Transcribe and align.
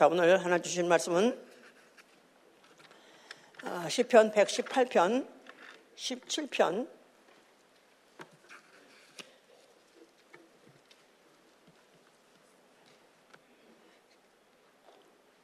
자, 0.00 0.06
오늘 0.06 0.42
하나 0.42 0.58
주신 0.58 0.88
말씀은 0.88 1.38
아, 3.64 3.86
시편 3.86 4.32
118편, 4.32 5.26
17편, 5.94 6.88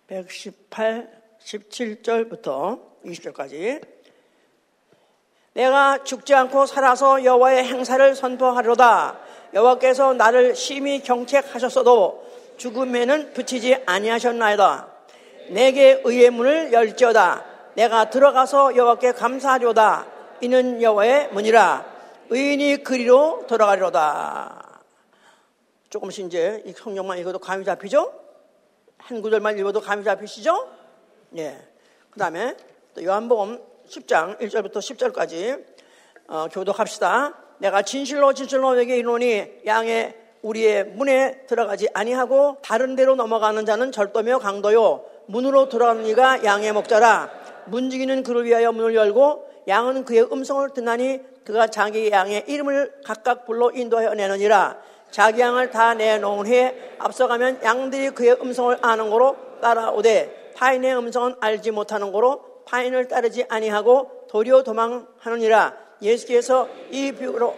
118, 0.06 1.22
17절부터 1.38 3.04
20절까지 3.04 3.86
내가 5.52 6.02
죽지 6.02 6.34
않고 6.34 6.64
살아서 6.64 7.22
여호와의 7.22 7.62
행사를 7.62 8.14
선포하리로다. 8.14 9.20
여호와께서 9.52 10.14
나를 10.14 10.56
심히 10.56 11.02
경책하셨어도 11.02 12.35
죽음에는 12.56 13.32
붙이지 13.32 13.82
아니하셨나이다. 13.86 14.88
내게 15.50 16.00
의의 16.04 16.30
문을 16.30 16.72
열지어다. 16.72 17.44
내가 17.74 18.10
들어가서 18.10 18.76
여호와께 18.76 19.12
감사하리로다. 19.12 20.06
이는 20.40 20.82
여호와의 20.82 21.28
문이라. 21.32 21.96
의인이 22.30 22.82
그리로 22.82 23.44
돌아가리로다. 23.46 24.80
조금씩 25.90 26.26
이제 26.26 26.62
이 26.66 26.72
성경만 26.72 27.18
읽어도 27.18 27.38
감이 27.38 27.64
잡히죠? 27.64 28.12
한 28.98 29.22
구절만 29.22 29.58
읽어도 29.58 29.80
감이 29.80 30.02
잡히시죠? 30.04 30.68
예. 31.36 31.56
그 32.10 32.18
다음에 32.18 32.56
또 32.94 33.04
요한복음 33.04 33.62
10장 33.88 34.40
1절부터 34.40 34.78
10절까지 34.78 35.64
어, 36.28 36.48
교독합시다. 36.50 37.34
내가 37.58 37.82
진실로 37.82 38.34
진실로 38.34 38.74
너에게 38.74 38.96
이르노니 38.96 39.62
양의 39.66 40.25
우리의 40.46 40.84
문에 40.84 41.40
들어가지 41.48 41.88
아니하고 41.92 42.58
다른 42.62 42.94
데로 42.94 43.16
넘어가는 43.16 43.66
자는 43.66 43.90
절도며 43.90 44.38
강도요. 44.38 45.04
문으로 45.26 45.68
들어가는 45.68 46.06
이가 46.06 46.44
양의 46.44 46.72
목자라. 46.72 47.30
문지기는 47.66 48.22
그를 48.22 48.44
위하여 48.44 48.70
문을 48.70 48.94
열고 48.94 49.44
양은 49.66 50.04
그의 50.04 50.28
음성을 50.32 50.70
듣나니 50.70 51.20
그가 51.44 51.66
자기 51.66 52.10
양의 52.10 52.44
이름을 52.46 53.00
각각 53.04 53.44
불러 53.44 53.72
인도하여 53.72 54.14
내느니라. 54.14 54.78
자기 55.10 55.40
양을 55.40 55.70
다 55.70 55.94
내놓은 55.94 56.46
후에 56.46 56.94
앞서가면 56.98 57.62
양들이 57.64 58.10
그의 58.10 58.36
음성을 58.40 58.76
아는 58.82 59.10
거로 59.10 59.36
따라오되 59.60 60.52
타인의 60.56 60.96
음성은 60.96 61.36
알지 61.40 61.72
못하는 61.72 62.12
거로 62.12 62.44
타인을 62.66 63.08
따르지 63.08 63.46
아니하고 63.48 64.10
도리어 64.28 64.62
도망하느니라. 64.62 65.74
예수께서 66.02 66.68
이 66.90 67.10
비유로 67.10 67.56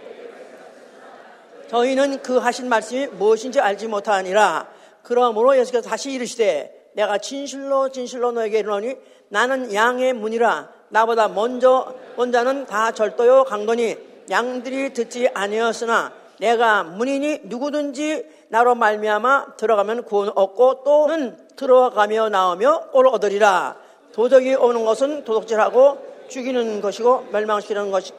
저희는 1.69 2.23
그 2.23 2.39
하신 2.39 2.69
말씀이 2.69 3.07
무엇인지 3.07 3.61
알지 3.61 3.89
못하니라 3.89 4.69
그러므로 5.03 5.57
예수께서 5.57 5.89
다시 5.89 6.13
이르시되 6.13 6.91
내가 6.95 7.19
진실로 7.19 7.91
진실로 7.91 8.33
너에게 8.33 8.61
이르노니 8.61 8.97
나는 9.29 9.73
양의 9.73 10.15
문이라 10.15 10.71
나보다 10.89 11.29
먼저 11.29 11.95
온 12.17 12.33
자는 12.33 12.67
다 12.67 12.93
절도요 12.93 13.45
강도니 13.45 13.97
양들이 14.31 14.93
듣지 14.93 15.29
아니었으나 15.33 16.13
내가 16.39 16.85
문이니 16.85 17.41
누구든지 17.45 18.27
나로 18.49 18.75
말미암아 18.75 19.57
들어가면 19.57 20.05
구원 20.05 20.31
얻고 20.35 20.85
또는 20.85 21.37
들어가며 21.57 22.29
나오며 22.29 22.91
꼴을 22.93 23.11
얻으리라. 23.15 23.77
도덕이 24.13 24.55
오는 24.55 24.85
것은 24.85 25.25
도덕질하고 25.25 26.27
죽이는 26.29 26.81
것이고 26.81 27.29
멸망시키는 27.33 27.91
것이 27.91 28.13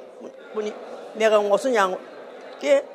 내가 1.15 1.39
온 1.39 1.49
것은 1.49 1.73
양께 1.75 2.85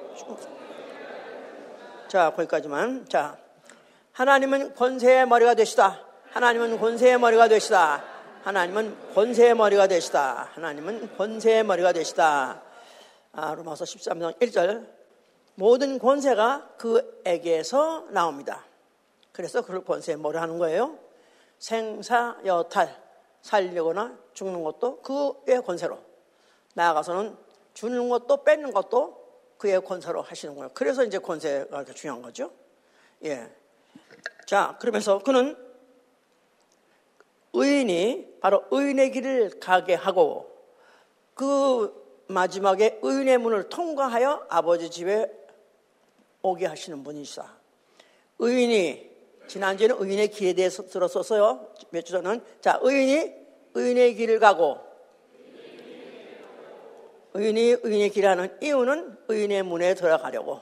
자 2.09 2.31
거기까지만 2.31 3.09
자 3.09 3.37
하나님은 4.13 4.75
권세의 4.75 5.27
머리가 5.27 5.55
되시다. 5.55 6.01
하나님은 6.31 6.79
권세의 6.79 7.19
머리가 7.19 7.49
되시다. 7.49 8.05
하나님은 8.45 9.15
권세의 9.15 9.55
머리가 9.55 9.89
되시다. 9.89 10.51
하나님은 10.55 11.17
권세의 11.17 11.65
머리가 11.65 11.93
되시다. 11.93 12.63
아, 13.33 13.55
로마서 13.55 13.85
13장 13.85 14.39
1절 14.39 14.87
모든 15.57 15.99
권세가 15.99 16.75
그에게서 16.77 18.07
나옵니다. 18.11 18.65
그래서 19.33 19.63
그걸 19.63 19.83
권세에 19.85 20.15
뭐를 20.17 20.41
하는 20.41 20.59
거예요? 20.59 20.97
생사, 21.59 22.37
여탈, 22.45 22.95
살려거나 23.43 24.17
죽는 24.35 24.63
것도 24.63 25.01
그의 25.03 25.63
권세로. 25.63 25.99
나아가서는 26.75 27.37
주는 27.73 28.09
것도 28.09 28.45
뺏는 28.45 28.73
것도 28.73 29.24
그의 29.59 29.83
권세로 29.85 30.23
하시는 30.23 30.55
거예요. 30.55 30.71
그래서 30.75 31.05
이제 31.05 31.19
권세가 31.19 31.85
중요한 31.95 32.23
거죠. 32.23 32.51
예. 33.25 33.49
자, 34.47 34.77
그러면서 34.81 35.19
그는 35.21 35.57
의인이 37.53 38.39
바로 38.41 38.65
의인의 38.71 39.13
길을 39.13 39.61
가게 39.61 39.95
하고 39.95 40.51
그 41.35 42.25
마지막에 42.29 42.99
의인의 43.03 43.39
문을 43.39 43.69
통과하여 43.69 44.47
아버지 44.49 44.91
집에 44.91 45.31
오게 46.43 46.67
하시는 46.67 47.03
분이시다. 47.03 47.55
의인이 48.39 49.15
지난주에는 49.47 49.97
의인의 50.01 50.29
길에 50.31 50.53
대해서 50.53 50.85
들었었어요. 50.87 51.69
몇 51.91 52.03
주 52.05 52.13
전은 52.13 52.43
자 52.61 52.79
의인이 52.83 53.33
의인의 53.75 54.15
길을 54.15 54.41
가고 54.41 54.79
의인이 57.35 57.77
의인의 57.83 58.11
길을 58.11 58.29
하는 58.31 58.57
이유는 58.61 59.19
의인의 59.29 59.65
문에 59.65 59.95
들어가려고 59.95 60.61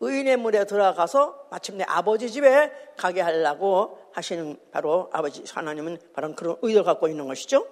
의인의 0.00 0.36
문에 0.36 0.64
들어가서 0.64 1.48
마침내 1.50 1.84
아버지 1.86 2.30
집에 2.30 2.72
가게 2.96 3.20
하려고 3.20 3.98
하시는 4.12 4.58
바로 4.70 5.10
아버지 5.12 5.44
하나님은 5.48 5.98
바로 6.12 6.34
그런 6.34 6.56
의도를 6.62 6.84
갖고 6.84 7.08
있는 7.08 7.26
것이죠. 7.26 7.66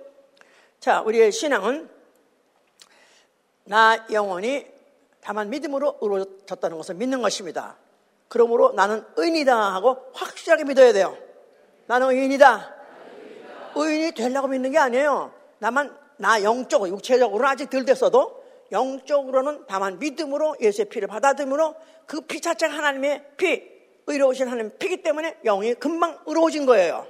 자 0.80 1.02
우리의 1.02 1.32
신앙은 1.32 1.88
나 3.64 4.06
영혼이 4.12 4.66
다만 5.20 5.50
믿음으로 5.50 5.98
이루어졌다는 6.00 6.76
것을 6.76 6.94
믿는 6.94 7.22
것입니다. 7.22 7.76
그러므로 8.28 8.72
나는 8.72 9.04
의인이다 9.16 9.74
하고 9.74 9.98
확실하게 10.14 10.64
믿어야 10.64 10.92
돼요. 10.92 11.16
나는 11.86 12.10
의인이다. 12.10 12.74
의인이 13.74 14.12
되려고 14.12 14.48
믿는 14.48 14.70
게 14.70 14.78
아니에요. 14.78 15.32
나만 15.58 16.05
나 16.19 16.43
영적으로 16.43 16.91
육체적으로는 16.91 17.49
아직 17.50 17.71
덜 17.71 17.84
됐어도 17.84 18.44
영적으로는 18.72 19.65
다만 19.69 19.99
믿음으로 19.99 20.56
예수의 20.60 20.87
피를 20.87 21.09
받아들므로 21.09 21.75
그 22.06 22.21
피 22.21 22.41
자체가 22.41 22.72
하나님의 22.72 23.25
피, 23.37 23.62
의로우신 24.06 24.49
하나님 24.49 24.71
피기 24.78 25.03
때문에 25.03 25.37
영이 25.44 25.75
금방 25.75 26.19
의로워진 26.27 26.66
거예요. 26.66 27.06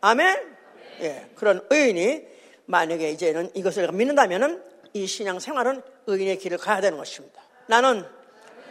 아멘? 0.00 0.56
예, 1.00 1.26
그런 1.34 1.66
의인이 1.70 2.26
만약에 2.66 3.10
이제는 3.10 3.50
이것을 3.54 3.90
믿는다면은 3.92 4.62
이 4.92 5.06
신앙 5.06 5.38
생활은 5.40 5.82
의인의 6.06 6.38
길을 6.38 6.58
가야 6.58 6.80
되는 6.80 6.96
것입니다. 6.98 7.42
나는 7.66 8.04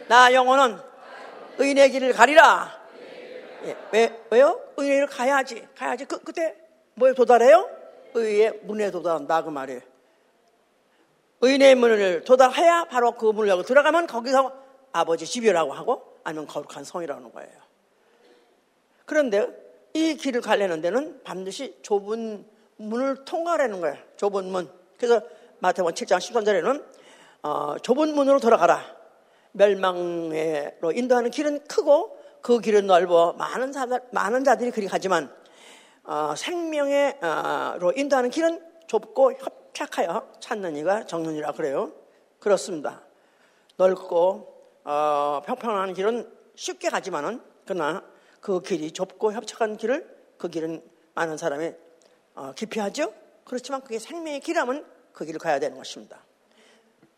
나 0.08 0.32
영혼은 0.32 0.78
의인의 1.58 1.90
길을 1.90 2.12
가리라. 2.12 2.80
예, 3.64 3.76
왜 3.92 4.20
왜요? 4.30 4.60
의인의 4.76 4.96
길을 4.96 5.06
가야지. 5.08 5.66
가야지. 5.76 6.04
그 6.04 6.18
그때 6.20 6.54
뭐에 6.94 7.12
도달해요? 7.14 7.68
의의 8.14 8.60
문에 8.62 8.90
도달한다 8.90 9.42
그 9.42 9.50
말이에요. 9.50 9.80
의인의 11.40 11.74
문을 11.74 12.24
도달해야 12.24 12.84
바로 12.84 13.12
그 13.12 13.26
문을 13.26 13.48
열고 13.50 13.64
들어가면 13.64 14.06
거기서 14.06 14.52
아버지 14.92 15.26
집이라고 15.26 15.72
하고 15.72 16.18
아니면 16.24 16.46
거룩한 16.46 16.84
성이라는 16.84 17.32
거예요. 17.32 17.50
그런데 19.04 19.46
이 19.92 20.14
길을 20.14 20.40
가려는 20.40 20.80
데는 20.80 21.22
반드시 21.22 21.76
좁은 21.82 22.46
문을 22.76 23.24
통과하라는 23.24 23.80
거예요. 23.80 23.96
좁은 24.16 24.46
문. 24.46 24.70
그래서 24.96 25.20
마태복음 25.58 25.94
7장 25.94 26.18
13절에는 26.18 26.84
어, 27.42 27.76
좁은 27.82 28.14
문으로 28.14 28.40
돌아가라. 28.40 28.82
멸망으로 29.52 30.92
인도하는 30.92 31.30
길은 31.30 31.64
크고 31.68 32.18
그 32.40 32.60
길은 32.60 32.86
넓어 32.86 33.32
많은 33.34 33.72
자들 33.72 34.00
많은 34.10 34.44
자들이 34.44 34.70
그리 34.70 34.86
가지만 34.86 35.24
어, 35.24 35.32
생명으로 36.36 37.92
인도하는 37.96 38.30
길은 38.30 38.62
좁고 38.86 39.34
협착하여 39.34 40.32
찾는 40.40 40.76
이가 40.76 41.06
정론이라 41.06 41.52
그래요. 41.52 41.92
그렇습니다. 42.38 43.02
넓고 43.76 44.54
어, 44.84 45.42
평평한 45.46 45.94
길은 45.94 46.30
쉽게 46.54 46.90
가지만은 46.90 47.40
그러나 47.64 48.04
그 48.40 48.60
길이 48.60 48.92
좁고 48.92 49.32
협착한 49.32 49.76
길을 49.76 50.34
그 50.36 50.48
길은 50.48 50.82
많은 51.14 51.36
사람이 51.38 51.72
어, 52.34 52.52
기피하죠. 52.54 53.12
그렇지만 53.44 53.80
그게 53.80 53.98
생명의 53.98 54.40
길이라면 54.40 54.84
그 55.12 55.24
길을 55.24 55.38
가야 55.38 55.58
되는 55.58 55.76
것입니다. 55.76 56.22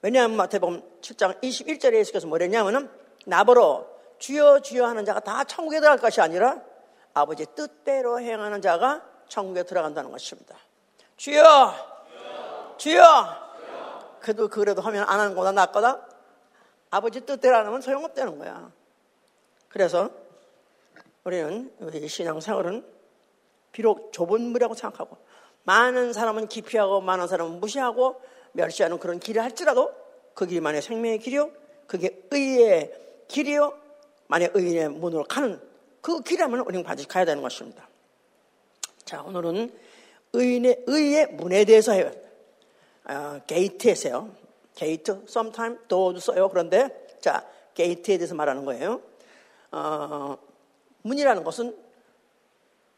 왜냐하면 0.02 0.36
마태복음 0.36 0.82
7장 1.00 1.40
21절에 1.42 1.94
예수께서 1.94 2.26
뭐랬냐면은 2.28 2.88
나보러 3.26 3.88
주여 4.18 4.60
주여 4.60 4.86
하는 4.86 5.04
자가 5.04 5.20
다 5.20 5.44
천국에 5.44 5.80
들어갈 5.80 5.98
것이 5.98 6.20
아니라 6.20 6.62
아버지 7.16 7.46
뜻대로 7.54 8.20
행하는 8.20 8.60
자가 8.60 9.02
천국에 9.28 9.62
들어간다는 9.62 10.10
것입니다. 10.10 10.54
주여 11.16 11.72
주여. 12.76 13.46
그래도 14.20 14.48
그래도 14.48 14.82
하면 14.82 15.04
안 15.08 15.18
하는 15.20 15.34
거보다 15.34 15.52
낫거다. 15.52 16.06
아버지 16.90 17.22
뜻대로 17.22 17.56
안 17.56 17.66
하면 17.66 17.80
소용없다는 17.80 18.38
거야. 18.38 18.70
그래서 19.70 20.10
우리는 21.24 21.74
우리 21.78 22.06
신앙생활은 22.06 22.84
비록 23.72 24.12
좁은 24.12 24.42
문이라고 24.42 24.74
생각하고 24.74 25.16
많은 25.62 26.12
사람은 26.12 26.48
기피하고 26.48 27.00
많은 27.00 27.28
사람은 27.28 27.60
무시하고 27.60 28.20
멸시하는 28.52 28.98
그런 28.98 29.20
길이라 29.20 29.42
할지라도 29.42 29.90
그 30.34 30.46
길만이 30.46 30.82
생명의 30.82 31.18
길이요 31.20 31.50
그게 31.86 32.22
의의 32.30 32.92
길이요 33.28 33.72
만약 34.26 34.54
의인의 34.54 34.90
문으로 34.90 35.24
가는 35.24 35.65
그 36.06 36.20
길이라면 36.20 36.60
우리는 36.60 36.84
반드시 36.84 37.08
가야 37.08 37.24
되는 37.24 37.42
것입니다. 37.42 37.88
자 39.04 39.22
오늘은 39.22 39.76
의인의 40.34 40.84
의의 40.86 41.32
문에 41.32 41.64
대해서 41.64 41.90
해요. 41.90 42.12
어, 43.06 43.40
gate에서요. 43.44 44.30
gate, 44.76 45.24
sometime 45.26 45.76
door도 45.88 46.20
써요. 46.20 46.48
그런데 46.48 47.18
자 47.20 47.44
gate에 47.74 48.18
대해서 48.18 48.36
말하는 48.36 48.64
거예요. 48.64 49.02
어, 49.72 50.38
문이라는 51.02 51.42
것은 51.42 51.76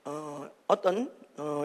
어, 0.05 0.51
떤 0.83 1.11
어, 1.39 1.65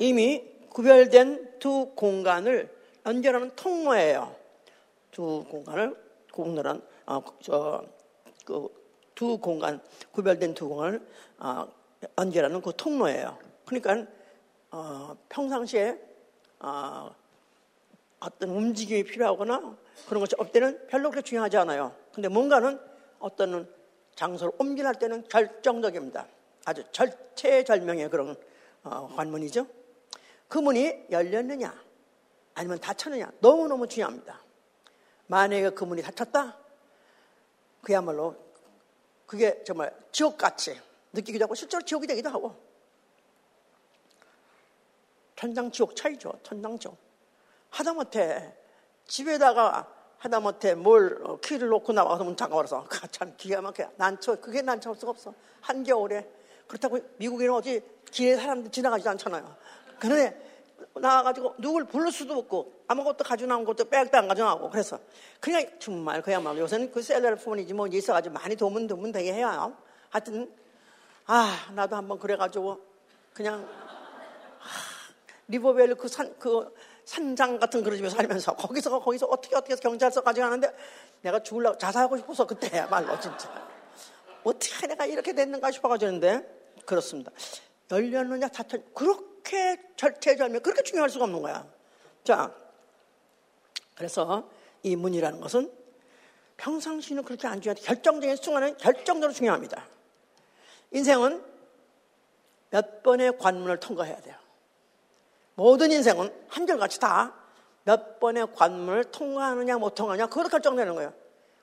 이미 0.00 0.42
구별된 0.70 1.60
두 1.60 1.92
공간을 1.94 2.68
연결하는 3.06 3.52
통로예요. 3.54 4.34
두 5.12 5.44
공간을 5.48 5.94
공로란 6.32 6.82
어, 7.06 7.22
그 8.44 8.75
두 9.16 9.38
공간 9.38 9.80
구별된 10.12 10.54
두 10.54 10.68
공간을 10.68 11.04
어, 11.38 11.66
연결하는 12.18 12.60
그 12.60 12.72
통로예요. 12.76 13.36
그러니까 13.64 14.06
어, 14.70 15.16
평상시에 15.28 15.98
어, 16.60 17.10
어떤 18.20 18.50
움직임이 18.50 19.02
필요하거나 19.02 19.76
그런 20.06 20.20
것이 20.20 20.36
없때는 20.38 20.86
별로 20.86 21.10
그렇게 21.10 21.24
중요하지 21.24 21.56
않아요. 21.56 21.96
근데 22.12 22.28
뭔가는 22.28 22.78
어떤 23.18 23.68
장소를 24.14 24.52
옮겨날 24.58 24.94
때는 24.96 25.24
결정적입니다. 25.28 26.26
아주 26.66 26.84
절체절명의 26.92 28.10
그런 28.10 28.36
어, 28.84 29.08
관문이죠. 29.16 29.66
그 30.46 30.58
문이 30.58 31.06
열렸느냐 31.10 31.74
아니면 32.54 32.78
닫혔느냐 32.80 33.32
너무너무 33.40 33.88
중요합니다. 33.88 34.42
만약에 35.26 35.70
그 35.70 35.84
문이 35.84 36.02
닫혔다 36.02 36.58
그야말로 37.80 38.45
그게 39.26 39.62
정말 39.64 39.92
지옥같이 40.12 40.80
느끼기도 41.12 41.44
하고 41.44 41.54
실제로 41.54 41.84
지옥이 41.84 42.06
되기도 42.06 42.28
하고. 42.30 42.56
천당 45.34 45.70
지옥 45.70 45.94
차이죠. 45.94 46.32
천당 46.42 46.78
지옥. 46.78 46.96
하다못해 47.70 48.54
집에다가 49.06 49.92
하다못해 50.18 50.74
뭘 50.74 51.20
어, 51.24 51.38
키를 51.40 51.68
놓고 51.68 51.92
나와서 51.92 52.24
문 52.24 52.36
잠가버려서. 52.36 52.84
그참 52.88 53.34
기가 53.36 53.60
막혀. 53.60 53.90
난처 53.96 54.40
그게 54.40 54.62
난처할 54.62 54.98
수가 54.98 55.10
없어. 55.10 55.34
한겨울에. 55.60 56.28
그렇다고 56.66 56.98
미국에는 57.18 57.54
어디 57.54 57.82
길에 58.10 58.36
사람들 58.36 58.70
지나가지도 58.70 59.10
않잖아요. 59.10 59.56
그런데 59.98 60.55
나와가지고 61.00 61.54
누굴 61.58 61.84
부를 61.84 62.10
수도 62.10 62.38
없고 62.38 62.72
아무것도 62.88 63.24
가지고 63.24 63.48
나온 63.48 63.64
것도 63.64 63.84
백도 63.86 64.16
안 64.16 64.28
가져나오고 64.28 64.70
그래서 64.70 64.98
그냥 65.40 65.66
정말 65.78 66.22
그야말로 66.22 66.58
요새는 66.60 66.90
그 66.92 67.02
셀러폰이지 67.02 67.74
뭐 67.74 67.86
있어가지고 67.86 68.34
많이 68.34 68.56
도문 68.56 68.86
도문 68.86 69.12
되게 69.12 69.32
해요 69.32 69.76
하여튼 70.10 70.52
아 71.26 71.68
나도 71.74 71.96
한번 71.96 72.18
그래가지고 72.18 72.80
그냥 73.32 73.68
리버벨 75.48 75.94
그 75.94 76.08
산, 76.08 76.34
그 76.38 76.74
산장 77.04 77.58
같은 77.58 77.82
그런 77.84 77.96
집에 77.96 78.08
살면서 78.08 78.56
거기서 78.56 78.98
거기서 78.98 79.26
어떻게 79.26 79.54
어떻게 79.54 79.72
해서 79.72 79.82
경찰서까지 79.82 80.40
가는데 80.40 80.74
내가 81.22 81.40
죽을라고 81.40 81.78
자살하고 81.78 82.16
싶어서 82.16 82.46
그때야말로 82.46 83.18
진짜 83.20 83.68
어떻게 84.42 84.86
내가 84.86 85.06
이렇게 85.06 85.32
됐는가 85.32 85.70
싶어가지는데 85.70 86.56
그렇습니다. 86.84 87.30
열렸느냐 87.90 88.48
닫혔 88.48 88.94
그렇게 88.94 89.80
절체절명 89.96 90.62
그렇게 90.62 90.82
중요할 90.82 91.10
수가 91.10 91.24
없는 91.24 91.42
거야. 91.42 91.66
자 92.24 92.52
그래서 93.94 94.48
이 94.82 94.96
문이라는 94.96 95.40
것은 95.40 95.72
평상시는 96.56 97.22
그렇게 97.24 97.46
안 97.46 97.60
중요한데 97.60 97.82
결정적인 97.82 98.36
순간은 98.36 98.76
결정적으로 98.78 99.32
중요합니다. 99.32 99.86
인생은 100.92 101.42
몇 102.70 103.02
번의 103.02 103.38
관문을 103.38 103.78
통과해야 103.78 104.20
돼요. 104.20 104.36
모든 105.54 105.90
인생은 105.92 106.32
한결같이 106.48 107.00
다 107.00 107.46
몇 107.86 108.18
번의 108.18 108.48
관문을 108.52 109.04
통과하느냐 109.04 109.78
못 109.78 109.94
통하느냐 109.94 110.26
그걸로 110.26 110.48
결정되는 110.48 110.92
거예요. 110.96 111.14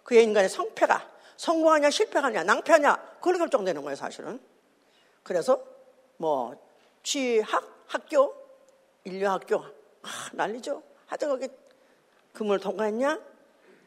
그의 0.06 0.24
인간의 0.24 0.48
성패가 0.50 1.12
성공하냐 1.36 1.90
실패하냐 1.90 2.46
낭패하냐 2.46 2.96
그걸로 3.16 3.40
결정되는 3.40 3.82
거예요 3.82 3.96
사실은. 3.98 4.40
그래서 5.22 5.62
뭐 6.18 6.56
취학 7.02 7.64
학교? 7.88 8.36
인류학교? 9.04 9.58
아, 9.58 10.30
난리죠. 10.34 10.82
하여튼 11.08 11.30
거기 11.30 11.48
금을 12.34 12.60
통과했냐? 12.60 13.20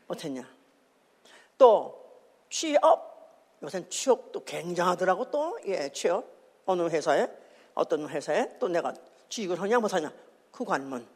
못했냐. 0.06 0.48
또 1.58 2.04
취업? 2.50 3.16
요새 3.62 3.88
취업도 3.88 4.44
굉장하더라고 4.44 5.30
또. 5.30 5.58
예 5.64 5.88
취업. 5.90 6.24
어느 6.66 6.82
회사에? 6.88 7.28
어떤 7.74 8.08
회사에? 8.08 8.58
또 8.58 8.68
내가 8.68 8.92
취직을 9.28 9.60
하냐 9.60 9.78
못하냐? 9.78 10.12
그 10.52 10.64
관문. 10.64 11.06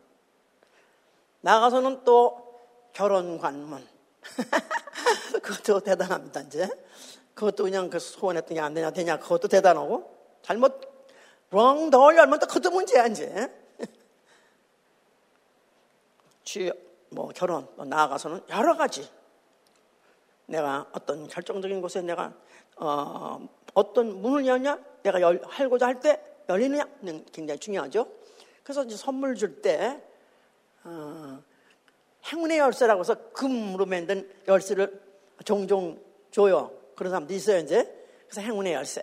나가서는 1.43 2.05
또 2.05 2.61
결혼 2.93 3.39
관문. 3.39 3.87
그것도 5.43 5.81
대단합니다 5.81 6.41
이제. 6.43 6.69
그것도 7.35 7.65
그냥 7.65 7.89
그 7.89 7.99
소원했던 7.99 8.55
게 8.55 8.61
안 8.61 8.75
되냐 8.75 8.91
되냐 8.91 9.19
그것도 9.19 9.49
대단하고. 9.49 10.19
잘못 10.43 10.90
door 11.51 12.17
열면 12.17 12.39
또 12.39 12.47
그것도 12.47 12.71
문제야 12.71 13.07
이제 13.07 13.51
취 16.45 16.71
뭐 17.13 17.29
결혼 17.35 17.67
나아가서는 17.77 18.43
여러 18.51 18.77
가지 18.77 19.11
내가 20.47 20.87
어떤 20.93 21.27
결정적인 21.27 21.81
곳에 21.81 22.03
내가 22.03 22.33
어, 22.77 23.49
어떤 23.75 24.21
문을 24.23 24.47
여냐 24.47 24.79
내가 25.03 25.21
열, 25.21 25.41
하고자 25.45 25.87
할 25.87 26.01
때 26.01 26.21
열리느냐는 26.49 27.25
굉장히 27.33 27.59
중요하죠. 27.59 28.09
그래서 28.63 28.85
이제 28.85 28.97
선물 28.97 29.35
줄 29.35 29.61
때 29.63 30.01
어, 30.85 31.43
행운의 32.27 32.59
열쇠라고 32.59 33.01
해서 33.01 33.15
금으로 33.33 33.87
만든 33.87 34.31
열쇠를 34.47 35.01
종종 35.45 36.01
줘요. 36.31 36.71
그런 36.97 37.11
사람도 37.11 37.33
있어요, 37.35 37.59
이제. 37.59 37.85
그래서 38.29 38.41
행운의 38.43 38.75
열쇠. 38.75 39.03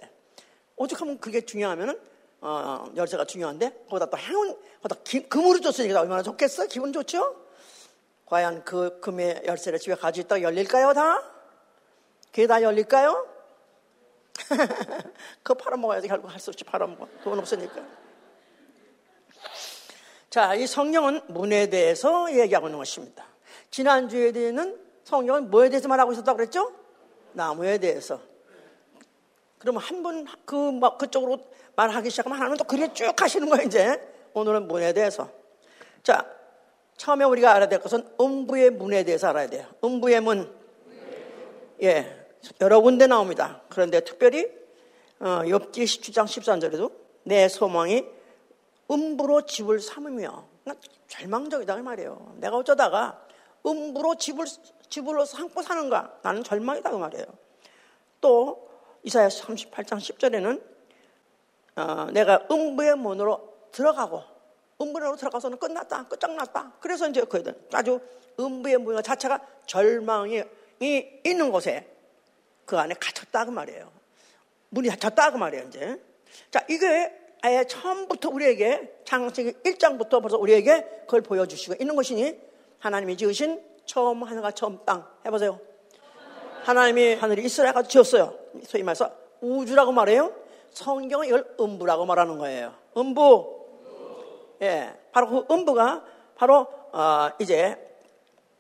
오죽하면 0.76 1.20
그게 1.20 1.42
중요하면은, 1.42 2.00
어, 2.42 2.86
열쇠가 2.96 3.26
중요한데, 3.26 3.86
거기다 3.90 4.10
또 4.10 4.18
행운, 4.18 4.56
거기다 4.82 5.02
기, 5.04 5.28
금으로 5.28 5.60
줬으니까 5.60 6.02
얼마나 6.02 6.22
좋겠어? 6.24 6.68
기분 6.68 6.94
좋죠? 6.94 7.36
과연 8.26 8.64
그 8.64 9.00
금의 9.00 9.44
열쇠를 9.46 9.80
집에 9.80 9.96
가지고 9.96 10.26
있다가 10.26 10.42
열릴까요, 10.42 10.94
다? 10.94 11.22
그게 12.32 12.46
다 12.46 12.62
열릴까요? 12.62 13.26
그거 15.42 15.54
팔아먹어야지 15.56 16.08
결국 16.08 16.32
할 16.32 16.40
수 16.40 16.52
없이 16.52 16.64
팔아먹어. 16.64 17.08
돈 17.24 17.40
없으니까. 17.40 17.82
자, 20.30 20.54
이 20.56 20.68
성령은 20.68 21.22
문에 21.28 21.68
대해서 21.70 22.32
얘기하고 22.32 22.68
있는 22.68 22.78
것입니다. 22.78 23.26
지난주에는 23.72 24.80
성령은 25.04 25.50
뭐에 25.50 25.70
대해서 25.70 25.88
말하고 25.88 26.12
있었다고 26.12 26.38
그랬죠? 26.38 26.72
나무에 27.34 27.78
대해서. 27.78 28.20
그러면 29.60 29.82
한 29.82 30.04
분, 30.04 30.26
그, 30.46 30.56
막, 30.72 30.98
그쪽으로 30.98 31.40
말하기 31.76 32.10
시작하면 32.10 32.38
하나님은 32.38 32.58
또 32.58 32.64
그래 32.64 32.92
쭉 32.94 33.20
하시는 33.20 33.50
거예요, 33.50 33.66
이제. 33.66 34.02
오늘은 34.34 34.68
문에 34.68 34.94
대해서. 34.94 35.30
자, 36.04 36.26
처음에 36.98 37.26
우리가 37.26 37.54
알아야 37.54 37.70
될 37.70 37.80
것은 37.80 38.08
음부의 38.20 38.72
문에 38.72 39.04
대해서 39.04 39.28
알아야 39.28 39.48
돼요. 39.48 39.66
음부의 39.84 40.22
문. 40.22 40.52
예. 41.82 42.28
여러 42.62 42.82
군데 42.82 43.08
나옵니다. 43.08 43.62
그런데 43.70 44.00
특별히 44.02 44.48
어, 45.20 45.42
엽기 45.48 45.84
17장 45.84 46.26
13절에도 46.26 46.92
내 47.24 47.48
소망이 47.48 48.06
음부로 48.90 49.46
집을 49.46 49.80
삼으며 49.80 50.46
절망적이다 51.08 51.76
그 51.76 51.82
말이에요. 51.82 52.36
내가 52.38 52.58
어쩌다가 52.58 53.22
음부로 53.66 54.16
집을 54.16 54.46
집으로 54.90 55.26
삼고 55.26 55.62
사는가? 55.62 56.20
나는 56.22 56.44
절망이다 56.44 56.92
그 56.92 56.96
말이에요. 56.98 57.26
또 58.22 58.67
이사야 59.08 59.30
38장 59.30 60.00
10절에는 60.00 60.62
어, 61.78 62.12
내가 62.12 62.46
음부의 62.52 62.98
문으로 62.98 63.54
들어가고 63.72 64.22
음부로 64.82 65.16
들어가서는 65.16 65.58
끝났다, 65.58 66.08
끝장났다. 66.10 66.74
그래서 66.82 67.08
이제 67.08 67.24
그 67.24 67.42
아주 67.72 68.02
음부의 68.38 68.78
문 68.78 69.02
자체가 69.02 69.40
절망이 69.66 70.44
있는 71.24 71.52
곳에 71.52 71.90
그 72.66 72.78
안에 72.78 72.96
갇혔다 72.96 73.46
그 73.46 73.52
말이에요. 73.52 73.90
문이 74.70 74.90
닫혔다 74.90 75.32
그 75.32 75.38
말이에요, 75.38 75.68
이제. 75.68 76.02
자, 76.52 76.66
이게 76.70 77.12
아예 77.42 77.64
처음부터 77.64 78.30
우리에게 78.30 79.02
창세기 79.06 79.54
1장부터 79.64 80.22
벌써 80.22 80.38
우리에게 80.38 80.82
그걸 81.06 81.22
보여주시고 81.22 81.76
있는 81.80 81.96
것이니 81.96 82.38
하나님이 82.80 83.16
지으신 83.16 83.64
처음 83.86 84.24
하늘과 84.24 84.52
처음 84.52 84.84
땅 84.86 85.08
해보세요. 85.26 85.60
하나님이 86.68 87.14
하늘이 87.14 87.46
있으라 87.46 87.70
해서 87.70 87.82
지었어요. 87.84 88.38
소위 88.66 88.84
말해서 88.84 89.10
우주라고 89.40 89.94
말해요. 89.94 90.34
성경은 90.72 91.28
이걸 91.28 91.56
음부라고 91.58 92.06
말하는 92.06 92.38
거예요. 92.38 92.76
음부. 92.98 93.56
예, 94.62 94.94
바로 95.14 95.30
그 95.30 95.54
음부가 95.54 96.04
바로 96.36 96.68
어, 96.92 97.30
이제 97.40 97.78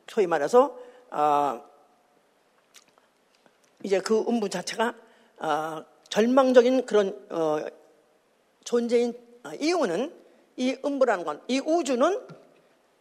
소위 0.08 0.26
말해서 0.26 0.74
어, 1.12 1.62
이제 3.84 4.00
그 4.00 4.24
음부 4.26 4.48
자체가 4.48 4.94
어, 5.40 5.84
절망적인 6.08 6.86
그런 6.86 7.28
어, 7.30 7.60
존재인 8.64 9.14
어, 9.44 9.50
이유는 9.60 10.16
이 10.56 10.78
음부라는 10.86 11.26
건 11.26 11.42
이 11.50 11.60
우주는 11.60 12.26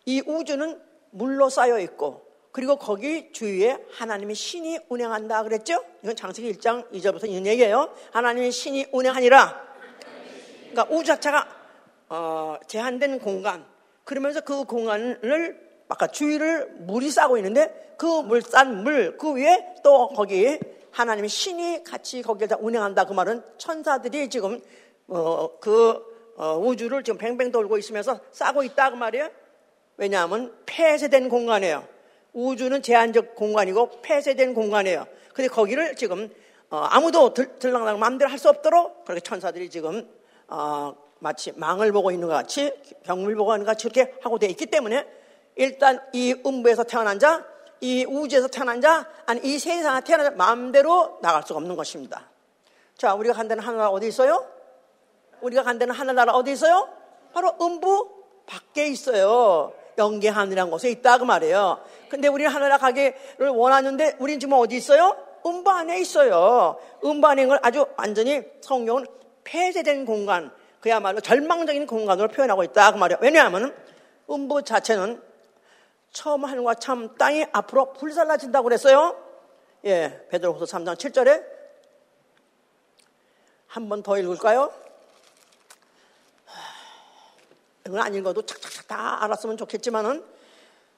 이 0.07 0.21
우주는 0.27 0.83
물로 1.11 1.49
쌓여 1.49 1.79
있고 1.79 2.26
그리고 2.57 2.77
거기 2.77 3.31
주위에 3.33 3.77
하나님의 3.93 4.35
신이 4.35 4.79
운행한다 4.89 5.43
그랬죠? 5.43 5.85
이건 6.03 6.17
장세기 6.17 6.55
1장 6.55 6.91
2절부터 6.91 7.29
있는 7.29 7.45
얘기예요. 7.49 7.95
하나님의 8.13 8.51
신이 8.51 8.87
운행하니라. 8.93 9.63
그러니까 10.71 10.87
우주 10.89 11.05
자체가 11.05 11.47
어, 12.09 12.57
제한된 12.67 13.19
공간. 13.19 13.67
그러면서 14.05 14.41
그 14.41 14.65
공간을 14.65 15.85
아까 15.91 16.07
주위를 16.07 16.77
물이 16.79 17.11
싸고 17.11 17.37
있는데 17.37 17.95
그 17.99 18.23
물 18.23 18.41
싼 18.41 18.83
물 18.83 19.19
그 19.19 19.35
위에 19.35 19.75
또 19.85 20.09
거기 20.09 20.59
하나님의 20.93 21.29
신이 21.29 21.85
같이 21.85 22.23
거기에다 22.23 22.57
운행한다 22.59 23.05
그 23.05 23.13
말은 23.13 23.43
천사들이 23.59 24.31
지금 24.31 24.63
어, 25.09 25.59
그 25.61 26.03
어, 26.39 26.57
우주를 26.57 27.05
지금 27.05 27.19
뱅뱅 27.19 27.53
돌고 27.53 27.77
있으면서 27.77 28.19
싸고 28.33 28.63
있다 28.63 28.93
그 28.93 28.97
말이에요. 28.97 29.29
왜냐하면 29.99 30.57
폐쇄된 30.65 31.29
공간이에요. 31.29 31.96
우주는 32.37 32.83
제한적 32.83 33.35
공간이고 33.35 34.03
폐쇄된 34.03 34.53
공간이에요. 34.53 35.07
근데 35.33 35.49
거기를 35.49 35.97
지금 35.97 36.29
어, 36.69 36.77
아무도 36.79 37.33
들, 37.33 37.59
들락날 37.59 37.97
마음대로 37.97 38.31
할 38.31 38.39
수 38.39 38.51
없도록 38.51 39.07
그렇게 39.07 39.21
천사들이 39.23 39.71
지금 39.71 40.07
어, 40.47 40.95
마치 41.19 41.53
망을 41.53 41.91
보고 41.93 42.11
있는 42.11 42.29
것 42.29 42.35
같이 42.35 42.75
병물 43.05 43.35
보고 43.37 43.55
있는 43.55 43.65
것 43.65 43.71
같이 43.73 43.89
그렇게 43.89 44.15
하고 44.21 44.39
되어 44.39 44.51
있기 44.51 44.67
때문에 44.67 45.07
일단 45.55 45.99
이 46.13 46.35
음부에서 46.45 46.85
태어난 46.85 47.19
자, 47.19 47.47
이 47.81 48.05
우주에서 48.05 48.49
태어난 48.49 48.83
자, 48.83 49.09
아니 49.25 49.41
이 49.43 49.59
세상에 49.59 50.03
태어난 50.03 50.27
자 50.27 50.31
마음대로 50.37 51.19
나갈 51.23 51.43
수가 51.43 51.57
없는 51.57 51.75
것입니다. 51.75 52.29
자, 52.99 53.15
우리가 53.15 53.35
간다는 53.35 53.65
하늘나라 53.65 53.89
어디 53.89 54.09
있어요? 54.09 54.47
우리가 55.41 55.63
간다는 55.63 55.95
하늘나라 55.95 56.35
어디 56.35 56.53
있어요? 56.53 56.87
바로 57.33 57.55
음부 57.63 58.11
밖에 58.45 58.89
있어요. 58.89 59.73
영계 59.99 60.29
하늘이라는 60.29 60.71
곳에 60.71 60.91
있다 60.91 61.19
그 61.19 61.25
말이에요. 61.25 61.83
근데 62.09 62.29
우리는 62.29 62.51
하늘나라 62.51 62.79
가기를 62.79 63.49
원하는데 63.49 64.17
우리는 64.19 64.39
지금 64.41 64.55
어디 64.59 64.77
있어요? 64.77 65.17
음부 65.45 65.71
안에 65.71 66.01
있어요. 66.01 66.79
음부 67.05 67.27
안에 67.27 67.47
걸 67.47 67.59
아주 67.63 67.87
완전히 67.97 68.43
성경은 68.61 69.07
폐쇄된 69.45 70.05
공간, 70.05 70.51
그야말로 70.81 71.21
절망적인 71.21 71.87
공간으로 71.87 72.29
표현하고 72.29 72.65
있다 72.65 72.93
그 72.93 72.99
말이에요. 72.99 73.19
왜냐하면 73.23 73.75
음부 74.29 74.63
자체는 74.63 75.23
처음 76.13 76.45
하늘과 76.45 76.75
참 76.77 77.17
땅이 77.17 77.47
앞으로 77.53 77.93
불살라진다고 77.93 78.65
그랬어요. 78.65 79.17
예, 79.85 80.27
베드로후서 80.31 80.65
3장 80.79 80.97
7절에 80.97 81.45
한 83.69 83.89
번 83.89 84.03
더 84.03 84.19
읽을까요? 84.19 84.73
이건 87.87 88.01
안 88.01 88.15
읽어도 88.15 88.43
착착착 88.43 88.89
다 88.89 89.25
알았으면 89.25 89.57
좋겠지만은 89.57 90.23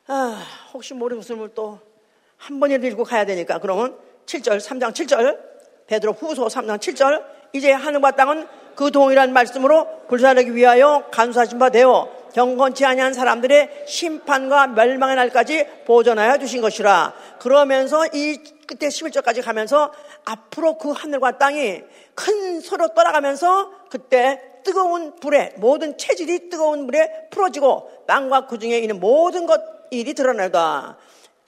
아, 0.07 0.43
혹시 0.73 0.95
모르겠으면 0.95 1.53
또한 1.55 2.61
번이라도 2.61 2.87
읽고 2.89 3.05
가야 3.05 3.27
되니까 3.27 3.59
그러면 3.59 3.97
7절 4.27 4.59
3장 4.59 4.93
7절 4.93 5.39
베드로 5.87 6.13
후서 6.13 6.47
3장 6.47 6.79
7절 6.79 7.25
이제 7.53 7.73
하늘과 7.73 8.13
땅은 8.13 8.47
그 8.75 8.91
동일한 8.91 9.33
말씀으로 9.33 10.07
불사르기 10.09 10.55
위하여 10.55 11.09
간수하신 11.11 11.59
바 11.59 11.71
되어 11.71 12.09
경건치 12.35 12.85
아니한 12.85 13.15
사람들의 13.15 13.87
심판과 13.87 14.69
멸망의 14.69 15.17
날까지 15.17 15.67
보존하여 15.87 16.39
주신 16.39 16.61
것이라. 16.61 17.15
그러면서 17.41 18.07
이 18.13 18.39
끝에 18.67 18.89
11절까지 18.89 19.43
가면서 19.43 19.93
앞으로 20.25 20.79
그 20.79 20.91
하늘과 20.91 21.39
땅이 21.39 21.83
큰 22.15 22.61
소로 22.61 22.89
떠나가면서 22.89 23.73
그때 23.91 24.58
뜨거운 24.69 25.17
불에 25.17 25.55
모든 25.57 25.97
체질이 25.97 26.51
뜨거운 26.51 26.87
불에 26.87 27.31
풀어지고 27.31 28.05
땅과 28.07 28.47
그 28.49 28.59
중에 28.59 28.77
있는 28.81 29.01
모든 29.01 29.47
것 29.47 29.63
일이 29.91 30.13
드러나다. 30.13 30.99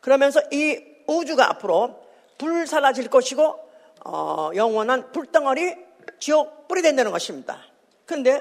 그러면서 0.01 0.41
이 0.51 0.83
우주가 1.07 1.51
앞으로 1.51 2.01
불 2.39 2.67
사라질 2.67 3.09
것이고 3.09 3.61
어, 4.07 4.51
영원한 4.55 5.13
불덩어리 5.13 5.77
지옥 6.19 6.67
뿌리 6.67 6.81
된다는 6.81 7.13
것입니다. 7.13 7.59
그런데 8.07 8.41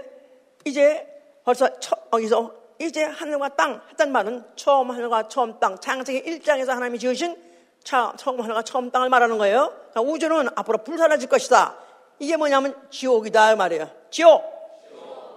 이제 0.63 1.05
벌써 1.43 1.67
여기서 2.13 2.53
이제 2.79 3.03
하늘과 3.03 3.57
땅 3.57 3.81
하단 3.89 4.13
말은 4.13 4.45
처음 4.55 4.91
하늘과 4.91 5.27
처음 5.27 5.59
땅 5.59 5.77
창세기 5.77 6.24
1장에서 6.24 6.67
하나님이 6.67 7.00
지으신 7.00 7.36
처음 7.83 8.39
하늘과 8.39 8.62
처음 8.62 8.91
땅을 8.91 9.09
말하는 9.09 9.38
거예요. 9.39 9.74
그러니까 9.91 10.01
우주는 10.01 10.48
앞으로 10.55 10.86
불 10.86 10.98
사라질 10.98 11.27
것이다. 11.27 11.75
이게 12.19 12.38
뭐냐면 12.38 12.75
지옥이다 12.89 13.57
말이에요. 13.57 13.89
지옥, 14.09 14.49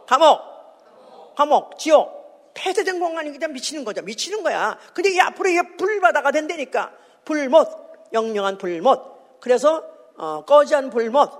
감옥, 0.06 1.34
감옥, 1.36 1.78
지옥. 1.78 2.22
폐쇄된 2.54 3.00
공간이기 3.00 3.38
때문에 3.38 3.54
미치는 3.54 3.84
거죠. 3.84 4.02
미치는 4.02 4.42
거야. 4.42 4.78
근데 4.94 5.10
이게 5.10 5.20
앞으로 5.20 5.48
이게 5.48 5.62
불바다가 5.76 6.30
된다니까. 6.30 6.92
불못, 7.24 7.68
영영한 8.12 8.58
불못. 8.58 9.40
그래서 9.40 9.82
어, 10.16 10.44
꺼지한 10.44 10.90
불못, 10.90 11.30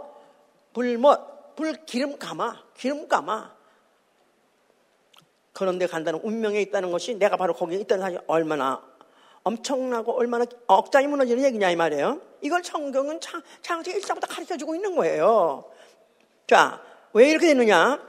불못, 0.72 1.54
불 1.54 1.84
기름 1.84 2.18
감아, 2.18 2.62
기름 2.76 3.08
감아. 3.08 3.54
그런데 5.52 5.86
간다는 5.86 6.20
운명에 6.22 6.60
있다는 6.62 6.90
것이 6.90 7.14
내가 7.14 7.36
바로 7.36 7.52
거기에 7.52 7.78
있다는 7.80 8.02
사실이 8.02 8.22
얼마나 8.26 8.82
엄청나고 9.44 10.16
얼마나 10.18 10.46
억장이 10.66 11.06
무너지는 11.08 11.44
얘기냐 11.44 11.70
이 11.70 11.76
말이에요. 11.76 12.20
이걸 12.40 12.64
성경은 12.64 13.20
창, 13.20 13.42
세기 13.62 13.98
1장부터 14.00 14.28
가르쳐 14.28 14.56
주고 14.56 14.74
있는 14.74 14.96
거예요. 14.96 15.64
자, 16.46 16.80
왜 17.12 17.30
이렇게 17.30 17.48
되느냐? 17.48 18.00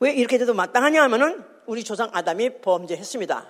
왜 0.00 0.12
이렇게 0.12 0.38
돼도 0.38 0.54
마땅하냐 0.54 1.02
하면은 1.04 1.44
우리 1.66 1.82
조상 1.82 2.10
아담이 2.12 2.60
범죄했습니다. 2.60 3.46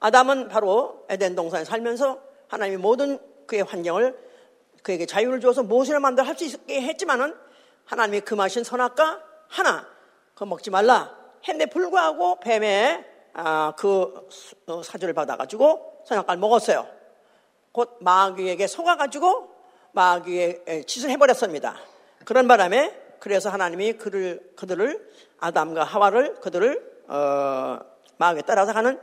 아담은 0.00 0.48
바로 0.48 1.04
에덴 1.08 1.34
동산에 1.34 1.64
살면서 1.64 2.20
하나님이 2.48 2.76
모든 2.78 3.18
그의 3.46 3.62
환경을 3.62 4.18
그에게 4.82 5.06
자유를 5.06 5.40
주어서 5.40 5.62
무엇이나 5.62 6.00
만들어 6.00 6.26
할수 6.26 6.44
있게 6.44 6.82
했지만은 6.82 7.34
하나님이 7.84 8.20
금하신 8.20 8.64
선악과 8.64 9.22
하나 9.48 9.86
그거 10.34 10.46
먹지 10.46 10.70
말라 10.70 11.16
했는데 11.46 11.70
불구하고 11.70 12.40
뱀의 12.40 13.04
아, 13.34 13.72
그 13.76 14.28
어, 14.66 14.82
사주를 14.82 15.14
받아가지고 15.14 16.02
선악과를 16.06 16.40
먹었어요. 16.40 16.86
곧 17.72 17.96
마귀에게 18.00 18.66
속아가지고 18.66 19.50
마귀의 19.92 20.84
짓을 20.86 21.10
해버렸습니다. 21.10 21.76
그런 22.24 22.46
바람에 22.46 23.03
그래서 23.24 23.48
하나님이 23.48 23.94
그를 23.94 24.52
그들을 24.54 25.10
아담과 25.38 25.82
하와를 25.82 26.42
그들을 26.42 27.04
어, 27.08 27.78
마귀에 28.18 28.42
따라서 28.46 28.74
가는 28.74 29.00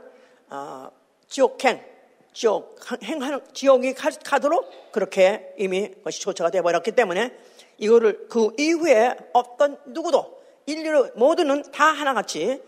어, 0.48 0.92
지옥행 1.26 1.84
지옥 2.32 2.78
행하는 3.02 3.40
지옥이 3.52 3.94
가도록 3.94 4.92
그렇게 4.92 5.52
이미 5.58 5.92
것이 6.04 6.20
조처가 6.20 6.50
되어 6.50 6.62
버렸기 6.62 6.92
때문에 6.92 7.36
이거를 7.78 8.28
그 8.28 8.52
이후에 8.56 9.16
어떤 9.32 9.76
누구도 9.86 10.40
인류 10.66 11.10
모두는 11.16 11.72
다 11.72 11.86
하나같이 11.86 12.62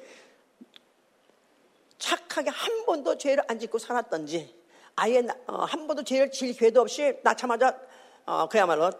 착하게 1.98 2.50
한 2.50 2.84
번도 2.84 3.16
죄를 3.16 3.44
안 3.46 3.60
짓고 3.60 3.78
살았던지 3.78 4.52
아예 4.96 5.22
어, 5.46 5.58
한 5.58 5.86
번도 5.86 6.02
죄를 6.02 6.32
질 6.32 6.52
기회도 6.52 6.80
없이 6.80 7.16
낳자마자 7.22 7.78
어, 8.26 8.48
그야말로 8.48 8.90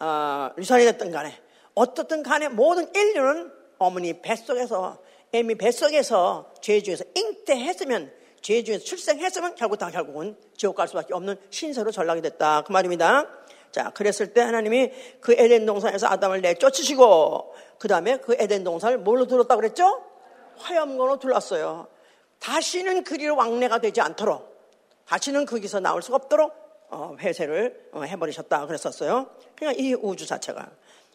어, 0.00 0.50
유산이 0.58 0.84
됐던 0.86 1.12
간에 1.12 1.40
어떻든 1.74 2.22
간에 2.22 2.48
모든 2.48 2.88
인류는 2.94 3.52
어머니 3.78 4.20
뱃속에서 4.20 4.98
애미 5.32 5.54
뱃속에서 5.54 6.52
죄 6.60 6.82
중에서 6.82 7.04
잉태했으면 7.14 8.12
죄 8.40 8.62
중에서 8.62 8.84
출생했으면 8.84 9.54
결국 9.54 9.76
다 9.76 9.90
결국은 9.90 10.36
지옥 10.56 10.76
갈 10.76 10.88
수밖에 10.88 11.14
없는 11.14 11.36
신세로 11.50 11.90
전락이 11.90 12.22
됐다 12.22 12.62
그 12.62 12.72
말입니다. 12.72 13.26
자, 13.70 13.90
그랬을 13.90 14.32
때 14.32 14.40
하나님이 14.40 14.90
그 15.20 15.32
에덴 15.32 15.64
동산에서 15.64 16.08
아담을 16.08 16.40
내쫓으시고 16.40 17.54
그 17.78 17.88
다음에 17.88 18.16
그 18.18 18.34
에덴 18.38 18.64
동산을 18.64 18.98
뭘로 18.98 19.26
둘렀다 19.26 19.56
그랬죠? 19.56 20.02
화염건으로 20.58 21.18
둘렀어요. 21.18 21.86
다시는 22.40 23.04
그리로 23.04 23.36
왕래가 23.36 23.78
되지 23.78 24.00
않도록 24.00 24.50
다시는 25.06 25.46
거기서 25.46 25.80
나올 25.80 26.02
수가 26.02 26.16
없도록 26.16 26.52
어, 26.90 27.16
회세를 27.20 27.90
어, 27.92 28.02
해버리셨다 28.02 28.66
그랬었어요. 28.66 29.28
그러니까 29.54 29.80
이 29.80 29.94
우주 29.94 30.26
자체가 30.26 30.70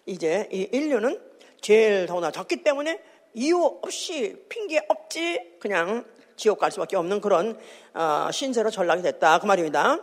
이제 0.05 0.47
이 0.51 0.67
인류는 0.71 1.21
제일 1.61 2.05
더구나 2.05 2.31
적기 2.31 2.63
때문에 2.63 3.01
이유 3.33 3.63
없이 3.63 4.45
핑계 4.49 4.85
없지 4.87 5.57
그냥 5.59 6.05
지옥 6.35 6.59
갈 6.59 6.71
수밖에 6.71 6.95
없는 6.95 7.21
그런 7.21 7.59
어, 7.93 8.29
신세로 8.31 8.69
전락이 8.69 9.01
됐다 9.01 9.39
그 9.39 9.45
말입니다. 9.45 9.99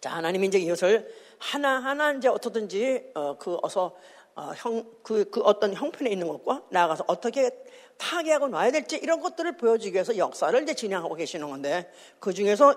자 0.00 0.10
하나님이 0.10 0.48
이제 0.48 0.58
이것을 0.58 1.12
하나 1.38 1.78
하나 1.80 2.12
이제 2.12 2.28
어떻든지 2.28 3.10
어, 3.14 3.36
그 3.38 3.58
어서 3.62 3.96
어, 4.36 4.52
형, 4.56 4.84
그, 5.02 5.30
그 5.30 5.40
어떤 5.42 5.74
형편에 5.74 6.10
있는 6.10 6.26
것과 6.26 6.62
나아가서 6.70 7.04
어떻게 7.06 7.50
타개하고 7.98 8.48
놔야 8.48 8.72
될지 8.72 8.96
이런 8.96 9.20
것들을 9.20 9.56
보여주기 9.56 9.94
위해서 9.94 10.16
역사를 10.16 10.60
이제 10.60 10.74
진행하고 10.74 11.14
계시는 11.14 11.48
건데 11.48 11.90
그 12.18 12.32
중에서 12.32 12.74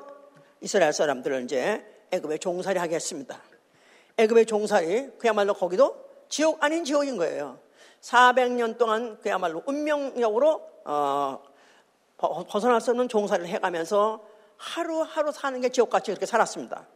이스라엘 0.61 0.93
사람들을 0.93 1.43
이제 1.43 1.83
애굽에 2.11 2.37
종살이 2.37 2.77
하게 2.77 2.95
했습니다. 2.95 3.41
애굽의 4.17 4.45
종살이 4.45 5.09
그야말로 5.17 5.53
거기도 5.53 6.06
지옥 6.29 6.63
아닌 6.63 6.83
지옥인 6.83 7.17
거예요. 7.17 7.59
400년 8.01 8.77
동안 8.77 9.19
그야말로 9.21 9.63
운명적으로 9.65 10.61
어, 10.85 11.43
벗어날 12.17 12.81
수 12.81 12.91
없는 12.91 13.07
종살이를 13.07 13.49
해가면서 13.49 14.23
하루하루 14.57 15.31
사는 15.31 15.59
게 15.61 15.69
지옥같이 15.69 16.11
그렇게 16.11 16.25
살았습니다. 16.25 16.87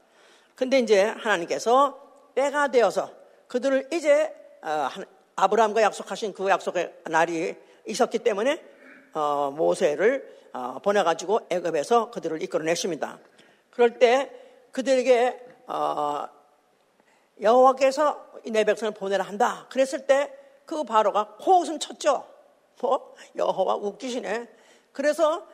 근데 0.56 0.80
이제 0.80 1.04
하나님께서 1.04 2.00
때가 2.36 2.70
되어서 2.70 3.12
그들을 3.48 3.90
이제 3.94 4.34
어, 4.62 4.90
아브라함과 5.36 5.82
약속하신 5.82 6.34
그 6.34 6.50
약속의 6.50 6.94
날이 7.06 7.56
있었기 7.88 8.20
때문에 8.20 8.64
어, 9.14 9.52
모세를 9.56 10.42
어, 10.54 10.80
보내가지고 10.84 11.48
애굽에서 11.50 12.12
그들을 12.12 12.42
이끌어냈습니다. 12.44 13.20
그럴 13.72 14.00
때 14.00 14.32
그들에게 14.72 15.40
여호와께서 17.42 18.32
내 18.52 18.64
백성을 18.64 18.94
보내라 18.94 19.24
한다. 19.24 19.68
그랬을 19.70 20.06
때 20.06 20.42
그 20.72 20.86
바로가 20.86 21.36
코웃음 21.38 21.80
쳤죠. 21.80 22.26
뭐 22.80 23.14
여호와 23.36 23.76
웃기시네. 23.76 24.48
그래서 24.94 25.46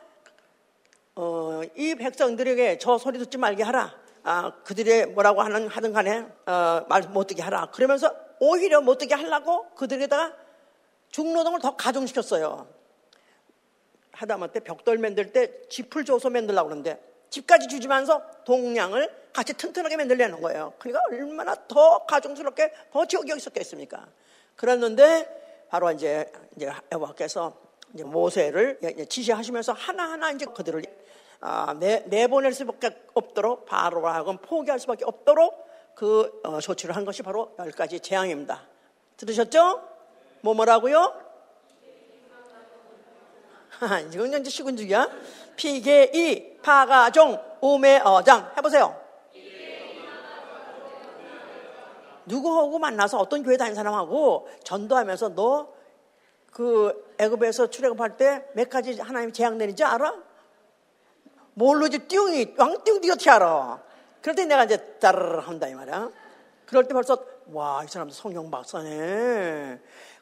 어, 1.16 1.60
이 1.74 1.96
백성들에게 1.96 2.78
저 2.78 2.98
소리 2.98 3.18
듣지 3.18 3.36
말게 3.36 3.64
하라. 3.64 3.92
아, 4.22 4.52
그들의 4.62 5.06
뭐라고 5.06 5.42
하는 5.42 5.66
하든 5.66 5.92
간에 5.92 6.24
어, 6.46 6.84
말 6.88 7.02
못 7.08 7.26
듣게 7.26 7.42
하라. 7.42 7.72
그러면서 7.72 8.14
오히려 8.38 8.80
못 8.80 8.98
듣게 8.98 9.16
하려고 9.16 9.68
그들에다가 9.70 10.36
중노동을 11.10 11.60
더 11.60 11.74
가중시켰어요. 11.74 12.68
하다못해 14.12 14.60
벽돌 14.60 14.98
만들 14.98 15.32
때 15.32 15.66
집을 15.68 16.04
줘서 16.04 16.30
만들려고 16.30 16.68
그러는데 16.68 17.02
집까지 17.30 17.68
주지면서 17.68 18.22
동량을 18.44 19.28
같이 19.32 19.52
튼튼하게 19.52 19.96
만들려는 19.96 20.40
거예요. 20.40 20.72
그러니까 20.78 21.00
얼마나 21.10 21.54
더 21.68 22.04
가중스럽게 22.06 22.72
더 22.92 23.06
지옥이 23.06 23.32
있었겠습니까? 23.36 24.06
그랬는데 24.56 25.66
바로 25.68 25.90
이제 25.92 26.30
이제 26.56 26.70
여호와께서 26.90 27.56
이제 27.94 28.04
모세를 28.04 28.80
지시하시면서 29.08 29.72
하나하나 29.72 30.30
이제 30.32 30.46
그들을 30.46 30.82
아, 31.40 31.74
내, 31.78 32.02
내보낼 32.06 32.52
수밖에 32.52 32.90
없도록 33.14 33.64
바로라 33.66 34.14
하고 34.14 34.36
포기할 34.38 34.80
수밖에 34.80 35.04
없도록 35.04 35.68
그 35.94 36.40
어, 36.44 36.60
조치를 36.60 36.96
한 36.96 37.04
것이 37.04 37.22
바로 37.22 37.54
열 37.58 37.70
가지 37.70 38.00
재앙입니다. 38.00 38.66
들으셨죠? 39.16 39.82
뭐 40.40 40.54
뭐라고요? 40.54 41.27
이건 44.12 44.32
이제 44.40 44.50
시군죽이야. 44.50 45.08
피계이 45.56 46.58
파가종 46.62 47.40
우매어장 47.60 48.52
해보세요. 48.56 48.96
누구하고 52.26 52.78
만나서 52.78 53.18
어떤 53.18 53.42
교회 53.42 53.56
다니는 53.56 53.74
사람하고 53.74 54.48
전도하면서 54.64 55.30
너 55.34 55.78
그 56.50 57.14
애굽에서 57.18 57.68
출애굽할 57.68 58.16
때 58.16 58.42
몇 58.54 58.68
가지 58.68 58.98
하나님 58.98 59.32
재앙 59.32 59.58
내리지 59.58 59.84
알아? 59.84 60.12
이제 61.86 61.98
띄웅이 61.98 62.54
왕띄웅 62.56 63.00
어떻게 63.12 63.30
알아? 63.30 63.80
그럴 64.22 64.34
때 64.34 64.44
내가 64.44 64.64
이제 64.64 64.76
따르르 64.98 65.38
한다 65.38 65.68
이 65.68 65.74
말이야. 65.74 66.10
그럴 66.66 66.84
때 66.88 66.94
벌써 66.94 67.16
와 67.52 67.82
이 67.84 67.88
사람 67.88 68.10
성경 68.10 68.50
박사네. 68.50 69.78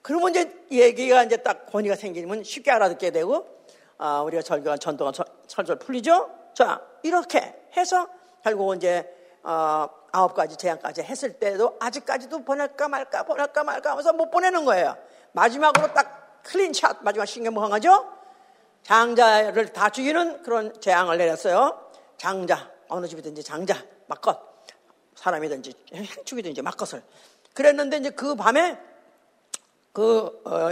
그러면 0.06 0.30
이제 0.30 0.64
얘기가 0.70 1.24
이제 1.24 1.36
딱 1.38 1.66
권위가 1.66 1.96
생기면 1.96 2.44
쉽게 2.44 2.70
알아듣게 2.70 3.10
되고 3.10 3.44
아, 3.98 4.20
우리가 4.20 4.40
절교한 4.40 4.78
전도가 4.78 5.10
철절 5.48 5.80
풀리죠? 5.80 6.30
자, 6.54 6.80
이렇게 7.02 7.66
해서 7.76 8.06
결국 8.44 8.76
이제 8.76 9.04
어, 9.42 9.88
아홉 10.12 10.32
가지 10.34 10.56
제안까지 10.56 11.02
했을 11.02 11.32
때도 11.40 11.76
아직까지도 11.80 12.44
보낼까 12.44 12.86
말까 12.86 13.24
보낼까 13.24 13.64
말까 13.64 13.90
하면서 13.90 14.12
못 14.12 14.30
보내는 14.30 14.64
거예요. 14.64 14.96
마지막으로 15.32 15.92
딱 15.92 16.40
클린샷 16.44 16.98
마지막 17.00 17.26
신경무항하죠? 17.26 18.08
장자를 18.84 19.72
다 19.72 19.90
죽이는 19.90 20.44
그런 20.44 20.80
재앙을 20.80 21.18
내렸어요. 21.18 21.80
장자 22.16 22.70
어느 22.86 23.08
집이든지 23.08 23.42
장자 23.42 23.74
막것 24.06 24.38
사람이든지 25.16 25.74
행축이든지 25.92 26.62
막것을 26.62 27.02
그랬는데 27.54 27.96
이제 27.96 28.10
그 28.10 28.36
밤에 28.36 28.78
그 29.96 30.42
어, 30.44 30.70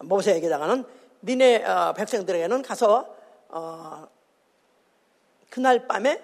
모세에게다가는 0.00 0.84
니네 1.22 1.64
어, 1.64 1.92
백성들에게는 1.92 2.62
가서 2.62 3.14
어, 3.48 4.08
그날 5.50 5.86
밤에 5.86 6.20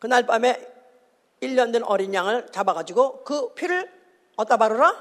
그날 0.00 0.26
밤에 0.26 0.60
1년 1.40 1.72
된 1.72 1.84
어린 1.84 2.12
양을 2.12 2.48
잡아가지고 2.48 3.22
그 3.22 3.54
피를 3.54 3.88
어디다 4.34 4.56
바르라? 4.56 4.92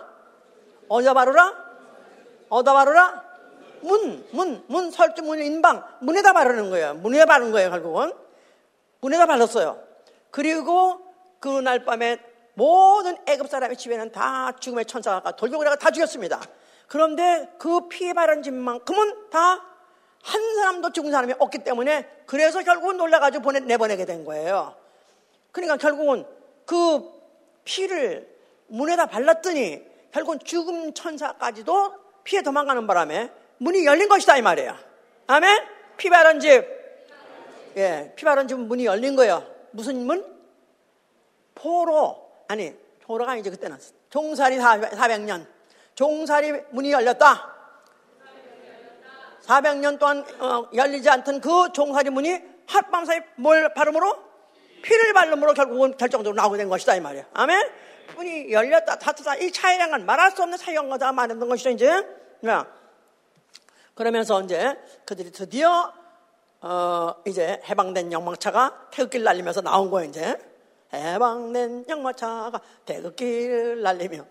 어디다 0.89 1.15
바르라? 1.15 1.55
어디다 2.49 2.73
바르라? 2.73 3.23
문, 3.81 4.23
문, 4.31 4.63
문, 4.67 4.91
설주, 4.91 5.23
문, 5.23 5.41
인방, 5.41 5.83
문에다 6.01 6.33
바르는 6.33 6.69
거예요. 6.69 6.93
문에 6.95 7.25
바른 7.25 7.51
거예요, 7.51 7.71
결국은. 7.71 8.13
문에다 9.01 9.25
발랐어요. 9.25 9.81
그리고 10.29 11.01
그날 11.39 11.83
밤에 11.83 12.19
모든 12.57 13.17
애급 13.27 13.49
사람의 13.49 13.77
집에는 13.77 14.11
다 14.11 14.51
죽음의 14.59 14.85
천사가 14.85 15.35
돌격을 15.35 15.65
해가 15.67 15.75
다 15.75 15.91
죽였습니다. 15.91 16.41
그런데 16.87 17.49
그 17.59 17.87
피해 17.87 18.13
바른 18.13 18.41
집만큼은 18.43 19.29
다 19.29 19.77
한 20.27 20.55
사람도 20.55 20.91
죽은 20.91 21.11
사람이 21.11 21.35
없기 21.39 21.59
때문에 21.59 22.05
그래서 22.25 22.61
결국은 22.61 22.97
놀라가지고 22.97 23.41
보내, 23.43 23.61
내보내게 23.61 24.05
된 24.05 24.25
거예요. 24.25 24.75
그러니까 25.53 25.77
결국은 25.77 26.25
그 26.65 27.01
피를 27.63 28.27
문에다 28.67 29.05
발랐더니 29.05 29.81
결국은 30.11 30.39
죽음 30.43 30.93
천사까지도 30.93 31.93
피해 32.25 32.41
도망가는 32.41 32.85
바람에 32.87 33.31
문이 33.59 33.85
열린 33.85 34.09
것이다 34.09 34.37
이 34.37 34.41
말이에요. 34.41 34.75
아멘? 35.27 35.65
피 35.95 36.09
바른 36.09 36.41
집. 36.41 36.65
예, 37.77 38.11
피 38.17 38.25
바른 38.25 38.49
집 38.49 38.59
문이 38.59 38.85
열린 38.85 39.15
거예요. 39.15 39.45
무슨 39.71 40.05
문? 40.05 40.25
포로. 41.55 42.26
아니, 42.47 42.73
포로가 43.01 43.31
아니죠. 43.31 43.51
그때는. 43.51 43.77
종살이 44.09 44.57
400년. 44.57 45.47
종살이 45.95 46.51
문이 46.71 46.91
열렸다. 46.91 47.55
400년 49.47 49.97
동안 49.97 50.25
어, 50.39 50.69
열리지 50.73 51.09
않던 51.09 51.41
그 51.41 51.71
종살이 51.73 52.09
문이 52.09 52.37
하룻밤 52.67 53.05
사이 53.05 53.21
뭘 53.35 53.73
발음으로? 53.73 54.27
피를 54.83 55.13
발음으로 55.13 55.53
결국은 55.53 55.97
결정적으로 55.97 56.35
나오게 56.35 56.57
된 56.57 56.69
것이다 56.69 56.95
이 56.95 56.99
말이야. 56.99 57.25
아멘? 57.33 57.69
문이 58.15 58.51
열렸다 58.51 58.99
닫혔다 58.99 59.35
이 59.37 59.51
차이랑은 59.51 60.05
말할 60.05 60.31
수 60.31 60.43
없는 60.43 60.57
차이가 60.57 60.83
많았던 60.83 61.47
것이죠 61.47 61.69
이제. 61.69 62.05
그러면서 63.95 64.41
이제 64.41 64.77
그들이 65.05 65.31
드디어 65.31 65.93
어, 66.61 67.15
이제 67.25 67.61
해방된 67.69 68.11
영망차가 68.11 68.89
태극기를 68.91 69.23
날리면서 69.23 69.61
나온 69.61 69.89
거예요 69.89 70.09
이제. 70.09 70.37
해방된 70.93 71.85
역마차가 71.87 72.61
태극기를 72.85 73.81
날리며 73.81 74.25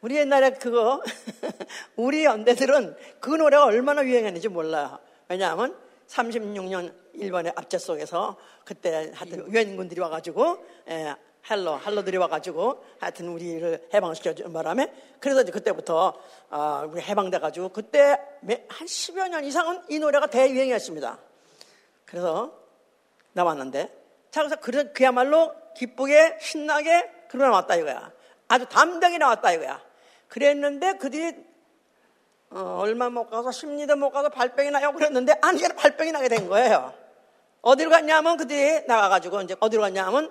우리 0.00 0.16
옛날에 0.16 0.50
그거 0.50 1.02
우리 1.96 2.24
연배들은 2.24 2.96
그 3.20 3.30
노래가 3.30 3.64
얼마나 3.64 4.04
유행했는지 4.04 4.48
몰라요. 4.48 4.98
왜냐하면 5.28 5.76
36년 6.08 6.94
일본의 7.14 7.52
압제 7.56 7.78
속에서 7.78 8.36
그때 8.64 9.10
하여튼 9.14 9.50
유엔군들이 9.52 10.00
와가지고 10.00 10.64
예, 10.90 11.16
hello 11.50 11.76
hello들이 11.76 12.16
와가지고 12.16 12.84
하여튼 12.98 13.28
우리를 13.28 13.88
해방시켜 13.94 14.34
준 14.34 14.52
바람에 14.52 14.92
그래서 15.20 15.42
이제 15.42 15.52
그때부터 15.52 16.14
어, 16.50 16.88
우리 16.90 17.00
해방돼가지고 17.00 17.70
그때 17.70 18.18
한 18.68 18.86
10여 18.86 19.28
년 19.28 19.44
이상은 19.44 19.80
이 19.88 19.98
노래가 19.98 20.26
대유행이었습니다. 20.26 21.18
그래서 22.04 22.52
나왔는데 23.32 24.05
자 24.36 24.42
그래서 24.42 24.56
그, 24.60 24.92
그야말로 24.92 25.54
기쁘게 25.74 26.36
신나게 26.42 27.10
그러고 27.28 27.50
나왔다 27.52 27.76
이거야. 27.76 28.12
아주 28.48 28.66
담대하게 28.66 29.16
나왔다 29.16 29.52
이거야. 29.52 29.82
그랬는데 30.28 30.98
그들이 30.98 31.34
어, 32.50 32.76
얼마 32.80 33.08
못 33.08 33.30
가서 33.30 33.50
심리도 33.50 33.96
못 33.96 34.10
가서 34.10 34.28
발병이 34.28 34.70
나요 34.72 34.92
그랬는데 34.92 35.38
아니 35.40 35.62
발병이 35.62 36.12
나게 36.12 36.28
된 36.28 36.50
거예요. 36.50 36.92
어디로 37.62 37.88
갔냐면 37.88 38.36
그들이 38.36 38.84
나가가지고 38.86 39.40
이제 39.40 39.56
어디로 39.58 39.80
갔냐면 39.80 40.30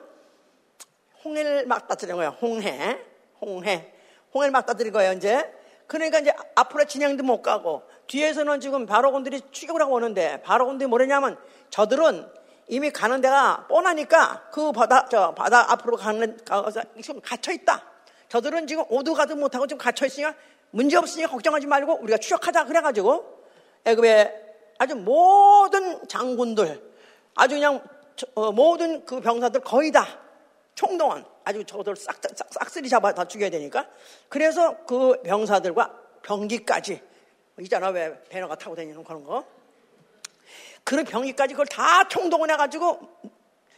홍해를 1.23 1.65
막다뜨린 1.65 2.15
거예요. 2.15 2.37
홍해, 2.39 2.99
홍해, 3.41 3.91
홍해를 4.35 4.51
막다뜨린 4.51 4.93
거예요. 4.93 5.13
이제 5.13 5.51
그러니까 5.87 6.19
이제 6.19 6.31
앞으로 6.53 6.85
진행도 6.85 7.23
못 7.23 7.41
가고 7.41 7.81
뒤에서는 8.05 8.59
지금 8.59 8.85
바로군들이 8.85 9.41
추격을 9.49 9.81
하고 9.81 9.95
오는데 9.95 10.43
바로군들이 10.43 10.87
뭐냐면 10.87 11.39
저들은 11.71 12.44
이미 12.67 12.89
가는 12.91 13.21
데가 13.21 13.67
뻔하니까 13.67 14.49
그 14.51 14.71
바다 14.71 15.07
저 15.09 15.33
바다 15.33 15.71
앞으로 15.71 15.97
가는 15.97 16.37
가서 16.45 16.81
지금 17.01 17.21
갇혀 17.21 17.51
있다. 17.51 17.83
저들은 18.29 18.67
지금 18.67 18.83
오도 18.89 19.13
가도 19.13 19.35
못하고 19.35 19.67
좀 19.67 19.77
갇혀 19.77 20.05
있으니까 20.05 20.35
문제 20.71 20.97
없으니까 20.97 21.29
걱정하지 21.29 21.67
말고 21.67 21.99
우리가 22.01 22.17
추적하자 22.17 22.65
그래가지고 22.65 23.43
애굽의 23.85 24.45
아주 24.77 24.95
모든 24.95 26.07
장군들 26.07 26.81
아주 27.35 27.55
그냥 27.55 27.81
어, 28.33 28.51
모든 28.51 29.05
그 29.05 29.21
병사들 29.21 29.61
거의 29.61 29.91
다 29.91 30.05
총동원 30.73 31.25
아주 31.43 31.63
저들 31.63 31.95
싹, 31.95 32.17
싹, 32.35 32.47
싹쓸이 32.51 32.89
잡아 32.89 33.13
다 33.13 33.25
죽여야 33.25 33.49
되니까 33.49 33.87
그래서 34.27 34.75
그 34.85 35.21
병사들과 35.23 35.93
병기까지 36.23 37.01
있잖아 37.61 37.89
왜 37.89 38.21
배너가 38.29 38.55
타고 38.55 38.75
다니는 38.75 39.03
그런 39.03 39.23
거 39.23 39.45
그런 40.85 41.03
병기까지 41.03 41.55
그걸 41.55 41.65
다 41.65 42.07
총동원 42.07 42.51
해가지고 42.51 42.99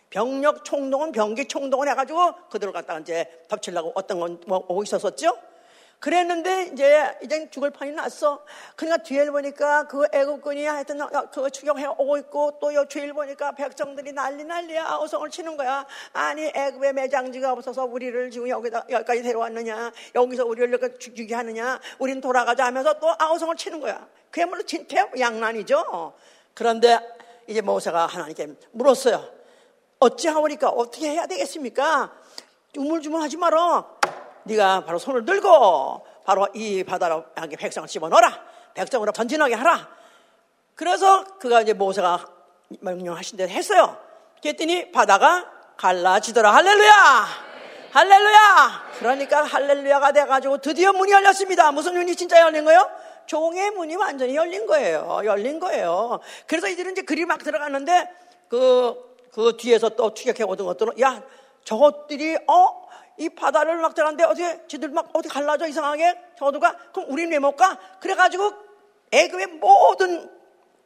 병력 0.10 0.64
총동원 0.64 1.12
병기 1.12 1.48
총동원 1.48 1.88
해가지고 1.88 2.50
그들을 2.50 2.74
갖다가 2.74 3.00
이제 3.00 3.26
덮치려고 3.48 3.94
어떤 3.96 4.20
건 4.20 4.40
뭐 4.46 4.60
오고 4.68 4.84
있었었죠 4.84 5.38
그랬는데 6.00 6.70
이제 6.74 7.18
이제 7.24 7.50
죽을 7.50 7.72
판이 7.72 7.92
났어. 7.94 8.46
그러니까 8.76 9.02
뒤에 9.02 9.32
보니까 9.32 9.88
그 9.88 10.06
애국군이 10.14 10.66
하여튼 10.66 11.00
그 11.34 11.50
추격해 11.50 11.88
오고 11.88 12.18
있고 12.20 12.60
또 12.60 12.88
뒤에 12.88 13.12
보니까 13.12 13.54
백성들이 13.54 14.12
난리 14.12 14.44
난리야 14.44 14.86
아우성을 14.86 15.28
치는 15.32 15.58
거야. 15.58 15.88
아니 16.14 16.52
애국의 16.54 16.94
매장지가 16.94 17.52
없어서 17.52 17.86
우리를 17.86 18.30
지금 18.30 18.48
여기다 18.48 18.86
여기까지 18.90 19.24
데려왔느냐? 19.24 19.92
여기서 20.14 20.46
우리를 20.46 20.70
이렇게 20.70 20.98
죽이게 21.00 21.34
하느냐? 21.34 21.80
우린 21.98 22.22
돌아가자 22.22 22.66
하면서 22.66 22.94
또 23.00 23.16
아우성을 23.18 23.56
치는 23.56 23.80
거야. 23.80 24.08
그야말로 24.30 24.62
진퇴 24.64 25.04
양난이죠. 25.20 26.14
그런데 26.58 27.00
이제 27.46 27.62
모세가 27.62 28.08
하나님께 28.08 28.48
물었어요. 28.72 29.24
어찌하오니까 30.00 30.70
어떻게 30.70 31.12
해야 31.12 31.28
되겠습니까? 31.28 32.12
우물주물하지 32.76 33.38
말어. 33.38 34.00
네가 34.44 34.84
바로 34.86 34.98
손을 34.98 35.24
들고 35.24 36.04
바로 36.26 36.48
이 36.56 36.84
바다로 36.84 37.26
백성을 37.60 37.88
집어넣어라. 37.88 38.44
백성으로 38.74 39.12
전진하게 39.12 39.54
하라. 39.54 39.88
그래서 40.74 41.26
그가 41.38 41.62
이제 41.62 41.74
모세가 41.74 42.26
명령하신 42.80 43.38
대로 43.38 43.52
했어요. 43.52 43.96
그랬더니 44.42 44.92
바다가 44.92 45.46
갈라지더라. 45.78 46.56
할렐루야! 46.56 47.28
할렐루야! 47.92 48.88
그러니까 48.98 49.44
할렐루야가 49.44 50.12
돼가지고 50.12 50.58
드디어 50.58 50.92
문이 50.92 51.12
열렸습니다. 51.12 51.72
무슨 51.72 51.94
문이 51.94 52.16
진짜 52.16 52.42
열린 52.42 52.66
거예요? 52.66 52.90
종의 53.28 53.72
문이 53.72 53.96
완전히 53.96 54.36
열린 54.36 54.66
거예요. 54.66 55.22
열린 55.24 55.60
거예요. 55.60 56.20
그래서 56.48 56.68
이들은 56.68 56.94
이제 56.94 57.02
그리 57.04 57.26
막 57.26 57.44
들어갔는데 57.44 58.10
그, 58.50 58.96
그 59.32 59.56
뒤에서 59.58 59.90
또 59.90 60.14
추격해 60.14 60.44
오던 60.44 60.66
것들은 60.66 61.00
야, 61.02 61.22
저것들이, 61.64 62.38
어, 62.48 62.88
이 63.18 63.30
바다를 63.30 63.78
막 63.78 63.96
들어갔는데 63.96 64.24
어떻게 64.24 64.68
지들 64.68 64.90
막 64.90 65.10
어디 65.14 65.28
갈라져 65.28 65.68
이상하게 65.68 66.16
저도가 66.38 66.78
그럼 66.94 67.10
우리는 67.10 67.32
왜못 67.32 67.58
가? 67.58 67.78
그래가지고 68.00 68.54
애굽의 69.12 69.48
모든 69.60 70.32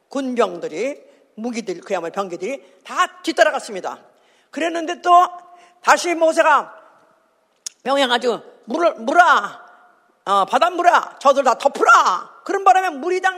군병들이 0.08 1.02
무기들 1.34 1.80
그야말로 1.80 2.12
병기들이 2.12 2.80
다 2.84 3.20
뒤따라갔습니다. 3.22 3.98
그랬는데 4.50 5.00
또 5.02 5.10
다시 5.82 6.14
모세가 6.14 6.74
명령가지고 7.84 8.40
물을 8.64 8.94
물아 8.94 9.62
어, 10.24 10.44
바다 10.44 10.70
물아 10.70 11.18
저들 11.18 11.42
다 11.44 11.58
덮으라 11.58 12.31
그런 12.44 12.64
바람에 12.64 12.90
물이 12.90 13.20
다 13.20 13.30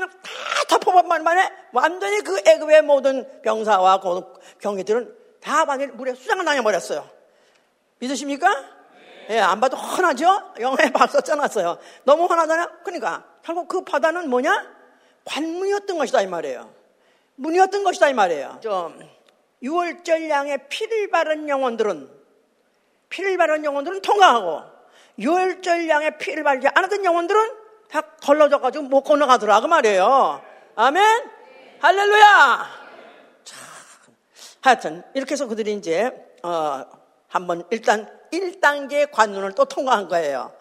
덮어본 0.69 1.23
만에 1.23 1.53
완전히 1.73 2.21
그 2.21 2.41
애굽의 2.47 2.83
모든 2.83 3.43
병사와 3.43 4.01
병기들은 4.61 5.17
다 5.41 5.65
완전히 5.65 5.93
물에 5.93 6.15
수장을 6.15 6.45
당해버렸어요. 6.45 7.09
믿으십니까? 7.99 8.49
예, 9.31 9.39
안 9.41 9.61
봐도 9.61 9.77
훤하죠? 9.77 10.53
영화에 10.61 10.91
박수 10.93 11.21
써놨어요. 11.25 11.79
너무 12.05 12.25
훤하잖아요? 12.25 12.71
그러니까, 12.85 13.25
결국 13.43 13.69
그 13.69 13.83
바다는 13.83 14.29
뭐냐? 14.29 14.75
관문이었던 15.25 15.97
것이다, 15.97 16.21
이 16.21 16.27
말이에요. 16.27 16.71
문이었던 17.37 17.85
것이다, 17.85 18.09
이 18.09 18.15
말이에요. 18.15 18.59
좀, 18.63 19.01
6월절 19.63 20.29
양에 20.29 20.69
피를 20.69 21.09
바른 21.11 21.49
영혼들은, 21.49 22.11
피를 23.09 23.37
바른 23.39 23.65
영혼들은 23.65 24.03
통과하고, 24.03 24.63
6월절 25.19 25.89
양에 25.89 26.19
피를 26.19 26.45
바르지 26.45 26.69
않았던 26.75 27.05
영혼들은 27.05 27.64
다 27.91 28.01
걸러져가지고 28.23 28.85
못 28.85 29.03
건너가더라, 29.03 29.61
그 29.61 29.67
말이에요. 29.67 30.43
아멘? 30.77 31.31
할렐루야! 31.81 32.67
참. 33.45 33.59
하여튼, 34.63 35.05
이렇게 35.15 35.33
해서 35.33 35.47
그들이 35.47 35.75
이제, 35.75 36.11
어, 36.43 36.85
한번 37.29 37.67
일단 37.71 38.09
1단계 38.33 39.11
관문을 39.11 39.53
또 39.53 39.65
통과한 39.65 40.09
거예요. 40.09 40.53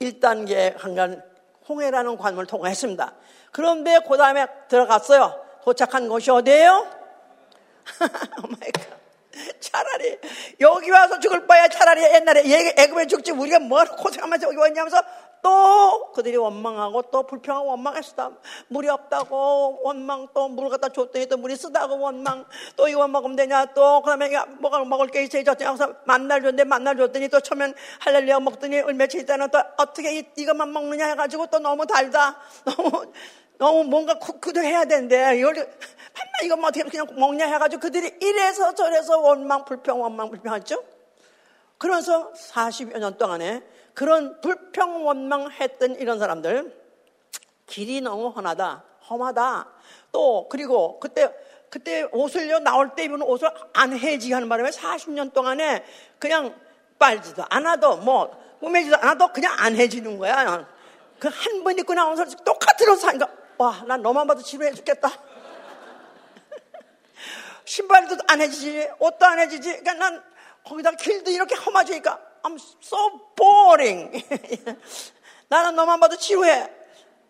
1단계 0.00 0.76
한간 0.78 1.22
홍해라는 1.68 2.16
관문을 2.16 2.46
통과했습니다. 2.46 3.14
그런데 3.52 4.00
그 4.08 4.16
다음에 4.16 4.46
들어갔어요. 4.68 5.44
도착한 5.64 6.08
곳이 6.08 6.30
어디예요? 6.30 6.86
Oh 8.44 8.57
my 8.57 8.70
God. 8.72 8.94
차라리 9.60 10.18
여기 10.60 10.90
와서 10.90 11.18
죽을 11.18 11.46
바에야 11.46 11.66
차라리 11.68 12.02
옛날에 12.02 12.42
애굽에 12.76 13.06
죽지 13.06 13.32
우리가 13.32 13.58
뭘 13.58 13.86
고생하면서 13.86 14.46
여기 14.46 14.56
왔냐면서 14.56 15.02
또 15.44 16.10
그들이 16.12 16.38
원망하고 16.38 17.02
또 17.10 17.24
불평하고 17.24 17.68
원망했다. 17.68 18.30
물이 18.68 18.88
없다고 18.88 19.80
원망 19.82 20.28
또물 20.32 20.70
갖다 20.70 20.88
줬더니 20.88 21.26
또 21.26 21.36
물이 21.36 21.54
쓰다고 21.54 22.00
원망. 22.00 22.46
또 22.76 22.88
이거 22.88 23.06
먹으면 23.06 23.36
되냐? 23.36 23.66
또 23.66 24.00
그다음에 24.00 24.30
뭐가 24.58 24.82
먹을 24.86 25.08
게 25.08 25.22
있어야 25.22 25.44
졌더니 25.44 25.66
항상 25.66 25.94
만나를 26.04 26.40
줬는데 26.40 26.64
만나를 26.64 26.96
줬더니 26.96 27.28
또 27.28 27.40
처음엔 27.40 27.74
할렐루야 28.00 28.40
먹더니 28.40 28.80
얼마 28.80 28.97
며칠 28.97 29.20
있다가는 29.20 29.50
또 29.50 29.62
어떻게 29.76 30.18
이, 30.18 30.24
이것만 30.34 30.72
먹느냐 30.72 31.08
해가지고 31.08 31.48
또 31.48 31.58
너무 31.58 31.86
달다. 31.86 32.38
너무 32.64 33.12
너무 33.58 33.84
뭔가 33.84 34.14
쿠크도 34.14 34.62
해야 34.62 34.86
되는데 34.86 35.36
이걸 35.36 35.56
한만 35.58 36.34
이거 36.42 36.56
뭐 36.56 36.68
어떻게 36.68 36.88
그냥 36.88 37.06
먹냐 37.16 37.46
해가지고 37.46 37.80
그들이 37.80 38.16
이래서 38.22 38.74
저래서 38.74 39.20
원망 39.20 39.66
불평 39.66 40.00
원망 40.00 40.30
불평했죠. 40.30 40.82
그러면서 41.76 42.32
40여 42.32 42.98
년 42.98 43.18
동안에 43.18 43.73
그런 43.94 44.40
불평 44.40 45.06
원망했던 45.06 45.96
이런 45.96 46.18
사람들 46.18 46.82
길이 47.66 48.00
너무 48.00 48.28
훤하다, 48.28 48.84
험하다. 49.08 49.68
또 50.12 50.48
그리고 50.48 50.98
그때 51.00 51.32
그때 51.70 52.02
옷을요 52.12 52.60
나올 52.60 52.94
때 52.94 53.04
입은 53.04 53.22
옷을 53.22 53.50
안 53.72 53.96
해지 53.96 54.32
하는 54.32 54.48
바람에 54.48 54.70
40년 54.70 55.32
동안에 55.32 55.84
그냥 56.18 56.54
빨지도 56.98 57.44
않아도 57.48 57.96
뭐 57.96 58.56
꾸매지도 58.60 58.96
않아도 58.96 59.28
그냥 59.32 59.54
안 59.58 59.74
해지는 59.76 60.18
거야. 60.18 60.66
그 61.18 61.28
한 61.28 61.62
번 61.64 61.78
입고 61.78 61.94
나온 61.94 62.16
사람 62.16 62.30
똑같은 62.44 62.88
옷을 62.90 63.08
하니까 63.08 63.28
와, 63.56 63.82
난 63.86 64.02
너만 64.02 64.26
봐도 64.26 64.42
지루해 64.42 64.72
죽겠다. 64.72 65.08
신발도 67.64 68.16
안 68.28 68.40
해지지, 68.40 68.88
옷도 68.98 69.24
안 69.24 69.38
해지지. 69.38 69.78
그러니까 69.78 69.94
난 69.94 70.22
거기다 70.64 70.92
길도 70.92 71.30
이렇게 71.30 71.54
험하지니까 71.54 72.20
I'm 72.44 72.58
so 72.82 73.20
boring. 73.34 74.22
나는 75.48 75.74
너만 75.74 75.98
봐도 75.98 76.16
지루해. 76.16 76.70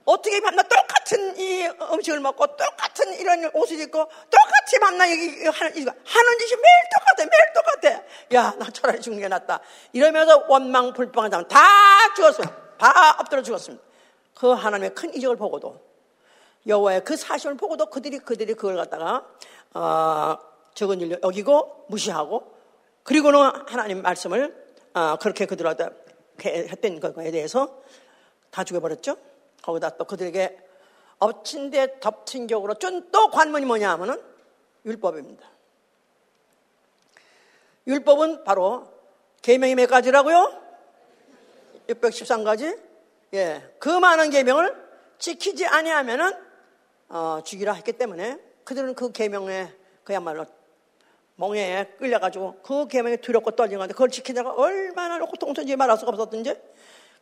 어떻게 0.05 0.39
만나? 0.41 0.63
똑같은 0.65 1.39
이 1.39 1.67
음식을 1.93 2.21
먹고 2.21 2.47
똑같은 2.57 3.15
이런 3.15 3.51
옷을 3.55 3.81
입고 3.81 3.99
똑같이 3.99 4.79
만나 4.81 5.11
여기 5.11 5.47
하는 5.47 5.73
하는 5.73 6.39
짓이 6.39 6.57
매일 6.57 6.77
똑같아 6.95 7.29
매일 7.31 7.53
똑같아. 7.55 8.03
야 8.35 8.55
나 8.59 8.71
차라리 8.71 9.01
죽는 9.01 9.21
게 9.21 9.29
낫다. 9.29 9.61
이러면서 9.93 10.45
원망 10.49 10.93
불평한 10.93 11.31
사람 11.31 11.49
다 11.49 11.59
죽었어요. 12.17 12.47
다 12.77 13.17
엎드려 13.21 13.43
죽었습니다. 13.43 13.83
그 14.35 14.49
하나님의 14.51 14.95
큰 14.95 15.15
이적을 15.15 15.37
보고도 15.37 15.81
여호와의 16.67 17.05
그 17.05 17.17
사심을 17.17 17.57
보고도 17.57 17.87
그들이 17.87 18.19
그들이 18.19 18.55
그걸 18.55 18.77
갖다가 18.77 19.25
어, 19.75 20.37
적은 20.75 21.01
일 21.01 21.19
여기고 21.23 21.87
무시하고 21.89 22.53
그리고는 23.05 23.41
하나님 23.69 24.03
말씀을 24.03 24.64
아, 24.95 25.17
그렇게 25.21 25.45
그들한테 25.45 25.89
했던 26.45 27.01
것에 27.01 27.31
대해서 27.31 27.83
다 28.51 28.63
죽여버렸죠. 28.63 29.17
거기다 29.63 29.91
또 29.91 30.05
그들에게 30.05 30.57
엎친 31.19 31.71
데 31.71 31.99
덮친 32.01 32.47
격으로 32.47 32.75
준또 32.75 33.31
관문이 33.31 33.67
뭐냐 33.67 33.91
하면은 33.91 34.23
율법입니다. 34.85 35.45
율법은 37.87 38.45
바로 38.45 38.89
계명이 39.43 39.75
몇 39.75 39.87
가지라고요? 39.87 40.63
613가지. 41.89 42.81
예, 43.35 43.75
그 43.79 43.89
많은 43.89 44.31
계명을 44.31 44.75
지키지 45.19 45.67
아니하면은 45.67 46.33
어, 47.09 47.41
죽이라 47.45 47.73
했기 47.73 47.93
때문에 47.93 48.39
그들은 48.65 48.95
그 48.95 49.11
계명에 49.11 49.73
그야말로 50.05 50.47
멍에 51.37 51.87
끌려가지고 51.99 52.61
그 52.63 52.87
계명에 52.87 53.17
두렵고 53.17 53.53
떨린 53.53 53.79
건데 53.79 53.93
그걸 53.93 54.09
지키다가 54.11 54.53
얼마나 54.53 55.19
고통스러운지 55.19 55.77
말할 55.77 55.99
수가 55.99 56.13
없었던지 56.13 56.55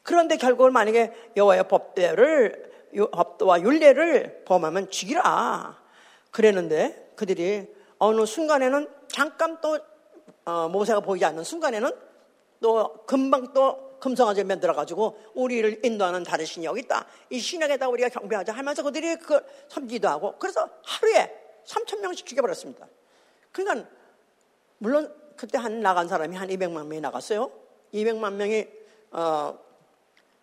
그런데 0.03 0.37
결국은 0.37 0.73
만약에 0.73 1.13
여호와의 1.37 1.69
법대를 1.69 2.73
법도와 3.13 3.63
율례를 3.63 4.43
범하면 4.45 4.91
죽이라 4.91 5.81
그랬는데 6.31 7.13
그들이 7.17 7.67
어느 7.99 8.27
순간에는 8.27 8.89
잠깐 9.09 9.61
또 9.61 9.79
어, 10.45 10.69
모세가 10.69 11.01
보이지 11.01 11.25
않는 11.25 11.45
순간에는 11.45 11.91
또 12.61 13.05
금방 13.07 13.53
또 13.53 13.93
금성아지 14.01 14.43
만들어가지고 14.43 15.17
우리를 15.35 15.85
인도하는 15.85 16.25
다른 16.25 16.45
신이 16.45 16.67
여기 16.67 16.81
있다. 16.81 17.07
이 17.31 17.39
신에게다 17.39 17.89
우리가 17.89 18.09
경배하자 18.09 18.53
하면서 18.53 18.83
그들이 18.83 19.15
그걸 19.17 19.45
섬기도 19.69 20.09
하고 20.09 20.35
그래서 20.39 20.69
하루에 20.83 21.33
3천 21.65 22.01
명씩 22.01 22.27
죽여버렸습니다. 22.27 22.89
그러니까 23.53 23.89
물론 24.83 25.15
그때 25.37 25.59
한 25.59 25.81
나간 25.81 26.09
사람이 26.09 26.37
한 26.37 26.49
200만 26.49 26.87
명이 26.87 27.01
나갔어요. 27.01 27.53
200만 27.95 28.33
명이 28.33 28.67
어, 29.13 29.57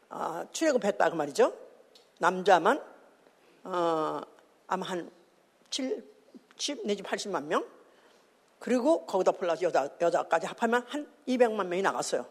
어, 0.10 0.44
출애굽했다 0.54 1.10
그 1.10 1.16
말이죠. 1.16 1.54
남자만 2.20 2.82
어, 3.66 4.22
아마 4.66 4.86
한 4.86 5.12
7, 5.70 6.02
10 6.56 6.88
내지 6.88 7.04
80만 7.04 7.44
명. 7.48 7.66
그리고 8.60 9.06
거기다 9.06 9.34
플러스 9.34 9.66
여자, 9.66 9.90
여자까지 10.00 10.48
합하면 10.48 10.86
한 10.88 11.06
200만 11.28 11.66
명이 11.66 11.82
나갔어요. 11.82 12.26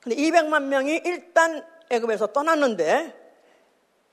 근데 0.00 0.16
200만 0.16 0.62
명이 0.62 1.02
일단 1.04 1.62
애굽에서 1.90 2.28
떠났는데 2.28 3.34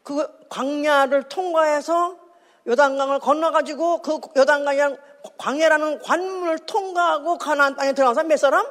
그 0.04 0.28
광야를 0.50 1.30
통과해서 1.30 2.20
요단강을 2.68 3.20
건너가지고 3.20 4.02
그 4.02 4.20
요단강이랑 4.36 4.98
광야라는 5.38 6.00
관문을 6.00 6.60
통과하고 6.60 7.38
가나안 7.38 7.76
땅에 7.76 7.94
들어간 7.94 8.16
사람 8.16 8.28
몇 8.28 8.38
사람? 8.38 8.66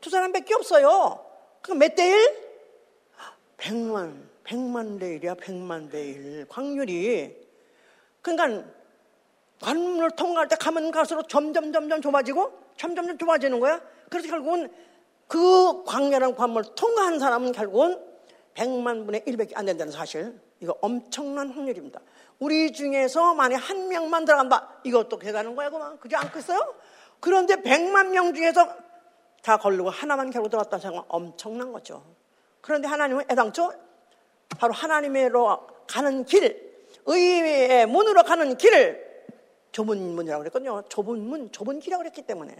두 0.00 0.10
사람밖에 0.10 0.54
없어요. 0.54 1.24
그럼 1.62 1.78
몇 1.78 1.94
대 1.94 2.06
일? 2.08 2.48
백만, 3.56 4.28
백만 4.44 4.98
대 4.98 5.14
일이야, 5.16 5.34
백만 5.34 5.88
대 5.88 6.00
일. 6.10 6.46
광률이. 6.48 7.36
그러니까 8.22 8.64
관문을 9.60 10.12
통과할 10.12 10.48
때 10.48 10.56
가면 10.56 10.90
갈수록 10.92 11.28
점점 11.28 11.72
점점 11.72 12.00
좁아지고 12.00 12.52
점점 12.76 13.18
좁아지는 13.18 13.58
거야. 13.58 13.80
그래서 14.08 14.28
결국은 14.28 14.72
그 15.26 15.82
광야라는 15.84 16.36
관문을 16.36 16.74
통과한 16.76 17.18
사람은 17.18 17.52
결국은 17.52 18.00
백만 18.54 19.04
분의 19.04 19.24
일밖에안 19.26 19.66
된다는 19.66 19.92
사실. 19.92 20.38
이거 20.60 20.76
엄청난 20.80 21.50
확률입니다. 21.50 22.00
우리 22.38 22.72
중에서 22.72 23.34
만약 23.34 23.56
한 23.58 23.88
명만 23.88 24.24
들어간다. 24.24 24.68
이것도 24.84 25.18
계산하는 25.18 25.56
거야, 25.56 25.70
그만. 25.70 25.98
그지 25.98 26.14
않겠어요? 26.14 26.74
그런데 27.20 27.62
백만 27.62 28.10
명 28.10 28.32
중에서 28.32 28.68
다 29.42 29.56
걸르고 29.56 29.90
하나만 29.90 30.30
결국 30.30 30.50
들어갔다는 30.50 30.80
생각 30.80 31.06
엄청난 31.08 31.72
거죠. 31.72 32.04
그런데 32.60 32.86
하나님은 32.86 33.24
애당초 33.30 33.72
바로 34.58 34.72
하나님으로 34.72 35.66
가는 35.86 36.24
길, 36.24 36.86
의의 37.06 37.86
문으로 37.86 38.22
가는 38.22 38.56
길을 38.56 39.08
좁은 39.72 39.98
문이라고 40.14 40.42
그랬거든요. 40.42 40.82
좁은 40.88 41.18
문, 41.20 41.50
좁은 41.52 41.80
길이라고 41.80 42.02
그랬기 42.02 42.22
때문에. 42.22 42.54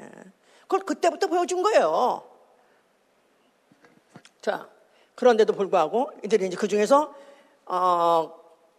그걸 0.62 0.80
그때부터 0.80 1.26
보여준 1.26 1.62
거예요. 1.62 2.22
자, 4.40 4.68
그런데도 5.14 5.52
불구하고 5.52 6.12
이들이 6.24 6.46
이제 6.46 6.56
그 6.56 6.68
중에서, 6.68 7.14
어, 7.66 8.37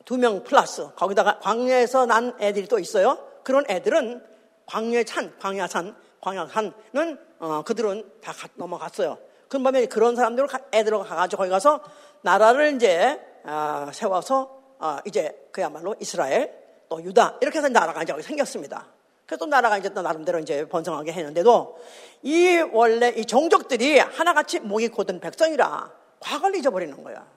두 0.10 0.18
명 0.18 0.44
플러스, 0.44 0.90
거기다가 0.96 1.38
광야에서 1.38 2.08
난 2.08 2.34
애들이 2.42 2.68
또 2.68 2.80
있어요. 2.80 3.20
그런 3.44 3.64
애들은 3.70 4.26
광야산, 4.66 5.38
광야산, 5.40 5.96
광야산은, 6.20 7.20
어, 7.38 7.62
그들은 7.62 8.10
다 8.20 8.34
넘어갔어요. 8.56 9.20
그런 9.48 9.62
밤에 9.62 9.86
그런 9.86 10.16
사람들을 10.16 10.50
애들로 10.74 11.04
가가지고 11.04 11.42
거기 11.42 11.52
가서 11.52 11.82
나라를 12.24 12.74
이제, 12.76 13.22
어, 13.44 13.92
세워서, 13.94 14.50
어, 14.80 14.98
이제 15.06 15.48
그야말로 15.52 15.94
이스라엘, 16.00 16.58
또 16.90 17.04
유다 17.04 17.38
이렇게 17.42 17.60
해서 17.60 17.70
나라가 17.70 18.02
이제 18.02 18.20
생겼습니다. 18.20 18.88
그래서 19.28 19.46
또 19.46 19.46
나라가 19.46 19.78
이제 19.78 19.90
또 19.90 20.02
나름대로 20.02 20.40
이제 20.40 20.68
번성하게 20.68 21.12
했는데도 21.12 21.80
이 22.24 22.58
원래 22.74 23.10
이 23.10 23.26
종족들이 23.26 24.00
하나같이 24.00 24.60
목이 24.62 24.88
곧은 24.88 25.20
백성이라 25.20 25.94
과거를 26.20 26.56
잊어버리는 26.56 27.04
거야. 27.04 27.28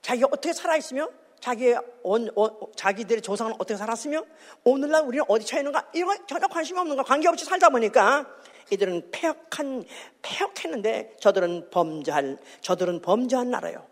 자기가 0.00 0.28
어떻게 0.32 0.54
살아있으며 0.54 1.10
자기의 1.40 1.80
온, 2.02 2.30
온, 2.34 2.50
자기들의 2.74 3.22
조상은 3.22 3.54
어떻게 3.54 3.76
살았으며 3.76 4.24
오늘날 4.64 5.04
우리는 5.04 5.24
어디 5.28 5.44
처해 5.46 5.60
있는가 5.60 5.88
이런 5.92 6.08
거 6.08 6.26
전혀 6.26 6.46
관심이 6.46 6.78
없는 6.78 6.96
거 6.96 7.02
관계없이 7.02 7.44
살다 7.44 7.68
보니까 7.70 8.26
이들은 8.70 9.10
폐역한 9.10 9.84
폐역했는데 10.22 11.16
저들은 11.20 11.70
범죄할 11.70 12.38
저들은 12.60 13.00
범죄한 13.02 13.50
나라요. 13.50 13.86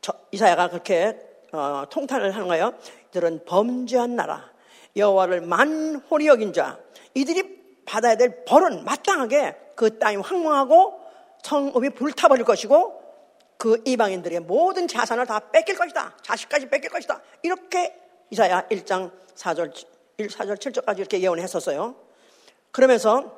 저, 0.00 0.12
이사야가 0.32 0.68
그렇게 0.68 1.18
어, 1.52 1.84
통탄을 1.90 2.34
하는 2.34 2.48
거예요. 2.48 2.74
이들은 3.10 3.44
범죄한 3.44 4.16
나라, 4.16 4.50
여호와를 4.96 5.40
만홀히 5.42 6.26
여긴 6.26 6.52
자, 6.52 6.78
이들이 7.14 7.58
받아야 7.86 8.16
될 8.16 8.44
벌은 8.44 8.84
마땅하게 8.84 9.56
그 9.74 9.98
땅이 9.98 10.16
황망하고 10.16 11.00
성읍이 11.42 11.90
불타버릴 11.90 12.44
것이고 12.44 12.97
그 13.58 13.82
이방인들의 13.84 14.40
모든 14.40 14.86
자산을 14.86 15.26
다 15.26 15.40
뺏길 15.50 15.76
것이다. 15.76 16.16
자식까지 16.22 16.70
뺏길 16.70 16.90
것이다. 16.90 17.20
이렇게 17.42 17.94
이사야 18.30 18.68
1장 18.68 19.10
4절, 19.34 19.86
1, 20.16 20.28
4절 20.28 20.58
7절까지 20.58 20.98
이렇게 21.00 21.20
예언을 21.20 21.42
했었어요. 21.42 21.96
그러면서 22.70 23.36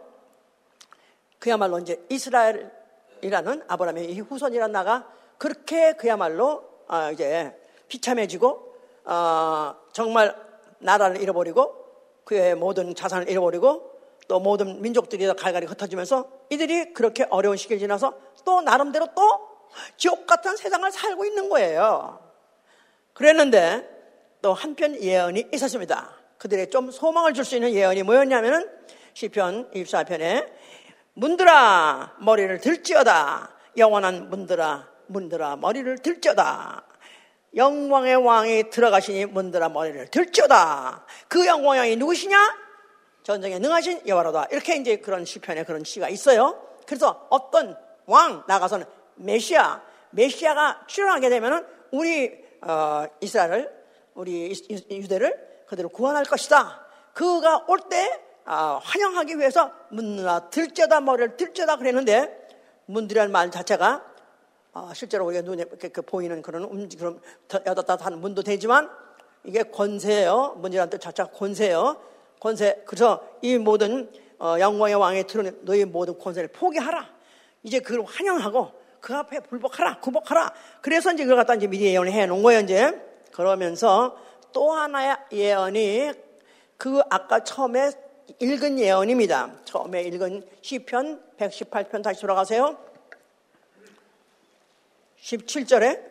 그야말로 1.38 1.78
이제 1.78 2.04
이스라엘이라는 2.11 3.64
아브라함의 3.66 4.20
후손이라는 4.20 4.72
나가 4.72 5.11
그렇게 5.38 5.94
그야말로 5.94 6.64
아, 6.87 7.11
이제 7.11 7.56
비참해지고 7.88 8.74
어, 9.06 9.74
정말 9.92 10.37
나라를 10.80 11.22
잃어버리고 11.22 11.74
그의 12.24 12.54
모든 12.54 12.94
자산을 12.94 13.30
잃어버리고 13.30 13.90
또 14.28 14.38
모든 14.38 14.83
민족들이 14.83 15.26
갈갈이 15.26 15.64
흩어지면서 15.66 16.28
이들이 16.50 16.92
그렇게 16.92 17.26
어려운 17.30 17.56
시기를 17.56 17.78
지나서 17.78 18.14
또 18.44 18.61
나름대로 18.61 19.09
또 19.16 19.49
지옥 19.96 20.26
같은 20.26 20.56
세상을 20.56 20.90
살고 20.90 21.24
있는 21.24 21.48
거예요. 21.48 22.20
그랬는데 23.12 23.88
또 24.42 24.54
한편 24.54 25.00
예언이 25.00 25.48
있었습니다. 25.52 26.11
그들의 26.38 26.70
좀 26.70 26.90
소망을 26.90 27.35
줄 27.35 27.44
수 27.44 27.56
있는 27.56 27.72
예언이 27.72 28.02
뭐였냐면은 28.02 28.68
시편 29.14 29.72
24편에 29.72 30.48
문들아 31.14 32.16
머리를 32.20 32.61
들지어다 32.61 33.50
영원한 33.76 34.30
문들아 34.30 34.88
문들아 35.06 35.56
머리를 35.56 35.98
들지어다 35.98 36.85
영광의 37.56 38.16
왕이 38.16 38.70
들어가시니 38.70 39.26
문들아 39.26 39.70
머리를 39.70 40.09
들죠다. 40.09 41.04
그 41.28 41.46
영광의 41.46 41.80
왕이 41.80 41.96
누구시냐? 41.96 42.38
전쟁에 43.22 43.59
능하신 43.59 44.02
여호와로다. 44.06 44.46
이렇게 44.50 44.76
이제 44.76 44.96
그런 44.96 45.24
시편에 45.24 45.64
그런 45.64 45.85
시가 45.85 46.09
있어요. 46.09 46.62
그래서 46.87 47.26
어떤 47.28 47.76
왕 48.06 48.44
나가서는 48.46 48.87
메시아, 49.20 49.83
메시아가 50.11 50.85
출현하게 50.87 51.28
되면은 51.28 51.66
우리 51.92 52.33
어, 52.62 53.06
이스라엘을 53.20 53.72
우리 54.14 54.52
유대를 54.90 55.64
그대로 55.66 55.88
구원할 55.88 56.24
것이다. 56.24 56.87
그가 57.14 57.64
올때 57.68 58.20
어, 58.46 58.80
환영하기 58.83 59.38
위해서 59.38 59.72
문들아 59.90 60.50
들쩌다 60.50 61.00
머리를 61.00 61.37
들쩌다 61.37 61.76
그랬는데 61.76 62.48
문들이라는 62.87 63.30
말 63.30 63.50
자체가 63.50 64.04
어, 64.72 64.90
실제로 64.94 65.26
우리가 65.26 65.42
눈에 65.42 65.64
이렇게 65.68 65.88
그 65.88 66.02
보이는 66.02 66.42
그런 66.42 66.64
움직, 66.64 66.98
그런 66.98 67.20
여닫다 67.66 67.98
하는 68.00 68.20
문도 68.20 68.42
되지만 68.42 68.90
이게 69.44 69.62
권세예요. 69.62 70.56
문이라는 70.59 70.90
뜻 70.90 71.00
자체가 71.00 71.30
권세예요. 71.30 72.00
권세. 72.40 72.83
그래서 72.87 73.26
이 73.42 73.59
모든 73.59 74.11
어, 74.38 74.56
영광의 74.59 74.94
왕의 74.94 75.26
드러낸 75.26 75.59
너희 75.62 75.85
모든 75.85 76.18
권세를 76.18 76.48
포기하라. 76.48 77.09
이제 77.62 77.80
그걸 77.80 78.04
환영하고 78.06 78.79
그 79.00 79.14
앞에 79.14 79.40
불복하라, 79.40 80.00
구복하라. 80.00 80.52
그래서 80.80 81.12
이제 81.12 81.24
그걸 81.24 81.38
갖다 81.38 81.54
이제 81.54 81.66
미리 81.66 81.86
예언을 81.86 82.12
해 82.12 82.26
놓은 82.26 82.42
거예요, 82.42 82.60
이제. 82.60 82.92
그러면서 83.32 84.16
또 84.52 84.72
하나의 84.72 85.16
예언이 85.32 86.12
그 86.76 87.00
아까 87.10 87.44
처음에 87.44 87.90
읽은 88.38 88.78
예언입니다. 88.78 89.52
처음에 89.64 90.02
읽은 90.02 90.46
시편 90.62 91.22
118편 91.38 92.02
다시 92.02 92.20
돌아가세요. 92.20 92.76
17절에 95.20 96.10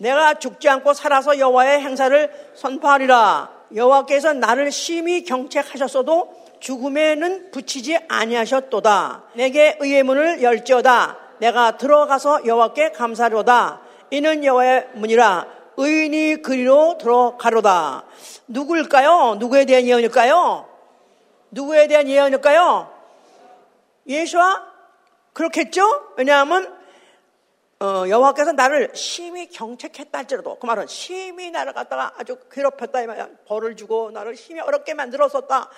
내가 0.00 0.34
죽지 0.34 0.66
않고 0.68 0.94
살아서 0.94 1.38
여호와의 1.38 1.80
행사를 1.80 2.30
선포하리라. 2.54 3.50
여호와께서 3.74 4.32
나를 4.32 4.72
심히 4.72 5.24
경책하셨어도 5.24 6.40
죽음에는 6.58 7.50
붙이지 7.50 7.98
아니하셨도다. 8.08 9.24
내게 9.34 9.76
의의 9.78 10.02
문을 10.02 10.42
열지어다. 10.42 11.18
내가 11.38 11.76
들어가서 11.76 12.46
여호와께 12.46 12.92
감사로다. 12.92 13.82
이는 14.10 14.42
여호와의 14.42 14.88
문이라. 14.94 15.46
의인이 15.76 16.42
그리로 16.42 16.96
들어가로다. 16.98 18.04
누구일까요? 18.48 19.36
누구에 19.38 19.66
대한 19.66 19.84
예언일까요? 19.84 20.66
누구에 21.50 21.88
대한 21.88 22.08
예언일까요? 22.08 22.90
예수와 24.06 24.64
그렇겠죠? 25.34 25.82
왜냐하면 26.16 26.79
어, 27.82 28.06
여호와께서 28.06 28.52
나를 28.52 28.90
심히 28.94 29.48
경책했다 29.48 30.18
할지라도 30.18 30.58
그 30.58 30.66
말은 30.66 30.86
심히 30.86 31.50
나를 31.50 31.72
갖다가 31.72 32.12
아주 32.18 32.38
괴롭혔다 32.50 33.00
이 33.00 33.06
말이야 33.06 33.28
벌을 33.46 33.74
주고 33.74 34.10
나를 34.10 34.36
심히 34.36 34.60
어렵게 34.60 34.92
만들었었다 34.92 35.70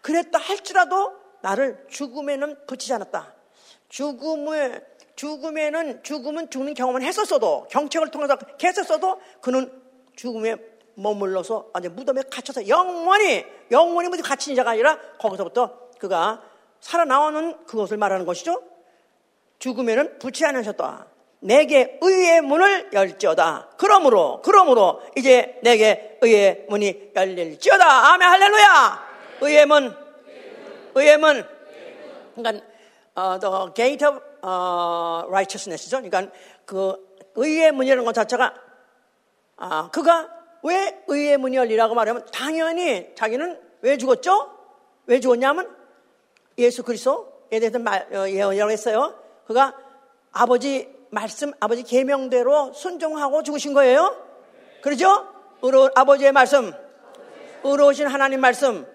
그랬다 0.00 0.38
할지라도 0.38 1.12
나를 1.42 1.84
죽음에는 1.90 2.66
붙이지 2.66 2.94
않았다 2.94 3.34
죽음을 3.90 4.86
죽음에는 5.16 6.02
죽음은 6.02 6.48
죽는 6.48 6.72
경험을 6.72 7.02
했었어도 7.02 7.66
경책을 7.70 8.10
통해서 8.10 8.38
했었어도 8.62 9.20
그는 9.42 9.70
죽음에 10.16 10.56
머물러서 10.94 11.68
아니 11.74 11.88
무덤에 11.88 12.22
갇혀서 12.30 12.68
영원히 12.68 13.44
영원히 13.70 14.08
무슨 14.08 14.24
갇힌 14.24 14.54
자가 14.54 14.70
아니라 14.70 14.98
거기서부터 15.18 15.90
그가 15.98 16.42
살아나오는 16.80 17.66
그것을 17.66 17.98
말하는 17.98 18.24
것이죠. 18.24 18.62
죽음에는 19.58 20.18
붙지 20.18 20.46
않으셨다. 20.46 21.09
내게 21.40 21.98
의의 22.00 22.42
문을 22.42 22.90
열지어다. 22.92 23.70
그러므로, 23.76 24.40
그러므로 24.44 25.02
이제 25.16 25.58
내게 25.62 26.18
의의 26.20 26.66
문이 26.68 27.12
열릴지어다. 27.16 28.12
아멘, 28.12 28.28
할렐루야! 28.28 29.10
의의 29.40 29.66
문, 29.66 29.96
의의 30.94 31.16
문. 31.16 31.46
그러니까, 32.34 32.66
어, 33.14 33.38
the 33.38 33.74
gate 33.74 34.06
of 34.06 34.20
어, 34.42 35.24
righteousness죠. 35.26 36.02
그러니까 36.02 36.32
그 36.64 36.94
의의 37.34 37.72
문이라는 37.72 38.04
것 38.04 38.12
자체가, 38.12 38.54
아, 39.56 39.90
그가 39.90 40.28
왜 40.62 41.02
의의 41.06 41.38
문이 41.38 41.56
열리라고 41.56 41.94
말하면 41.94 42.26
당연히 42.32 43.14
자기는 43.14 43.60
왜 43.80 43.96
죽었죠? 43.96 44.50
왜 45.06 45.20
죽었냐면 45.20 45.74
예수 46.58 46.82
그리스도에 46.82 47.60
대해서 47.60 47.78
말, 47.78 48.06
어, 48.14 48.28
예언이라고 48.28 48.70
했어요. 48.70 49.14
그가 49.46 49.74
아버지 50.32 50.99
말씀, 51.10 51.52
아버지 51.60 51.82
계명대로 51.82 52.72
순종하고 52.72 53.42
죽으신 53.42 53.74
거예요. 53.74 54.16
그러죠? 54.80 55.26
의로, 55.62 55.90
아버지의 55.94 56.32
말씀, 56.32 56.72
의로우신 57.64 58.06
하나님 58.06 58.40
말씀, 58.40 58.86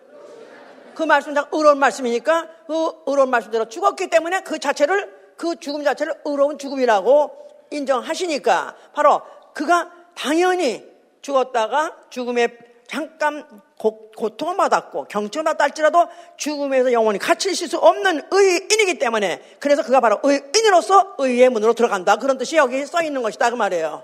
그 0.96 1.04
말씀 1.04 1.34
다 1.34 1.48
의로운 1.52 1.78
말씀이니까 1.78 2.48
그 2.68 3.04
의로운 3.06 3.30
말씀대로 3.30 3.68
죽었기 3.68 4.10
때문에 4.10 4.42
그 4.42 4.58
자체를 4.60 5.14
그 5.38 5.58
죽음 5.58 5.84
자체를 5.84 6.22
의로운 6.26 6.58
죽음이라고 6.58 7.50
인정하시니까 7.72 8.76
바로 8.94 9.22
그가 9.54 9.92
당연히 10.16 10.84
죽었다가 11.22 11.98
죽음에 12.10 12.58
잠깐 12.88 13.46
고, 13.78 14.12
통을 14.38 14.58
받았고 14.58 15.06
경청을 15.06 15.44
받다 15.44 15.64
할지라도 15.64 16.08
죽음에서 16.38 16.92
영원히 16.92 17.20
있을 17.20 17.68
수 17.68 17.78
없는 17.78 18.28
의인이기 18.32 19.00
때문에 19.00 19.42
그래서 19.60 19.84
그가 19.84 20.00
바로 20.00 20.20
의인으로서 20.24 21.16
의의 21.18 21.50
문으로 21.50 21.74
들어간다. 21.74 22.18
그런 22.18 22.38
뜻이 22.38 22.58
여기 22.58 22.86
써 22.86 23.02
있는 23.02 23.22
것이다. 23.22 23.50
그 23.50 23.56
말이에요. 23.56 24.04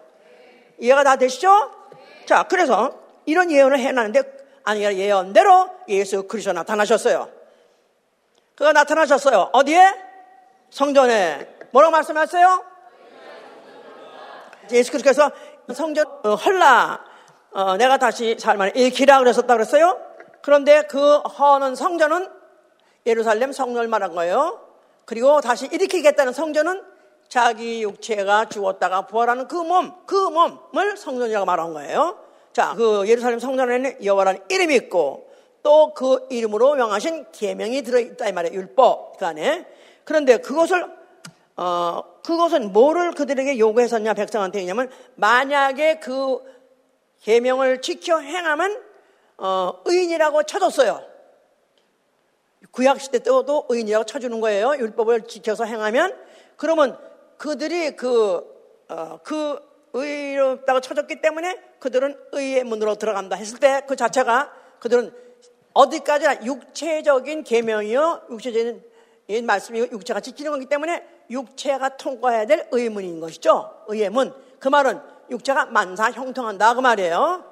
이해가 0.79 1.03
다 1.03 1.15
되시죠? 1.15 1.71
자 2.25 2.43
그래서 2.43 2.99
이런 3.25 3.51
예언을 3.51 3.79
해놨는데 3.79 4.23
아니라 4.63 4.93
예언대로 4.93 5.69
예수 5.87 6.23
그리스도 6.23 6.53
나타나셨어요. 6.53 7.29
그가 8.55 8.73
나타나셨어요. 8.73 9.49
어디에? 9.53 9.93
성전에. 10.69 11.47
뭐라고 11.71 11.91
말씀하셨어요? 11.91 12.65
예수 14.71 14.91
그리스도께서 14.91 15.31
성전 15.73 16.05
어, 16.23 16.35
헐라 16.35 17.10
어, 17.53 17.77
내가 17.77 17.97
다시 17.97 18.37
살만에 18.39 18.71
일키라 18.75 19.19
그랬었다 19.19 19.53
그랬어요. 19.53 19.99
그런데 20.41 20.83
그 20.83 21.17
허는 21.17 21.75
성전은 21.75 22.27
예루살렘 23.05 23.51
성전을 23.51 23.87
말한 23.87 24.13
거예요. 24.13 24.59
그리고 25.05 25.41
다시 25.41 25.67
일으키겠다는 25.71 26.33
성전은 26.33 26.81
자기 27.27 27.83
육체가 27.83 28.49
죽었다가 28.49 29.07
부활하는 29.07 29.47
그 29.47 29.55
몸, 29.55 29.93
그 30.05 30.15
몸을 30.15 30.97
성전이라고 30.97 31.45
말한 31.45 31.73
거예요. 31.73 32.17
자, 32.53 32.73
그 32.75 33.07
예루살렘 33.07 33.39
성전에는 33.39 34.03
여호와라는 34.03 34.41
이름이 34.49 34.75
있고 34.75 35.31
또 35.63 35.93
그 35.93 36.25
이름으로 36.29 36.75
명하신 36.75 37.27
계명이 37.31 37.83
들어있다 37.83 38.27
이 38.27 38.31
말이에요. 38.31 38.55
율법 38.55 39.17
그 39.17 39.25
안에. 39.25 39.65
그런데 40.03 40.37
그것을 40.37 40.89
어, 41.57 42.03
그것은 42.23 42.71
뭐를 42.73 43.11
그들에게 43.11 43.59
요구했었냐 43.59 44.13
백성한테 44.13 44.59
했냐면 44.59 44.89
만약에 45.15 45.99
그 45.99 46.39
계명을 47.21 47.81
지켜 47.81 48.19
행하면 48.19 48.81
어, 49.37 49.81
의인이라고 49.85 50.43
쳐줬어요. 50.43 51.03
구약 52.71 53.01
시대 53.01 53.19
때도 53.19 53.65
의인이라고 53.69 54.05
쳐주는 54.05 54.39
거예요. 54.39 54.75
율법을 54.77 55.27
지켜서 55.27 55.65
행하면 55.65 56.15
그러면 56.57 56.97
그들이 57.37 57.95
그, 57.95 58.43
어, 58.87 59.19
그 59.23 59.59
의롭다고 59.93 60.79
쳐줬기 60.79 61.21
때문에 61.21 61.59
그들은 61.79 62.17
의의 62.31 62.63
문으로 62.63 62.95
들어간다 62.95 63.35
했을 63.35 63.59
때 63.59 63.81
그 63.87 63.95
자체가 63.95 64.53
그들은 64.79 65.13
어디까지나 65.73 66.45
육체적인 66.45 67.43
계명이요, 67.43 68.23
육체적인 68.29 69.45
말씀이 69.45 69.79
육체가 69.79 70.19
지키는 70.19 70.51
거기 70.51 70.65
때문에 70.65 71.03
육체가 71.29 71.97
통과해야 71.97 72.45
될 72.45 72.67
의문인 72.71 73.19
것이죠. 73.19 73.83
의의 73.87 74.09
문. 74.09 74.33
그 74.59 74.67
말은 74.67 74.99
육체가 75.31 75.65
만사 75.65 76.11
형통한다 76.11 76.75
그 76.75 76.81
말이에요. 76.81 77.43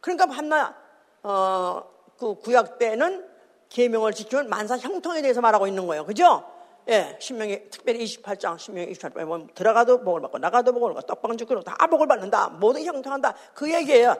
그러니까 0.00 0.26
한나 0.30 0.74
어, 1.22 1.82
그 2.18 2.36
구약 2.36 2.78
때는 2.78 3.28
계명을 3.68 4.12
지키면 4.12 4.48
만사 4.48 4.76
형통에 4.78 5.20
대해서 5.20 5.40
말하고 5.40 5.66
있는 5.66 5.86
거예요. 5.86 6.06
그죠? 6.06 6.44
예, 6.88 7.16
신명이 7.18 7.70
특별히 7.70 8.04
28장, 8.04 8.58
신명이 8.58 8.92
28장 8.92 9.24
뭐 9.24 9.46
들어가도 9.54 10.02
복을 10.04 10.20
받고 10.20 10.38
나가도 10.38 10.72
복을 10.72 10.94
받고 10.94 11.06
떡방 11.06 11.36
죽고 11.38 11.62
다 11.62 11.74
복을 11.86 12.06
받는다. 12.06 12.48
모든 12.48 12.84
형통한다. 12.84 13.34
그 13.54 13.72
얘기예요. 13.72 14.14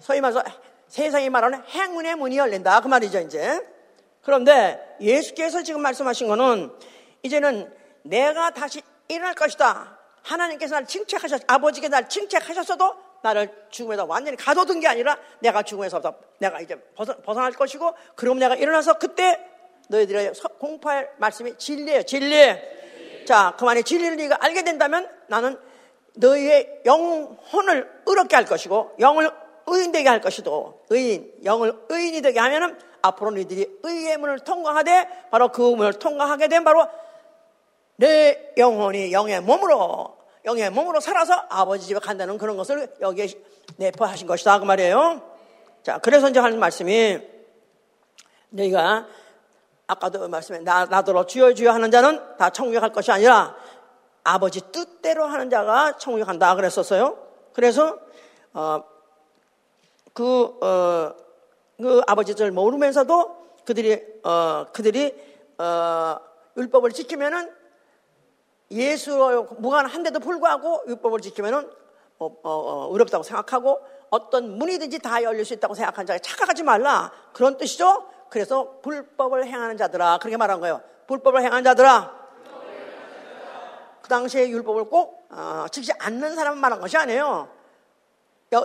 소위 0.00 0.20
말해서 0.20 0.42
세상이 0.88 1.28
말하는 1.30 1.62
행운의 1.64 2.16
문이 2.16 2.38
열린다. 2.38 2.80
그 2.80 2.88
말이죠, 2.88 3.20
이제. 3.20 3.60
그런데 4.22 4.96
예수께서 5.00 5.62
지금 5.62 5.82
말씀하신 5.82 6.26
거는 6.26 6.72
이제는 7.22 7.72
내가 8.02 8.50
다시 8.50 8.82
일어날 9.08 9.34
것이다. 9.34 9.95
하나님께서 10.26 10.74
나를 10.74 10.86
칭책하셨, 10.86 11.42
아버지께 11.46 11.88
나를 11.88 12.08
칭책하셨어도 12.08 12.94
나를 13.22 13.66
죽음에서 13.70 14.04
완전히 14.04 14.36
가둬둔 14.36 14.80
게 14.80 14.88
아니라 14.88 15.16
내가 15.40 15.62
죽음에서부터 15.62 16.14
내가 16.38 16.60
이제 16.60 16.76
벗어, 16.94 17.16
벗어날 17.22 17.52
것이고 17.52 17.94
그럼 18.14 18.38
내가 18.38 18.54
일어나서 18.56 18.98
그때 18.98 19.40
너희들의 19.88 20.32
공포할 20.58 21.10
말씀이 21.18 21.56
진리예요, 21.56 22.02
진리. 22.02 22.34
자, 23.24 23.54
그만의 23.58 23.84
진리를 23.84 24.16
네가 24.16 24.38
알게 24.40 24.62
된다면 24.62 25.08
나는 25.28 25.58
너희의 26.14 26.82
영혼을 26.84 27.90
의롭게 28.06 28.36
할 28.36 28.44
것이고 28.44 28.96
영을 29.00 29.30
의인 29.66 29.92
되게 29.92 30.08
할 30.08 30.20
것이도 30.20 30.84
의인, 30.90 31.32
영을 31.44 31.76
의인이 31.88 32.22
되게 32.22 32.38
하면은 32.40 32.78
앞으로 33.02 33.30
너희들이 33.32 33.78
의의 33.82 34.16
문을 34.18 34.40
통과하되 34.40 35.28
바로 35.30 35.50
그 35.50 35.60
문을 35.60 35.94
통과하게 35.94 36.48
된 36.48 36.64
바로 36.64 36.86
내 37.96 38.52
영혼이 38.56 39.12
영의 39.12 39.40
몸으로 39.40 40.15
영의 40.46 40.70
몸으로 40.70 41.00
살아서 41.00 41.34
아버지 41.48 41.88
집에 41.88 41.98
간다는 41.98 42.38
그런 42.38 42.56
것을 42.56 42.94
여기에 43.00 43.28
내포하신 43.78 44.28
것이다 44.28 44.60
그 44.60 44.64
말이에요. 44.64 45.20
자, 45.82 45.98
그래서 45.98 46.30
이제 46.30 46.38
하는 46.38 46.60
말씀이 46.60 47.20
너희가 48.50 49.06
아까도 49.88 50.28
말씀에 50.28 50.60
나, 50.60 50.86
나더러 50.86 51.26
주여 51.26 51.54
주여 51.54 51.72
하는 51.72 51.90
자는 51.90 52.20
다갈 52.38 52.92
것이 52.92 53.10
아니라 53.10 53.56
아버지 54.22 54.60
뜻대로 54.72 55.26
하는 55.26 55.50
자가 55.50 55.96
간다 56.24 56.54
그랬었어요. 56.54 57.18
그래서 57.52 57.98
어, 58.52 58.84
그, 60.12 60.58
어, 60.62 61.14
그 61.76 62.02
아버지 62.06 62.34
뜻을 62.34 62.52
모르면서도 62.52 63.36
그들이 63.64 64.00
어, 64.22 64.66
그들이 64.72 65.12
어, 65.58 66.16
율법을 66.56 66.92
지키면은 66.92 67.52
예수와 68.70 69.46
무관한데도 69.58 70.20
불구하고 70.20 70.82
율법을 70.88 71.20
지키면은 71.20 71.70
어, 72.18 72.26
어, 72.26 72.38
어, 72.42 72.86
어렵다고 72.88 73.22
생각하고 73.22 73.80
어떤 74.10 74.56
문이든지 74.58 75.00
다 75.00 75.22
열릴 75.22 75.44
수 75.44 75.54
있다고 75.54 75.74
생각하는 75.74 76.06
자가 76.06 76.18
착각하지 76.18 76.62
말라 76.62 77.12
그런 77.32 77.56
뜻이죠. 77.58 78.08
그래서 78.30 78.78
불법을 78.82 79.46
행하는 79.46 79.76
자들아 79.76 80.18
그렇게 80.18 80.36
말한 80.36 80.60
거예요. 80.60 80.80
불법을 81.06 81.42
행하는 81.42 81.64
자들아. 81.64 82.26
그 84.02 84.08
당시에 84.08 84.48
율법을 84.48 84.84
꼭 84.84 85.26
어, 85.30 85.66
지키지 85.70 85.92
않는 85.98 86.34
사람을 86.34 86.58
말한 86.60 86.80
것이 86.80 86.96
아니에요. 86.96 87.48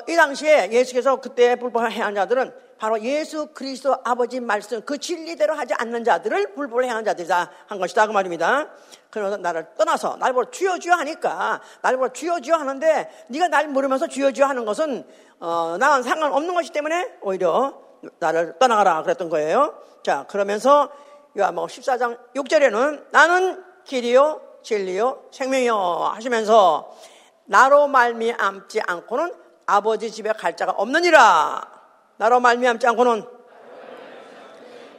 이 0.07 0.15
당시에 0.15 0.71
예수께서 0.71 1.19
그때 1.19 1.55
불법을 1.55 1.91
행한 1.91 2.13
자들은 2.13 2.53
바로 2.81 2.99
예수 3.03 3.45
그리스도 3.53 3.95
아버지 4.03 4.39
말씀 4.39 4.81
그 4.81 4.97
진리대로 4.97 5.53
하지 5.53 5.75
않는 5.77 6.03
자들을 6.03 6.55
불법을 6.55 6.85
행한 6.85 7.05
자들이다 7.05 7.51
한 7.67 7.77
것이다 7.77 8.07
그 8.07 8.11
말입니다. 8.11 8.69
그래서 9.11 9.37
나를 9.37 9.67
떠나서 9.77 10.17
날 10.17 10.33
보러 10.33 10.49
주여 10.49 10.79
주여 10.79 10.95
하니까 10.95 11.61
날 11.83 11.97
보러 11.97 12.11
주여 12.11 12.39
주여 12.39 12.55
하는데 12.55 13.27
네가 13.27 13.49
날 13.49 13.67
모르면서 13.67 14.07
주여 14.07 14.31
주여 14.31 14.47
하는 14.47 14.65
것은 14.65 15.05
어, 15.39 15.77
나랑 15.79 16.01
상관없는 16.01 16.55
것이기 16.55 16.73
때문에 16.73 17.19
오히려 17.21 17.79
나를 18.17 18.57
떠나가라 18.57 19.03
그랬던 19.03 19.29
거예요. 19.29 19.75
자 20.03 20.25
그러면서 20.27 20.89
요한복음 21.37 21.67
14장 21.67 22.17
6절에는 22.33 23.11
나는 23.11 23.63
길이요 23.83 24.41
진리요 24.63 25.25
생명이요 25.29 25.75
하시면서 26.15 26.97
나로 27.45 27.87
말미암지 27.87 28.81
않고는 28.87 29.35
아버지 29.67 30.09
집에 30.09 30.33
갈 30.33 30.57
자가 30.57 30.71
없느니라. 30.71 31.80
나로 32.21 32.39
말미암지 32.39 32.85
않고는 32.85 33.25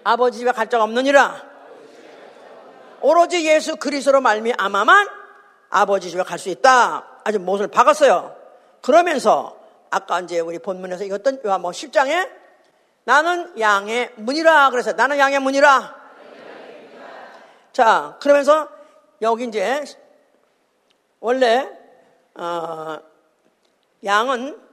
아버지 0.02 0.38
집에 0.38 0.50
갈 0.50 0.68
자가 0.68 0.82
없느니라. 0.82 1.40
오로지 3.00 3.46
예수 3.46 3.76
그리스도로 3.76 4.20
말미암아만 4.20 5.08
아버지 5.70 6.10
집에 6.10 6.24
갈 6.24 6.40
수 6.40 6.48
있다. 6.48 7.20
아주 7.22 7.38
못을 7.38 7.68
박았어요. 7.68 8.34
그러면서 8.80 9.56
아까 9.90 10.18
이제 10.18 10.40
우리 10.40 10.58
본문에서 10.58 11.04
읽었던 11.04 11.42
요한복음 11.46 11.72
10장에 11.72 12.28
나는 13.04 13.56
양의 13.56 14.14
문이라 14.16 14.70
그래서 14.70 14.90
나는 14.90 15.16
양의 15.16 15.38
문이라. 15.38 15.94
자, 17.72 18.16
그러면서 18.20 18.68
여기 19.20 19.44
이제 19.44 19.84
원래 21.20 21.70
어, 22.34 22.98
양은 24.04 24.71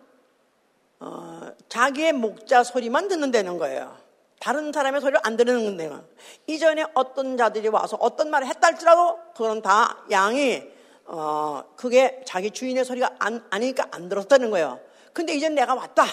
어, 0.99 1.51
자기의 1.69 2.13
목자 2.13 2.63
소리만 2.63 3.07
듣는다는 3.07 3.57
거예요. 3.57 3.95
다른 4.39 4.71
사람의 4.71 5.01
소리를 5.01 5.19
안 5.23 5.37
들는 5.37 5.77
거예요. 5.77 6.03
이전에 6.47 6.85
어떤 6.93 7.37
자들이 7.37 7.67
와서 7.69 7.97
어떤 7.99 8.29
말을 8.29 8.47
했다 8.47 8.67
할지라도 8.67 9.19
그건 9.35 9.61
다 9.61 9.97
양이 10.11 10.63
어, 11.05 11.63
그게 11.75 12.21
자기 12.25 12.51
주인의 12.51 12.85
소리가 12.85 13.15
안, 13.19 13.43
아니니까 13.49 13.87
안 13.91 14.09
들었다는 14.09 14.51
거예요. 14.51 14.79
근데 15.11 15.33
이제 15.33 15.49
내가 15.49 15.73
왔다. 15.73 16.05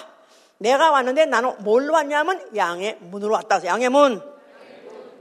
내가 0.57 0.91
왔는데 0.91 1.25
나는 1.25 1.55
뭘로 1.59 1.93
왔냐면 1.93 2.49
양의 2.55 2.97
문으로 3.01 3.33
왔다. 3.33 3.63
양의 3.63 3.89
문. 3.89 4.21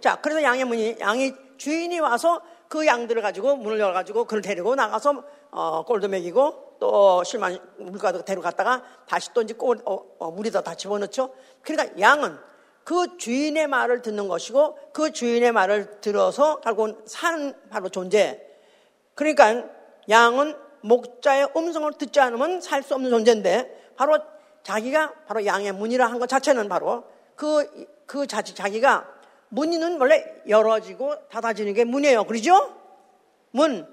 자, 0.01 0.17
그래서 0.21 0.43
양의 0.43 0.65
문이, 0.65 0.97
양이 1.01 1.35
주인이 1.59 1.99
와서 2.01 2.41
그 2.69 2.87
양들을 2.87 3.21
가지고 3.23 3.57
문을 3.57 3.79
열어가지고 3.79 4.25
그를 4.25 4.43
데리고 4.43 4.75
나가서 4.75 5.23
어, 5.51 5.85
꼴도 5.85 6.09
먹이고 6.09 6.66
또 6.79 7.23
실만 7.25 7.59
물가도 7.79 8.25
데려갔다가 8.25 8.83
다시 9.09 9.33
또 9.33 9.43
이제 9.43 9.55
꼴, 9.55 9.81
어, 9.85 9.99
어, 10.19 10.31
물에다 10.31 10.63
다 10.63 10.75
집어넣죠. 10.75 11.35
그러니까 11.63 11.99
양은 12.01 12.39
그 12.85 13.17
주인의 13.17 13.67
말을 13.67 14.03
듣는 14.03 14.29
것이고 14.29 14.79
그 14.93 15.11
주인의 15.13 15.53
말을 15.53 16.01
들어서 16.01 16.61
결국은 16.61 17.01
사는 17.07 17.55
바로 17.71 17.89
존재. 17.89 18.41
그러니까 19.15 19.65
양은 20.09 20.57
목자의 20.83 21.49
음성을 21.57 21.91
듣지 21.95 22.21
않으면 22.21 22.61
살 22.61 22.83
수 22.83 22.95
없는 22.95 23.11
존재인데 23.11 23.93
바로 23.97 24.19
자기가 24.63 25.15
바로 25.27 25.45
양의 25.45 25.73
문이라 25.73 26.07
한 26.07 26.19
것 26.21 26.29
자체는 26.29 26.69
바로 26.69 27.05
그, 27.35 27.87
그 28.07 28.27
자체, 28.27 28.55
자기가 28.55 29.09
문은 29.49 30.01
원래 30.01 30.25
열어지고 30.49 31.29
닫아지는 31.29 31.75
게 31.75 31.85
문이에요. 31.85 32.25
그러죠? 32.25 32.75
문. 33.51 33.87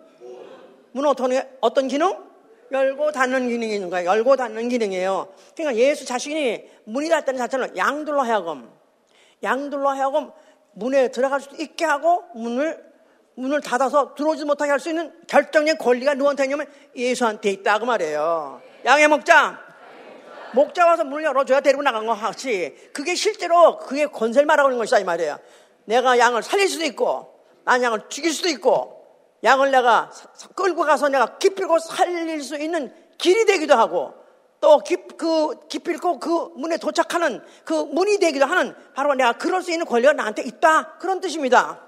문 0.91 1.05
어떤, 1.07 1.31
어떤 1.61 1.87
기능? 1.87 2.32
열고 2.73 3.11
닫는 3.11 3.49
기능이 3.49 3.75
있는 3.75 3.89
거예요. 3.91 4.09
열고 4.09 4.35
닫는 4.35 4.67
기능이에요. 4.69 5.31
그러니까 5.55 5.79
예수 5.79 6.05
자신이 6.05 6.67
문이 6.85 7.07
닫다는 7.07 7.37
자체는 7.37 7.77
양들로 7.77 8.21
하여금, 8.21 8.69
양들로 9.43 9.89
하여금 9.89 10.31
문에 10.73 11.09
들어갈 11.09 11.39
수 11.39 11.49
있게 11.59 11.85
하고 11.85 12.23
문을, 12.33 12.83
문을 13.35 13.61
닫아서 13.61 14.15
들어오지 14.15 14.45
못하게 14.45 14.71
할 14.71 14.79
수 14.79 14.89
있는 14.89 15.13
결정적인 15.27 15.77
권리가 15.77 16.15
누구한테 16.15 16.43
있냐면 16.45 16.67
예수한테 16.95 17.51
있다. 17.51 17.77
그 17.77 17.85
말이에요. 17.85 18.61
양의 18.85 19.07
목장. 19.07 19.57
목자 20.55 20.85
와서 20.85 21.03
문을 21.03 21.23
열어줘야 21.23 21.61
데리고 21.61 21.81
나간 21.81 22.05
것 22.05 22.13
같이 22.13 22.75
그게 22.93 23.15
실제로 23.15 23.77
그게 23.79 24.05
권세를 24.05 24.45
말하고 24.45 24.69
있는 24.69 24.77
것이다 24.79 24.99
이 24.99 25.03
말이에요. 25.03 25.39
내가 25.85 26.17
양을 26.17 26.43
살릴 26.43 26.69
수도 26.69 26.85
있고 26.85 27.33
난 27.65 27.81
양을 27.81 28.03
죽일 28.09 28.31
수도 28.31 28.49
있고 28.49 29.02
양을 29.43 29.71
내가 29.71 30.11
끌고 30.55 30.83
가서 30.83 31.09
내가 31.09 31.37
기필고 31.37 31.79
살릴 31.79 32.41
수 32.41 32.57
있는 32.57 32.93
길이 33.17 33.45
되기도 33.45 33.75
하고 33.75 34.13
또 34.61 34.79
그 35.17 35.67
기필고 35.67 36.19
그 36.19 36.51
문에 36.55 36.77
도착하는 36.77 37.43
그 37.65 37.73
문이 37.73 38.17
되기도 38.19 38.45
하는 38.45 38.73
바로 38.93 39.13
내가 39.13 39.33
그럴 39.33 39.61
수 39.61 39.71
있는 39.71 39.85
권리가 39.85 40.13
나한테 40.13 40.43
있다 40.43 40.97
그런 40.99 41.19
뜻입니다. 41.19 41.81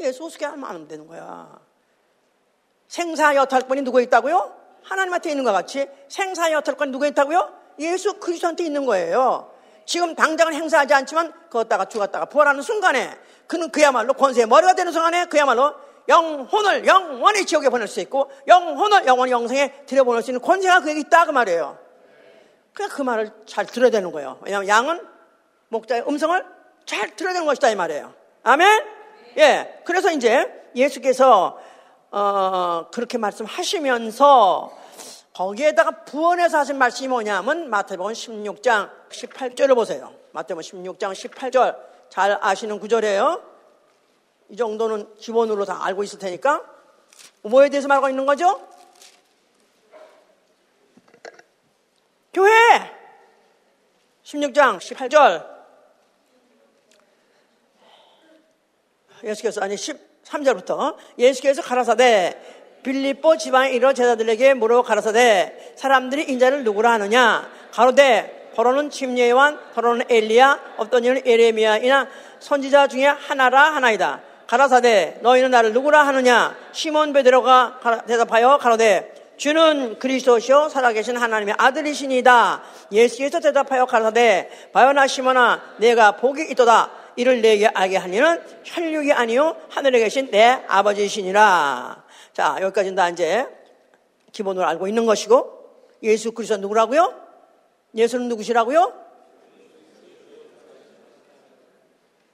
예수 0.00 0.24
어떻게 0.24 0.46
하면 0.46 0.88
되는 0.88 1.06
거야. 1.06 1.58
생사 2.88 3.34
여탈권이 3.34 3.82
누구 3.82 4.00
있다고요? 4.00 4.54
하나님한테 4.82 5.30
있는 5.30 5.44
것 5.44 5.52
같이 5.52 5.86
생사 6.08 6.52
여탈권 6.52 6.90
누구 6.90 7.06
있다고요? 7.06 7.52
예수 7.80 8.14
그리스도한테 8.20 8.64
있는 8.64 8.86
거예요. 8.86 9.53
지금 9.86 10.14
당장은 10.14 10.54
행사하지 10.54 10.94
않지만 10.94 11.32
걷다가 11.50 11.86
죽었다가 11.86 12.26
부활하는 12.26 12.62
순간에 12.62 13.10
그는 13.46 13.70
그야말로 13.70 14.14
권세의 14.14 14.46
머리가 14.46 14.74
되는 14.74 14.92
순간에 14.92 15.26
그야말로 15.26 15.74
영혼을 16.08 16.86
영원히 16.86 17.46
지옥에 17.46 17.68
보낼 17.68 17.88
수 17.88 18.00
있고 18.00 18.30
영혼을 18.46 19.06
영원히 19.06 19.32
영생에 19.32 19.84
들여보낼 19.86 20.22
수 20.22 20.30
있는 20.30 20.40
권세가 20.40 20.80
그에게 20.80 21.00
있다 21.00 21.24
그 21.26 21.30
말이에요. 21.30 21.78
그냥 22.72 22.90
그 22.90 23.02
말을 23.02 23.30
잘 23.46 23.66
들어야 23.66 23.90
되는 23.90 24.10
거예요. 24.12 24.38
왜냐하면 24.42 24.68
양은 24.68 25.06
목자의 25.68 26.04
음성을 26.08 26.44
잘 26.86 27.14
들어야 27.16 27.32
되는 27.32 27.46
것이다 27.46 27.70
이 27.70 27.74
말이에요. 27.74 28.12
아멘? 28.42 28.84
예. 29.38 29.80
그래서 29.84 30.10
이제 30.10 30.50
예수께서 30.74 31.58
어, 32.10 32.86
그렇게 32.92 33.18
말씀하시면서 33.18 34.83
거기에다가 35.34 36.04
부원해서 36.04 36.58
하신 36.58 36.78
말씀이 36.78 37.08
뭐냐면 37.08 37.68
마태복음 37.68 38.12
16장 38.12 38.90
18절을 39.10 39.74
보세요. 39.74 40.14
마태복음 40.32 40.62
16장 40.62 41.12
18절 41.12 41.76
잘 42.08 42.38
아시는 42.40 42.78
구절이에요. 42.78 43.42
이 44.50 44.56
정도는 44.56 45.16
기본으로 45.16 45.64
다 45.64 45.84
알고 45.84 46.04
있을 46.04 46.20
테니까 46.20 46.62
뭐에 47.42 47.68
대해서 47.68 47.88
말하고 47.88 48.08
있는 48.08 48.26
거죠? 48.26 48.68
교회 52.32 52.52
16장 54.22 54.78
18절 54.78 55.54
예수께서 59.24 59.60
아니 59.62 59.74
13절부터 59.74 60.96
예수께서 61.18 61.60
가라사대 61.62 62.63
빌립보 62.84 63.38
지방에 63.38 63.70
이르러 63.70 63.92
제자들에게 63.92 64.54
물어 64.54 64.82
가라사대 64.82 65.72
사람들이 65.74 66.24
인자를 66.24 66.62
누구라 66.64 66.92
하느냐? 66.92 67.48
가로대 67.72 68.50
더러는 68.54 68.90
침례 68.90 69.30
요한 69.30 69.58
더러는 69.74 70.04
엘리야 70.08 70.60
없던 70.76 71.04
이는 71.04 71.22
에레미야이나 71.24 72.06
선지자 72.38 72.86
중에 72.86 73.06
하나라 73.06 73.74
하나이다. 73.74 74.20
가라사대 74.46 75.18
너희는 75.22 75.50
나를 75.50 75.72
누구라 75.72 76.06
하느냐? 76.06 76.54
시몬 76.72 77.12
베드로가 77.12 77.80
대답하여 78.06 78.58
가로대 78.58 79.10
주는 79.36 79.98
그리스도시요 79.98 80.68
살아계신 80.68 81.16
하나님의 81.16 81.56
아들이시니다. 81.58 82.62
예수께서 82.92 83.40
대답하여 83.40 83.86
가라사대 83.86 84.50
바요나 84.72 85.06
시몬아 85.06 85.60
내가 85.78 86.12
복이 86.12 86.46
있도다. 86.50 86.90
이를 87.16 87.40
내게 87.40 87.66
알게 87.66 87.96
하니는 87.96 88.42
혈육이 88.64 89.12
아니요 89.12 89.56
하늘에 89.70 90.00
계신 90.00 90.30
내 90.30 90.60
아버지시니라. 90.68 92.03
자 92.34 92.58
여기까지는 92.60 92.96
다 92.96 93.08
이제 93.08 93.46
기본으로 94.32 94.66
알고 94.66 94.88
있는 94.88 95.06
것이고 95.06 95.54
예수 96.02 96.32
그리스도 96.32 96.58
누구라고요? 96.60 97.14
예수는 97.94 98.28
누구시라고요? 98.28 98.92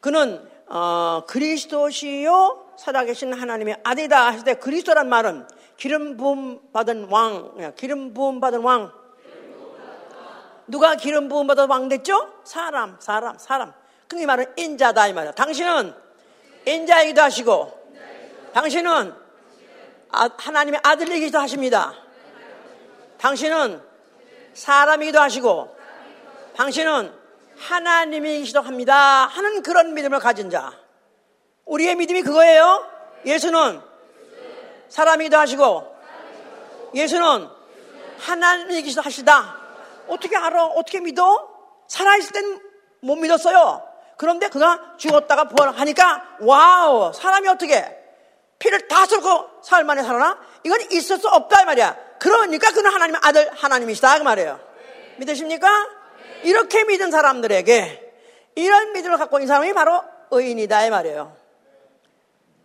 그는 0.01 0.49
어, 0.67 1.25
그리스도시요 1.29 2.73
살아계신 2.79 3.35
하나님의 3.35 3.81
아들이다 3.85 4.29
하실 4.29 4.45
때 4.45 4.55
그리스도란 4.55 5.07
말은 5.11 5.47
기름 5.77 6.17
부음 6.17 6.73
받은 6.73 7.09
왕, 7.11 7.75
기름 7.77 8.15
부음 8.15 8.41
받은 8.41 8.61
왕. 8.63 8.93
누가 10.67 10.95
기름 10.95 11.29
부음 11.29 11.47
받은 11.47 11.69
왕 11.69 11.89
됐죠? 11.89 12.33
사람, 12.45 12.97
사람, 13.01 13.37
사람. 13.39 13.75
그이 14.09 14.25
말은 14.25 14.55
인자다 14.57 15.09
이 15.09 15.13
말이야. 15.13 15.33
당신은 15.33 15.93
인자이기도 16.67 17.21
하시고 17.21 17.79
당신은 18.55 18.91
아, 18.91 19.20
하나님의 20.13 20.81
아들이기도 20.83 21.39
하십니다. 21.39 21.95
당신은 23.19 23.83
사람이기도 24.55 25.21
하시고 25.21 25.77
당신은 26.57 27.13
하나님이기도 27.59 28.61
합니다. 28.61 29.27
하는 29.27 29.63
그런 29.63 29.95
믿음을 29.95 30.19
가진 30.19 30.51
자. 30.51 30.73
우리의 31.67 31.95
믿음이 31.97 32.23
그거예요. 32.23 32.87
예수는 33.27 33.81
사람이기도 34.89 35.37
하시고 35.37 35.97
예수는 36.95 37.49
하나님이기도 38.19 39.03
하시다. 39.03 39.57
어떻게 40.09 40.37
알아? 40.37 40.65
어떻게 40.65 41.01
믿어? 41.01 41.49
살아있을 41.87 42.33
땐 42.33 42.71
못 43.01 43.17
믿었어요. 43.17 43.83
그런데 44.17 44.49
그가 44.49 44.95
죽었다가 44.99 45.45
부활하니까 45.45 46.37
wow 46.41 47.13
사람이 47.13 47.49
어떻게 47.49 48.00
피를 48.61 48.87
다 48.87 49.07
쏟고 49.07 49.63
사흘 49.63 49.85
만에 49.85 50.03
살아나? 50.03 50.39
이건 50.63 50.81
있을 50.93 51.19
수 51.19 51.29
없다 51.29 51.63
이 51.63 51.65
말이야. 51.65 51.97
그러니까 52.21 52.71
그는 52.71 52.93
하나님의 52.93 53.21
아들 53.25 53.51
하나님이시다 53.55 54.19
그 54.19 54.23
말이에요. 54.23 54.61
믿으십니까? 55.17 55.69
이렇게 56.45 56.85
믿은 56.85 57.11
사람들에게 57.11 58.13
이런 58.55 58.93
믿음을 58.93 59.17
갖고 59.17 59.39
있는 59.39 59.49
사람이 59.49 59.73
바로 59.73 60.05
의인이다 60.31 60.85
이 60.85 60.91
말이에요. 60.91 61.37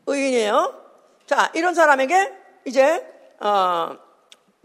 의인이에요. 0.08 0.84
자, 1.26 1.50
이런 1.56 1.74
사람에게 1.74 2.34
이제 2.66 3.04
어, 3.40 3.98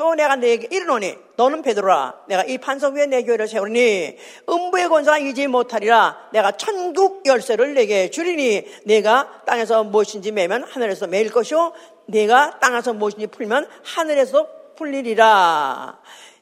또 0.01 0.15
내가 0.15 0.35
내게 0.37 0.67
이르노니 0.75 1.15
너는 1.37 1.61
베드로라. 1.61 2.23
내가 2.27 2.43
이 2.45 2.57
판석 2.57 2.95
위에 2.95 3.05
내 3.05 3.23
교회를 3.23 3.47
세우니 3.47 4.17
음부의 4.49 4.89
권사가 4.89 5.19
이지 5.19 5.47
못하리라. 5.47 6.31
내가 6.33 6.53
천국 6.53 7.27
열쇠를 7.27 7.75
내게 7.75 8.09
주리니 8.09 8.65
내가 8.87 9.43
땅에서 9.45 9.85
무엇인지 9.85 10.33
매면 10.33 10.65
하늘에서 10.65 11.07
매일 11.07 11.31
것이요 11.31 11.75
내가 12.07 12.59
땅에서 12.61 12.95
무엇인지 12.95 13.27
풀면 13.27 13.69
하늘에서 13.85 14.49
풀리리라. 14.77 16.01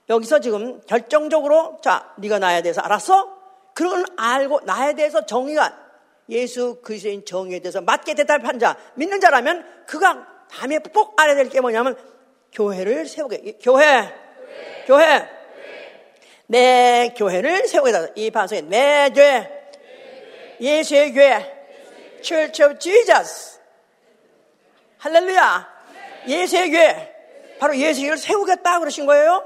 여기서 0.08 0.38
지금 0.38 0.80
결정적으로 0.82 1.80
자 1.82 2.14
네가 2.18 2.38
나에 2.38 2.62
대해서 2.62 2.80
알았어? 2.80 3.28
그걸 3.74 4.04
알고 4.16 4.60
나에 4.66 4.94
대해서 4.94 5.26
정의가 5.26 5.76
예수 6.28 6.80
그리스도인 6.80 7.24
정의에 7.24 7.58
대해서 7.58 7.80
맞게 7.80 8.14
대답한 8.14 8.60
자 8.60 8.76
믿는 8.94 9.18
자라면 9.20 9.66
그가 9.88 10.28
다음에 10.48 10.78
꼭 10.78 11.20
알아야 11.20 11.34
될 11.34 11.48
게 11.48 11.60
뭐냐면 11.60 11.96
교회를 12.52 13.06
세우게. 13.06 13.58
교회. 13.62 14.14
교회. 14.86 15.28
내 16.46 17.14
교회를 17.16 17.68
세우겠다. 17.68 18.12
이 18.14 18.30
방송에 18.30 18.62
내 18.62 19.10
교회 19.14 19.70
예수의 20.60 21.12
교회 21.12 21.58
Church 22.22 22.64
of 22.64 22.78
Jesus. 22.78 23.60
할렐루야. 24.98 25.78
예수의 26.26 26.70
교회 26.70 27.14
바로 27.60 27.76
예수의 27.76 28.06
교회를 28.06 28.18
세우겠다 28.18 28.78
그러신 28.80 29.06
거예요? 29.06 29.44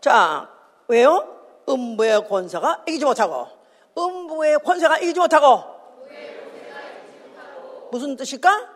자 0.00 0.48
왜요? 0.88 1.28
음부의 1.68 2.28
권사가 2.28 2.84
이기지 2.86 3.04
못하고. 3.04 3.48
음부의 3.96 4.58
권세가 4.58 4.98
이기지 4.98 5.18
못하고. 5.18 5.64
무슨 7.90 8.16
뜻일까? 8.16 8.68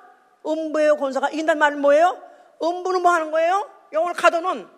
음부의 0.47 0.97
권사가 0.97 1.31
이긴다는 1.31 1.59
말은 1.59 1.81
뭐예요? 1.81 2.26
음부는 2.63 3.03
뭐 3.03 3.13
하는 3.13 3.31
거예요? 3.31 3.69
영혼을 3.93 4.15
가둬놓은, 4.15 4.69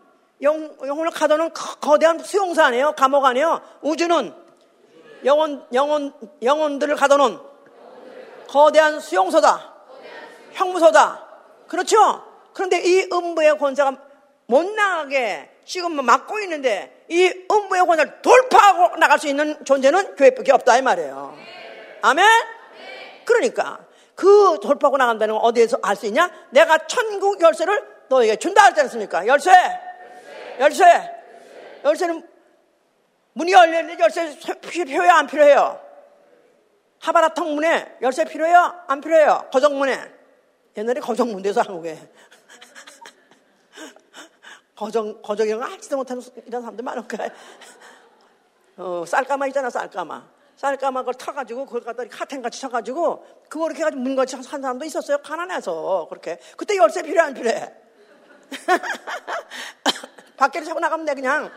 영, 0.43 0.77
영혼을 0.87 1.11
가둬놓은 1.11 1.53
거대한 1.81 2.19
수용사 2.19 2.67
아니에요? 2.67 2.93
감옥 2.93 3.25
아니에요? 3.25 3.61
우주는 3.81 4.35
영혼, 5.25 5.67
영혼, 5.73 6.13
영혼들을 6.43 6.95
가둬놓은 6.97 7.41
거대한 8.49 9.01
수용소다. 9.01 9.75
형무소다. 10.53 11.27
그렇죠? 11.67 12.25
그런데 12.53 12.81
이 12.81 13.09
음부의 13.13 13.59
권세가 13.59 13.97
못 14.47 14.65
나가게 14.65 15.51
지금 15.65 16.05
막고 16.05 16.41
있는데 16.41 17.05
이 17.09 17.27
음부의 17.51 17.87
권세를 17.87 18.23
돌파하고 18.23 18.97
나갈 18.97 19.19
수 19.19 19.29
있는 19.29 19.63
존재는 19.65 20.17
교회밖에 20.17 20.53
없다 20.53 20.79
이 20.79 20.83
말이에요. 20.83 21.37
아멘? 22.03 22.27
그러니까 23.25 23.79
그 24.19 24.59
돌파하고 24.61 24.97
나간다는 24.97 25.37
건 25.37 25.45
어디에서 25.45 25.79
알 25.81 25.95
수 25.95 26.07
있냐? 26.07 26.29
내가 26.51 26.77
천국 26.89 27.41
열쇠를 27.41 27.87
너에게 28.09 28.35
준다 28.35 28.65
할지 28.65 28.81
않습니까? 28.81 29.25
열쇠! 29.29 29.53
열쇠! 30.59 30.85
열쇠는 31.85 32.29
문이 33.35 33.53
열렸는데 33.53 34.03
열쇠 34.03 34.37
필요해요? 34.61 35.13
안 35.13 35.29
필요해요? 35.29 35.81
하바라통 36.99 37.55
문에 37.55 37.97
열쇠 38.03 38.25
필요해요? 38.25 38.75
안 38.89 39.01
필요해요? 39.01 39.47
거정문에. 39.53 40.13
옛날에 40.77 40.99
거정문 40.99 41.43
돼서 41.43 41.61
한국에. 41.61 41.97
거정, 44.75 45.23
거정 45.23 45.47
이런 45.47 45.61
거 45.61 45.67
하지도 45.67 45.97
못하는 45.97 46.21
이런 46.45 46.63
사람들 46.63 46.85
많을까? 46.85 47.29
어, 48.79 49.05
쌀까마 49.07 49.47
있잖아, 49.47 49.71
쌀까마. 49.71 50.38
쌀까마 50.59 51.03
그걸 51.03 51.15
타가지고 51.15 51.67
그걸 51.67 51.83
갖다 51.83 52.05
카텐같이 52.11 52.61
쳐가지고 52.61 53.25
그거 53.49 53.67
이렇게 53.67 53.81
해가지고 53.81 54.03
문같이 54.03 54.35
한 54.35 54.43
사람도 54.43 54.85
있었어요. 54.85 55.19
가난해서 55.19 56.07
그렇게. 56.11 56.39
그때 56.57 56.77
열쇠 56.77 57.03
필요해 57.03 57.29
안 57.29 57.35
필요해? 57.35 57.73
밖에를 60.37 60.67
차고 60.67 60.81
나가면 60.81 61.07
돼 61.07 61.15
그냥. 61.15 61.51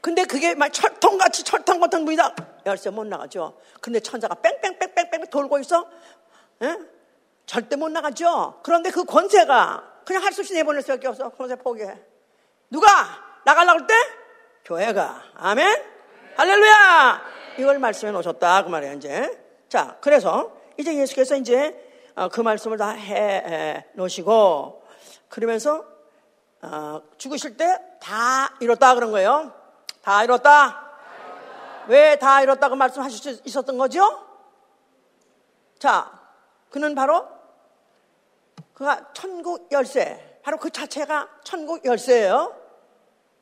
근데 0.00 0.24
그게 0.24 0.54
막 0.54 0.72
철통같이 0.72 1.44
철통 1.44 1.78
같은 1.78 2.04
문이다. 2.04 2.34
열쇠 2.66 2.90
못 2.90 3.04
나가죠. 3.06 3.56
근데 3.80 4.00
천사가 4.00 4.34
뺑뺑뺑뺑뺑 4.36 5.26
돌고 5.30 5.60
있어. 5.60 5.86
에? 6.62 6.76
절대 7.46 7.76
못 7.76 7.88
나가죠. 7.90 8.60
그런데 8.64 8.90
그 8.90 9.04
권세가 9.04 10.02
그냥 10.04 10.24
할 10.24 10.32
수 10.32 10.40
없이 10.40 10.54
내보낼 10.54 10.82
수밖에 10.82 11.06
없어. 11.06 11.28
권세 11.28 11.54
포기해. 11.54 12.00
누가 12.68 12.88
나가려고 13.44 13.78
할 13.80 13.86
때? 13.86 13.94
교회가. 14.64 15.22
아멘? 15.36 15.99
할렐루야! 16.36 17.22
이걸 17.58 17.78
말씀해 17.78 18.12
놓으셨다. 18.12 18.64
그 18.64 18.68
말이에요, 18.68 18.94
이제. 18.94 19.38
자, 19.68 19.96
그래서 20.00 20.56
이제 20.78 20.94
예수께서 20.96 21.36
이제 21.36 21.86
어, 22.16 22.28
그 22.28 22.40
말씀을 22.40 22.76
다 22.78 22.90
해 22.90 23.84
놓으시고, 23.94 24.82
그러면서, 25.28 25.84
어, 26.62 27.02
죽으실 27.18 27.56
때 27.56 27.78
다 28.00 28.54
이뤘다 28.60 28.94
그런 28.94 29.10
거예요. 29.12 29.52
다 30.02 30.24
이뤘다. 30.24 30.88
왜 31.88 32.16
다 32.18 32.40
이뤘다고 32.42 32.76
말씀하실 32.76 33.18
수 33.36 33.42
있었던 33.44 33.76
거죠? 33.78 34.26
자, 35.78 36.10
그는 36.70 36.94
바로 36.94 37.26
그가 38.74 39.12
천국 39.12 39.70
열쇠, 39.72 40.40
바로 40.42 40.56
그 40.56 40.70
자체가 40.70 41.28
천국 41.44 41.84
열쇠예요. 41.84 42.54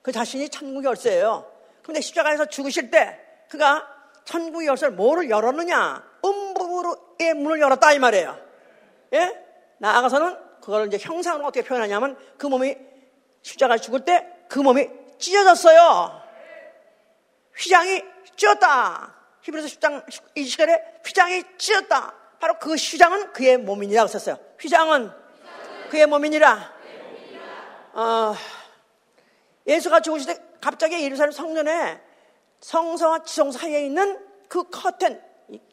그 0.03 0.11
자신이 0.13 0.49
천국 0.49 0.85
열쇠예요. 0.85 1.47
근데 1.89 2.01
십자가에서 2.01 2.47
죽으실 2.47 2.91
때 2.91 3.19
그가 3.49 3.89
천국의 4.25 4.69
열쇠를 4.69 4.95
뭐를 4.95 5.31
열었느냐? 5.31 6.05
음부의 6.25 7.35
문을 7.35 7.61
열었다 7.61 7.93
이 7.93 7.99
말이에요. 7.99 8.39
예? 9.15 9.45
나아가서는 9.79 10.37
그걸 10.61 10.87
이제 10.87 10.99
형상으로 11.01 11.47
어떻게 11.47 11.67
표현하냐면 11.67 12.17
그 12.37 12.47
몸이 12.47 12.77
십자가에 13.43 13.79
죽을 13.79 14.05
때 14.05 14.39
그 14.49 14.59
몸이 14.59 14.89
찢어졌어요. 15.19 16.23
휘장이 17.55 18.03
찢었다. 18.37 19.15
히브리서 19.43 19.69
10장 19.69 20.05
이 20.35 20.45
시간에 20.45 20.83
휘장이 21.05 21.43
찢었다. 21.59 22.15
바로 22.41 22.59
그 22.59 22.75
휘장은 22.75 23.33
그의 23.33 23.59
몸이니라고 23.59 24.09
썼어요. 24.09 24.39
휘장은 24.59 25.13
그의 25.91 26.07
몸이니라. 26.07 26.79
어, 27.93 28.35
예수가 29.67 30.01
죽으실 30.01 30.35
때 30.35 30.48
갑자기 30.61 31.03
예루살렘 31.03 31.33
성전에 31.33 32.01
성서와 32.61 33.23
지성 33.23 33.53
사이에 33.53 33.85
있는 33.85 34.19
그 34.49 34.65
커튼, 34.71 35.21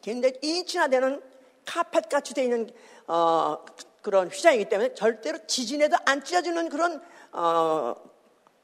굉장히 0.02 0.34
2인치나 0.40 0.90
되는 0.90 1.20
카펫 1.64 2.08
같이 2.08 2.34
되어 2.34 2.44
있는 2.44 2.70
어, 3.06 3.64
그런 4.02 4.28
휘장이기 4.28 4.66
때문에 4.66 4.94
절대로 4.94 5.38
지진에도 5.46 5.96
안 6.04 6.22
찢어지는 6.22 6.68
그런 6.68 7.02
어, 7.32 7.94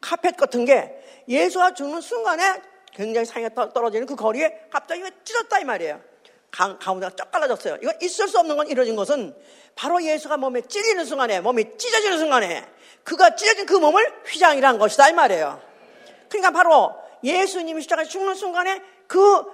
카펫 0.00 0.36
같은 0.36 0.64
게 0.64 1.02
예수가 1.28 1.74
죽는 1.74 2.00
순간에 2.00 2.62
굉장히 2.92 3.24
상이가 3.24 3.72
떨어지는 3.72 4.06
그 4.06 4.14
거리에 4.14 4.66
갑자기 4.70 5.02
찢었다 5.24 5.58
이 5.58 5.64
말이에요. 5.64 6.00
가, 6.50 6.78
가운데가 6.78 7.16
쩍 7.16 7.30
갈라졌어요. 7.30 7.78
이거 7.82 7.92
있을 8.02 8.28
수 8.28 8.38
없는 8.38 8.56
건 8.56 8.68
이루어진 8.68 8.94
것은 8.94 9.34
바로 9.74 10.02
예수가 10.02 10.36
몸에 10.36 10.60
찔리는 10.60 11.04
순간에 11.04 11.40
몸이 11.40 11.78
찢어지는 11.78 12.18
순간에 12.18 12.64
그가 13.04 13.34
찢어진 13.34 13.66
그 13.66 13.74
몸을 13.74 14.06
휘장이라는 14.26 14.78
것이다 14.78 15.08
이 15.08 15.12
말이에요. 15.14 15.71
그러니까 16.32 16.50
바로 16.50 16.94
예수님이 17.22 17.82
십자가에 17.82 18.06
죽는 18.06 18.34
순간에 18.34 18.82
그 19.06 19.44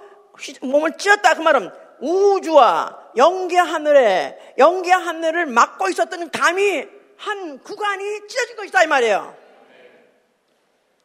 몸을 0.61 0.97
찢었다 0.97 1.35
그 1.35 1.41
말은 1.41 1.71
우주와 1.99 3.11
영계 3.17 3.57
하늘에 3.57 4.55
영계 4.57 4.91
하늘을 4.91 5.45
막고 5.47 5.89
있었던 5.89 6.31
담이 6.31 6.87
한 7.17 7.59
구간이 7.59 8.27
찢어진 8.27 8.55
것이다 8.55 8.83
이 8.83 8.87
말이에요. 8.87 9.35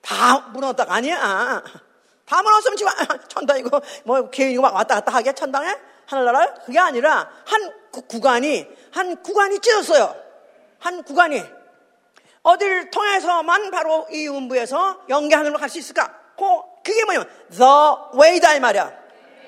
다 0.01 0.39
무너졌다가 0.53 0.95
아니야. 0.95 1.63
다 2.25 2.43
무너졌으면 2.43 2.77
지금 2.77 2.93
천당이고 3.29 3.71
뭐 4.05 4.31
개인이고 4.31 4.63
막 4.63 4.75
왔다 4.75 4.97
갔다 4.97 5.13
하게 5.13 5.33
천당에 5.33 5.75
하늘나라 6.07 6.55
그게 6.55 6.79
아니라 6.79 7.31
한 7.47 7.73
구, 7.91 8.03
구간이 8.03 8.69
한 8.93 9.21
구간이 9.23 9.59
찢었어요. 9.59 10.15
한 10.79 11.03
구간이 11.03 11.43
어디를 12.45 12.91
통해서만 12.91 13.71
바로 13.71 14.07
이 14.11 14.29
음부에서 14.29 15.05
영계 15.09 15.35
하늘로 15.35 15.59
갈 15.59 15.69
수 15.69 15.79
있을까? 15.79 16.15
그, 16.37 16.45
그게 16.85 17.05
뭐냐면 17.05 17.29
the 17.51 17.65
way다 18.17 18.55
이 18.55 18.61
말이야. 18.61 18.93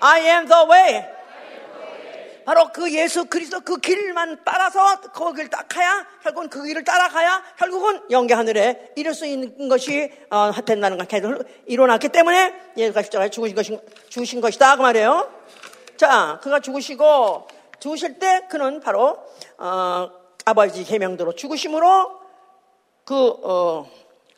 I 0.01 0.23
am 0.23 0.49
the 0.49 0.65
way. 0.69 1.17
바로 2.47 2.71
그 2.73 2.91
예수 2.93 3.25
그리스도 3.25 3.61
그 3.61 3.79
길만 3.79 4.39
따라서 4.45 5.01
거기를 5.01 5.51
딱 5.51 5.67
가야 5.69 6.07
결국은 6.23 6.49
그 6.49 6.63
길을 6.63 6.85
따라가야 6.85 7.43
결국은 7.59 8.01
영계 8.11 8.35
하늘에 8.35 8.93
이룰 8.95 9.15
수 9.15 9.27
있는 9.27 9.69
것이 9.69 10.13
어, 10.31 10.53
된다는 10.65 10.97
것 10.97 11.09
일어났기 11.67 12.09
때문에 12.09 12.55
예수가 12.77 13.03
십자가에 13.03 13.31
죽으신 13.31 13.57
것이 13.57 13.81
죽으신 14.09 14.41
것이다 14.41 14.77
그 14.77 14.83
말이에요. 14.83 15.29
자, 15.97 16.39
그가 16.41 16.61
죽으시고 16.61 17.49
죽으실 17.81 18.21
때 18.21 18.47
그는 18.49 18.81
바로 18.81 19.19
어, 19.59 20.09
아버지 20.45 20.85
계명대로 20.85 21.35
죽으심으로 21.35 22.26
그 23.07 23.15
어, 23.45 23.89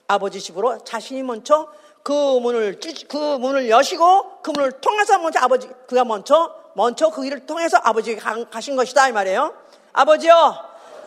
아버지 0.06 0.40
집으로 0.40 0.78
자신이 0.84 1.22
먼저 1.22 1.68
그 2.02 2.12
문을 2.12 2.78
그 3.08 3.16
문을 3.16 3.68
여시고 3.70 4.42
그 4.42 4.50
문을 4.50 4.72
통해서 4.72 5.18
먼저 5.18 5.40
아버지 5.40 5.68
그가 5.88 6.04
먼저 6.04 6.54
먼저 6.74 7.08
그 7.08 7.22
길을 7.22 7.46
통해서 7.46 7.78
아버지가 7.82 8.44
가신 8.50 8.76
것이다 8.76 9.08
이 9.08 9.12
말이에요. 9.12 9.54
아버지요, 9.94 10.54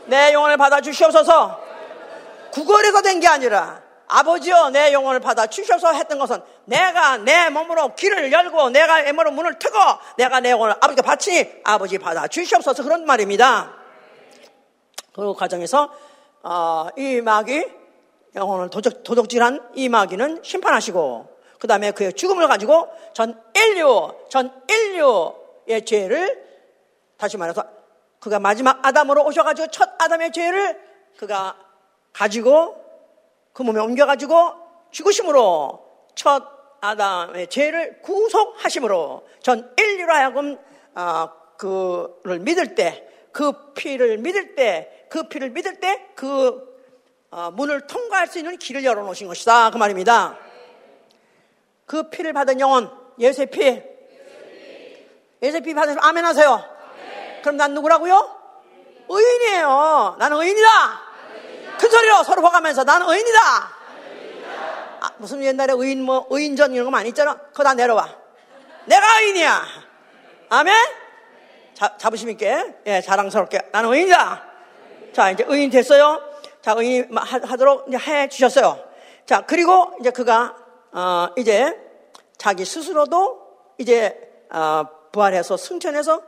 내 0.07 0.33
영혼을 0.33 0.57
받아 0.57 0.81
주시옵소서. 0.81 1.61
구걸에서 2.51 3.01
된 3.03 3.19
게 3.21 3.27
아니라 3.27 3.81
아버지여 4.07 4.71
내 4.71 4.91
영혼을 4.91 5.19
받아 5.21 5.45
주셔서 5.47 5.93
했던 5.93 6.19
것은 6.19 6.41
내가 6.65 7.17
내 7.17 7.49
몸으로 7.49 7.95
길을 7.95 8.31
열고 8.31 8.71
내가 8.71 9.03
내 9.03 9.11
몸으로 9.13 9.31
문을 9.31 9.59
트고 9.59 9.77
내가 10.17 10.39
내 10.41 10.49
영혼을 10.49 10.73
아버지께 10.73 11.01
바치니 11.03 11.49
아버지 11.63 11.97
받아 11.99 12.27
주시옵소서 12.27 12.83
그런 12.83 13.05
말입니다. 13.05 13.73
그 15.13 15.33
과정에서 15.33 15.89
어, 16.43 16.87
이 16.97 17.21
마귀 17.21 17.65
영혼을 18.35 18.69
도적, 18.69 19.03
도둑질한 19.03 19.71
이 19.75 19.89
마귀는 19.89 20.41
심판하시고 20.43 21.27
그 21.59 21.67
다음에 21.67 21.91
그의 21.91 22.13
죽음을 22.13 22.47
가지고 22.47 22.87
전 23.13 23.41
인류 23.55 24.13
전 24.29 24.51
인류의 24.69 25.85
죄를 25.85 26.43
다시 27.17 27.37
말해서 27.37 27.63
그가 28.19 28.39
마지막 28.39 28.85
아담으로 28.85 29.25
오셔가지고 29.25 29.67
첫 29.69 29.89
아담의 29.99 30.31
죄를 30.31 30.79
그가 31.17 31.55
가지고 32.13 32.75
그 33.53 33.63
몸에 33.63 33.79
옮겨가지고 33.79 34.53
죽으심으로 34.91 35.85
첫 36.15 36.43
아담의 36.81 37.47
죄를 37.47 38.01
구속하심으로 38.01 39.27
전 39.41 39.73
인류로 39.77 40.13
하여금 40.13 40.57
어, 40.95 41.29
그를 41.57 42.39
믿을 42.39 42.75
때, 42.75 43.07
그 43.31 43.73
피를 43.73 44.17
믿을 44.17 44.55
때, 44.55 45.00
그 45.11 45.23
피를 45.23 45.49
믿을 45.49 45.81
때그 45.81 46.71
어, 47.31 47.51
문을 47.51 47.85
통과할 47.85 48.27
수 48.27 48.39
있는 48.39 48.57
길을 48.57 48.85
열어놓으신 48.85 49.27
것이다 49.27 49.69
그 49.69 49.77
말입니다. 49.77 50.37
그 51.85 52.09
피를 52.09 52.31
받은 52.31 52.61
영혼 52.61 52.89
예수의 53.19 53.47
피, 53.47 53.83
예수의 55.43 55.61
피 55.63 55.73
받으시면 55.73 56.01
아멘 56.01 56.23
하세요. 56.23 56.63
그럼 57.41 57.57
난 57.57 57.73
누구라고요? 57.73 58.37
의인이에요. 59.09 60.15
나는 60.17 60.37
의인이다. 60.37 61.01
큰 61.77 61.89
소리로 61.89 62.23
서로 62.23 62.41
봐가면서 62.41 62.85
나는 62.85 63.09
의인이다. 63.09 63.39
아, 65.01 65.11
무슨 65.17 65.43
옛날에 65.43 65.73
의인 65.75 66.03
뭐 66.03 66.25
의인전 66.29 66.73
이런 66.73 66.85
거 66.85 66.91
많이 66.91 67.09
있잖아. 67.09 67.35
그거 67.35 67.63
다 67.63 67.73
내려와. 67.73 68.07
내가 68.85 69.19
의인이야. 69.19 69.65
아멘. 70.49 70.73
자, 71.73 71.97
자부심 71.97 72.29
있게 72.29 72.75
예, 72.85 73.01
자랑스럽게 73.01 73.71
나는 73.73 73.91
의인이다. 73.91 74.50
자 75.13 75.31
이제 75.31 75.43
의인 75.47 75.69
됐어요. 75.69 76.21
자 76.61 76.73
의인 76.77 77.09
하도록 77.15 77.93
해 78.07 78.29
주셨어요. 78.29 78.79
자 79.25 79.41
그리고 79.41 79.91
이제 79.99 80.11
그가 80.11 80.55
어, 80.91 81.29
이제 81.37 81.77
자기 82.37 82.65
스스로도 82.65 83.39
이제 83.77 84.17
어, 84.51 84.85
부활해서 85.11 85.57
승천해서 85.57 86.21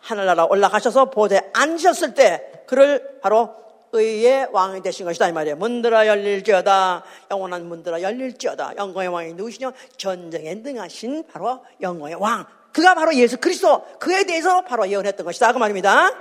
하늘나라 0.00 0.44
올라가셔서 0.46 1.06
보대 1.10 1.50
앉으셨을 1.52 2.14
때 2.14 2.64
그를 2.66 3.20
바로 3.20 3.54
의의 3.92 4.48
왕이 4.52 4.82
되신 4.82 5.04
것이다 5.04 5.28
이 5.28 5.32
말이에요. 5.32 5.56
문들아 5.56 6.06
열릴지어다 6.06 7.02
영원한 7.30 7.66
문들아 7.66 8.00
열릴지어다 8.00 8.74
영광의 8.76 9.08
왕이 9.08 9.34
누구시냐 9.34 9.72
전쟁에 9.96 10.54
능하신 10.54 11.26
바로 11.32 11.64
영광의 11.80 12.14
왕 12.16 12.46
그가 12.72 12.94
바로 12.94 13.12
예수 13.16 13.38
그리스도 13.38 13.84
그에 13.98 14.24
대해서 14.24 14.62
바로 14.62 14.88
예언했던 14.88 15.26
것이다 15.26 15.52
그 15.52 15.58
말입니다. 15.58 16.12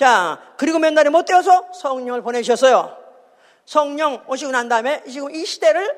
자 0.00 0.40
그리고 0.56 0.78
몇 0.78 0.94
날이 0.94 1.10
못 1.10 1.26
되어서 1.26 1.68
성령을 1.74 2.22
보내주셨어요. 2.22 2.96
성령 3.66 4.24
오시고 4.28 4.50
난 4.50 4.66
다음에 4.66 5.02
지금 5.04 5.30
이 5.30 5.44
시대를 5.44 5.94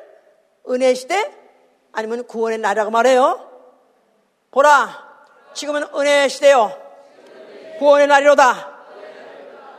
은혜 0.70 0.92
시대 0.92 1.30
아니면 1.92 2.26
구원의 2.26 2.59
날이라고 2.59 2.90
말해요. 2.90 3.48
보라 4.50 5.09
지금은 5.55 5.84
은혜 5.94 6.26
시대요. 6.26 6.76
구원의 7.78 8.09
날이로다. 8.09 8.76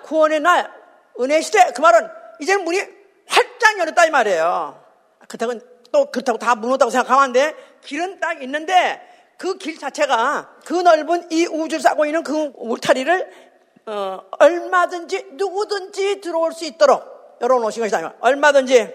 구원의 0.03 0.39
날 0.39 0.71
은혜 1.19 1.41
시대 1.41 1.73
그 1.75 1.81
말은 1.81 2.07
이제 2.39 2.55
문이 2.55 2.79
활짝 3.27 3.77
열었다 3.77 4.05
이 4.05 4.09
말이에요. 4.09 4.81
그렇다고 5.27 5.59
또 5.91 6.09
그렇다고 6.11 6.37
다 6.37 6.55
무너졌다고 6.55 6.91
생각하면 6.91 7.23
안 7.25 7.33
돼. 7.33 7.53
길은 7.81 8.21
딱 8.21 8.41
있는데 8.41 9.01
그 9.37 9.57
길 9.57 9.77
자체가 9.77 10.55
그 10.63 10.73
넓은 10.73 11.29
이 11.29 11.45
우주를 11.45 11.81
싸고 11.81 12.05
있는 12.05 12.23
그 12.23 12.53
울타리를 12.55 13.42
어, 13.85 14.19
얼마든지 14.39 15.31
누구든지 15.33 16.21
들어올 16.21 16.53
수 16.53 16.65
있도록 16.65 17.37
열어놓으신 17.41 17.81
것이다. 17.83 18.13
얼마든지 18.19 18.93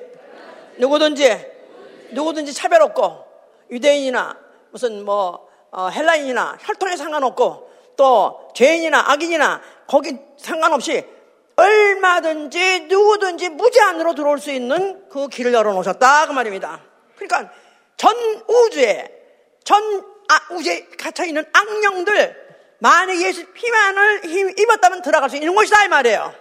누구든지 0.79 1.59
누구든지 2.13 2.55
차별 2.55 2.83
없고 2.83 3.25
유대인이나 3.71 4.39
무슨 4.71 5.05
뭐 5.05 5.49
어, 5.71 5.89
헬라인이나 5.89 6.57
혈통에 6.61 6.97
상관없고 6.97 7.71
또 7.97 8.49
죄인이나 8.55 9.11
악인이나 9.11 9.61
거기 9.87 10.17
상관없이 10.39 11.05
얼마든지 11.57 12.87
누구든지 12.89 13.51
무제한으로 13.51 14.15
들어올 14.15 14.39
수 14.39 14.51
있는 14.51 15.09
그 15.11 15.29
길을 15.29 15.53
열어놓으셨다 15.53 16.27
그 16.27 16.33
말입니다. 16.33 16.81
그러니까 17.17 17.53
전 17.97 18.15
우주에 18.47 19.13
전 19.65 19.83
아, 20.29 20.55
우주에 20.55 20.87
갇혀 20.99 21.25
있는 21.25 21.45
악령들 21.53 22.48
만약 22.79 23.21
예수 23.21 23.45
피만을 23.53 24.25
입었다면 24.59 25.03
들어갈 25.03 25.29
수 25.29 25.37
있는 25.37 25.55
것이다 25.55 25.85
이 25.85 25.89
말이에요. 25.89 26.33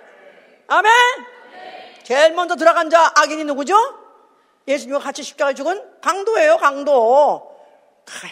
아멘. 0.67 0.91
제일 2.03 2.33
먼저 2.33 2.55
들어간 2.55 2.89
자 2.89 3.11
악인이 3.15 3.43
누구죠? 3.45 3.75
예수님과 4.67 4.99
같이 4.99 5.23
십자가에 5.23 5.53
죽은 5.53 5.99
강도예요 6.01 6.57
강도. 6.57 7.55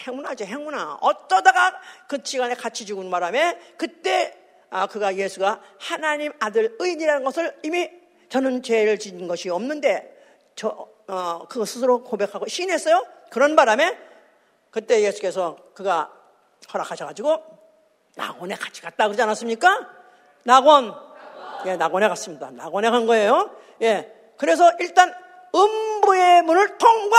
행운하지 0.06 0.44
행운아. 0.44 0.98
어쩌다가 1.00 1.78
그 2.08 2.18
시간에 2.22 2.54
같이 2.54 2.86
죽은 2.86 3.10
바람에 3.10 3.58
그때 3.76 4.36
아, 4.70 4.86
그가 4.86 5.16
예수가 5.16 5.60
하나님 5.78 6.32
아들 6.40 6.76
의인이라는 6.78 7.24
것을 7.24 7.56
이미 7.62 7.90
저는 8.28 8.62
죄를 8.62 8.98
지은 8.98 9.28
것이 9.28 9.48
없는데 9.48 10.14
저 10.54 10.88
어, 11.08 11.46
그거 11.48 11.64
스스로 11.64 12.02
고백하고 12.02 12.48
시인했어요. 12.48 13.04
그런 13.30 13.54
바람에 13.56 13.96
그때 14.70 15.02
예수께서 15.02 15.56
그가 15.74 16.10
허락하셔가지고 16.72 17.55
낙원에 18.16 18.56
같이 18.56 18.82
갔다 18.82 19.04
그러지 19.04 19.22
않았습니까? 19.22 19.88
낙원, 20.42 20.94
예, 21.66 21.76
낙원에 21.76 22.08
갔습니다. 22.08 22.50
낙원에 22.50 22.90
간 22.90 23.06
거예요. 23.06 23.50
예, 23.82 24.12
그래서 24.36 24.70
일단 24.80 25.14
음부의 25.54 26.42
문을 26.42 26.78
통과. 26.78 27.16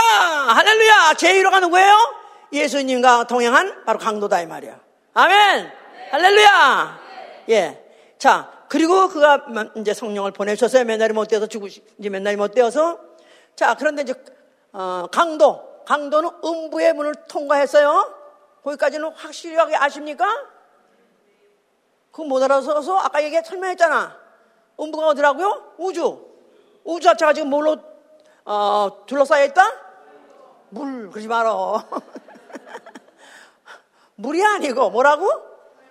할렐루야. 0.56 1.14
제1호가 1.14 1.62
누구예요? 1.62 1.94
예수님과 2.52 3.28
동행한 3.28 3.86
바로 3.86 3.98
강도다 4.00 4.42
이 4.42 4.46
말이야. 4.46 4.80
아멘. 5.14 5.72
할렐루야. 6.12 7.00
예. 7.50 7.84
자, 8.18 8.52
그리고 8.70 9.08
그가 9.08 9.46
이제 9.78 9.94
성령을 9.94 10.32
보내셔서 10.32 10.84
몇 10.84 10.98
날이 10.98 11.14
못 11.14 11.28
되어서 11.28 11.48
죽으시, 11.48 11.84
이제 12.00 12.10
몇 12.10 12.22
날이 12.22 12.36
못 12.36 12.54
되어서 12.54 13.00
자, 13.56 13.76
그런데 13.76 14.04
이제, 14.04 14.14
어, 14.72 15.08
강도, 15.12 15.84
강도는 15.86 16.30
음부의 16.44 16.94
문을 16.94 17.16
통과했어요. 17.28 18.14
거기까지는 18.64 19.12
확실하게 19.14 19.76
아십니까? 19.76 20.28
그거 22.18 22.28
못 22.28 22.42
알아서서 22.42 22.98
아까 22.98 23.24
얘기 23.24 23.40
설명했잖아. 23.40 24.18
음부가 24.80 25.10
어디라고요? 25.10 25.76
우주. 25.78 26.28
우주 26.84 27.04
자체가 27.04 27.34
지금 27.34 27.52
뭘로, 27.52 27.78
어, 28.44 29.04
둘러싸여 29.06 29.46
있다? 29.46 29.62
물, 30.70 31.12
그러지 31.12 31.28
말어. 31.28 31.84
물이 34.16 34.44
아니고 34.44 34.90
뭐라고? 34.90 35.30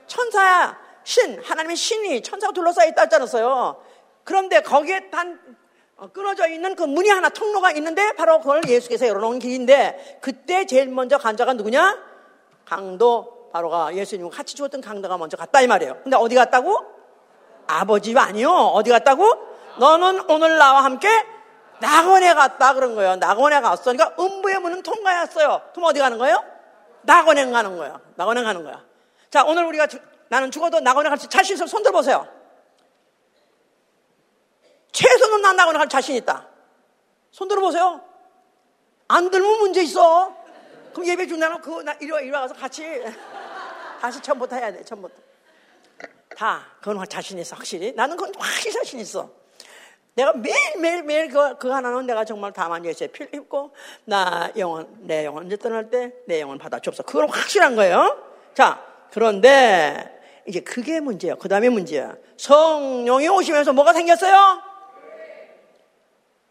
천사야. 0.09 0.77
신, 1.05 1.41
하나님의 1.41 1.77
신이 1.77 2.25
천사가 2.25 2.53
둘러싸여 2.53 2.89
있다 2.89 3.03
했잖아요. 3.03 3.81
그런데 4.25 4.63
거기에 4.63 5.11
단 5.11 5.41
어, 5.95 6.09
끊어져 6.09 6.49
있는 6.49 6.75
그 6.75 6.83
문이 6.83 7.09
하나 7.09 7.29
통로가 7.29 7.71
있는데 7.71 8.15
바로 8.17 8.41
그걸 8.41 8.63
예수께서 8.67 9.07
열어놓은 9.07 9.39
길인데 9.39 10.19
그때 10.21 10.67
제일 10.67 10.89
먼저 10.89 11.19
간 11.19 11.37
자가 11.37 11.53
누구냐? 11.53 11.97
강도 12.65 13.36
바로가 13.53 13.95
예수님과 13.95 14.37
같이 14.37 14.55
죽었던 14.55 14.81
강도가 14.81 15.17
먼저 15.17 15.37
갔다 15.37 15.61
이 15.61 15.67
말이에요. 15.67 16.01
근데 16.03 16.17
어디 16.17 16.35
갔다고? 16.35 16.79
아버지가 17.67 18.23
아니요. 18.23 18.51
어디 18.51 18.91
갔다고? 18.91 19.25
너는 19.79 20.31
오늘 20.31 20.59
나와 20.59 20.85
함께 20.85 21.09
낙원에 21.81 22.35
갔다 22.35 22.75
그런 22.75 22.95
거예요. 22.95 23.17
낙원에 23.17 23.61
갔어. 23.61 23.93
그러니까 23.93 24.15
음부의 24.19 24.61
문은 24.61 24.83
통과했어요. 24.83 25.63
그럼 25.73 25.91
어디 25.91 26.01
가는 26.01 26.19
거예요? 26.19 26.43
낙원에 27.03 27.51
가는 27.51 27.77
거예요. 27.77 28.01
낙원에 28.17 28.43
가는 28.43 28.65
거야. 28.65 28.85
자, 29.31 29.45
오늘 29.45 29.65
우리가 29.65 29.87
나는 30.29 30.51
죽어도 30.51 30.81
낙원에 30.81 31.09
갈 31.09 31.19
자신 31.19 31.55
있으면 31.55 31.69
손 31.69 31.83
들어보세요. 31.83 32.27
최소는 34.93 35.43
난 35.43 35.57
낙원에 35.57 35.79
갈 35.79 35.89
자신 35.89 36.17
있다. 36.17 36.47
손 37.31 37.49
들어보세요. 37.49 38.01
안 39.09 39.31
들면 39.31 39.59
문제 39.59 39.83
있어. 39.83 40.35
그럼 40.93 41.07
예배 41.07 41.27
준다면 41.27 41.61
그거 41.61 41.83
나 41.83 41.93
이리 42.01 42.11
와, 42.11 42.21
이리 42.21 42.31
와서 42.31 42.55
같이 42.55 42.83
다시 43.99 44.21
처음부터 44.21 44.57
해야 44.57 44.73
돼, 44.73 44.85
처음부터. 44.85 45.15
다, 46.37 46.67
그건 46.81 47.07
자신 47.09 47.39
있어, 47.39 47.57
확실히. 47.57 47.93
나는 47.93 48.17
그건 48.17 48.35
확실히 48.39 48.73
자신 48.73 49.01
있어. 49.01 49.31
내가 50.15 50.33
매일매일 50.33 51.03
매일 51.03 51.29
그, 51.29 51.59
그 51.59 51.69
하나는 51.69 52.07
내가 52.07 52.25
정말 52.25 52.53
다만 52.53 52.85
예수의 52.85 53.09
피를 53.09 53.35
입고 53.35 53.75
나 54.07 54.51
영혼, 54.57 54.89
내 55.01 55.27
영혼 55.27 55.47
이제 55.47 55.57
떠날 55.57 55.91
때 55.91 56.11
내 56.27 56.41
영혼 56.41 56.57
받아 56.59 56.79
줍소. 56.79 57.03
그건 57.03 57.29
확실한 57.29 57.77
거예요. 57.77 58.19
자, 58.55 58.83
그런데 59.13 60.19
이제 60.47 60.61
그게 60.61 61.01
문제예요. 61.01 61.37
그 61.37 61.49
다음에 61.49 61.69
문제야. 61.69 62.15
성령이 62.39 63.29
오시면서 63.29 63.75
뭐가 63.75 63.93
생겼어요? 63.93 64.63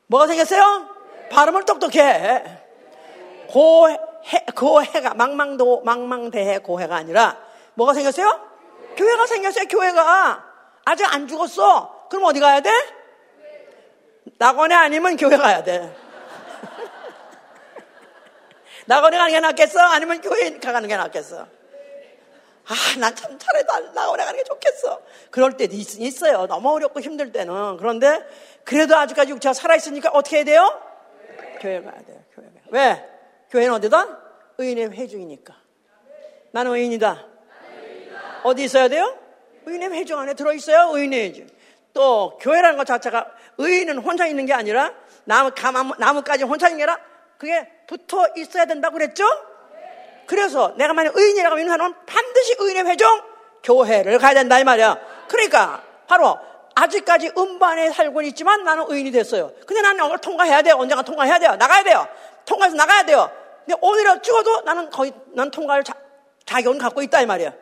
뭐가 0.07 0.27
생겼어요? 0.27 0.87
발음을 1.31 1.65
똑똑해. 1.65 2.43
고 3.49 3.87
해, 4.33 4.45
고해가, 4.55 5.13
망망도, 5.13 5.81
망망대해 5.81 6.59
고해가 6.59 6.95
아니라 6.95 7.37
뭐가 7.75 7.93
생겼어요? 7.93 8.39
교회가 8.97 9.27
생겼어요, 9.27 9.65
교회가. 9.67 10.43
아직 10.85 11.05
안 11.13 11.27
죽었어. 11.27 12.07
그럼 12.09 12.25
어디 12.25 12.39
가야 12.39 12.61
돼? 12.61 12.69
낙원에 14.37 14.73
아니면 14.75 15.17
교회 15.17 15.37
가야 15.37 15.63
돼. 15.63 15.95
낙원에 18.87 19.17
가는 19.17 19.31
게 19.33 19.39
낫겠어? 19.39 19.79
아니면 19.79 20.21
교회 20.21 20.57
가는 20.59 20.87
게 20.87 20.95
낫겠어? 20.97 21.47
아, 22.67 22.73
난 22.99 23.15
참 23.15 23.37
차라리 23.37 23.63
낙원에 23.93 24.23
가는 24.25 24.37
게 24.37 24.43
좋겠어. 24.43 25.01
그럴 25.29 25.55
때도 25.57 25.75
있, 25.75 25.99
있어요. 25.99 26.47
너무 26.47 26.73
어렵고 26.73 26.99
힘들 26.99 27.31
때는. 27.31 27.77
그런데 27.77 28.25
그래도 28.63 28.95
아직까지 28.97 29.31
육체가 29.31 29.53
살아있으니까 29.53 30.09
어떻게 30.13 30.37
해야 30.37 30.45
돼요? 30.45 30.81
교회 31.61 31.81
가야 31.81 32.01
돼요. 32.03 32.19
교회 32.33 32.45
가야 32.45 32.61
왜? 32.71 33.09
교회는 33.49 33.73
어디다? 33.73 34.19
의인의 34.57 34.91
회중이니까. 34.91 35.55
나는 36.51 36.71
의인이다. 36.71 37.25
어디 38.43 38.63
있어야 38.63 38.87
돼요? 38.87 39.17
의인의 39.65 39.91
회중 39.91 40.19
안에 40.19 40.33
들어있어요. 40.33 40.91
의인의 40.95 41.23
회중. 41.23 41.47
또 41.93 42.37
교회라는 42.41 42.77
것 42.77 42.85
자체가 42.85 43.31
의인은 43.57 43.99
혼자 43.99 44.27
있는 44.27 44.45
게 44.45 44.53
아니라 44.53 44.93
나무, 45.23 45.51
나무까지 45.97 46.43
혼자 46.43 46.67
있는 46.67 46.77
게 46.77 46.83
아니라 46.83 47.03
그게 47.37 47.67
붙어 47.87 48.27
있어야 48.35 48.65
된다고 48.65 48.93
그랬죠? 48.93 49.25
그래서 50.27 50.73
내가 50.77 50.93
만약 50.93 51.15
의인이라고 51.15 51.55
믿는 51.55 51.71
사람은 51.71 51.95
반드시 52.05 52.55
의인의 52.59 52.85
회중 52.85 53.07
교회를 53.63 54.19
가야 54.19 54.33
된다 54.33 54.59
이 54.59 54.63
말이야. 54.63 54.99
그러니까 55.27 55.83
바로 56.07 56.37
아직까지 56.75 57.31
음반에 57.37 57.89
살고 57.91 58.21
있지만 58.23 58.63
나는 58.63 58.85
의인이 58.89 59.11
됐어요. 59.11 59.51
근데 59.65 59.81
나는 59.81 60.05
이걸 60.05 60.17
통과해야 60.19 60.61
돼요. 60.61 60.75
언젠가 60.77 61.01
통과해야 61.01 61.39
돼요. 61.39 61.55
나가야 61.55 61.83
돼요. 61.83 62.07
통과해서 62.45 62.75
나가야 62.75 63.05
돼요. 63.05 63.31
근데 63.65 63.79
오히려 63.81 64.21
죽어도 64.21 64.61
나는 64.61 64.89
거의 64.89 65.13
난 65.33 65.49
통과할 65.51 65.83
자, 65.83 65.93
자격은 66.45 66.77
갖고 66.77 67.01
있다 67.01 67.21
이 67.21 67.25
말이야. 67.25 67.53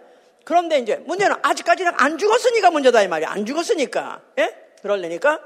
그런데 0.46 0.80
이제 0.80 0.98
문제는 0.98 1.38
아직까지는 1.42 1.94
안 1.98 2.18
죽었으니까 2.18 2.70
문제다 2.72 3.02
이 3.02 3.08
말이야. 3.08 3.30
안 3.30 3.46
죽었으니까. 3.46 4.22
예? 4.40 4.74
그럴래니까 4.82 5.40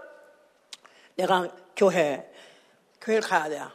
내가 1.16 1.48
교회 1.76 2.32
교회를 3.02 3.28
가야 3.28 3.50
돼요. 3.50 3.72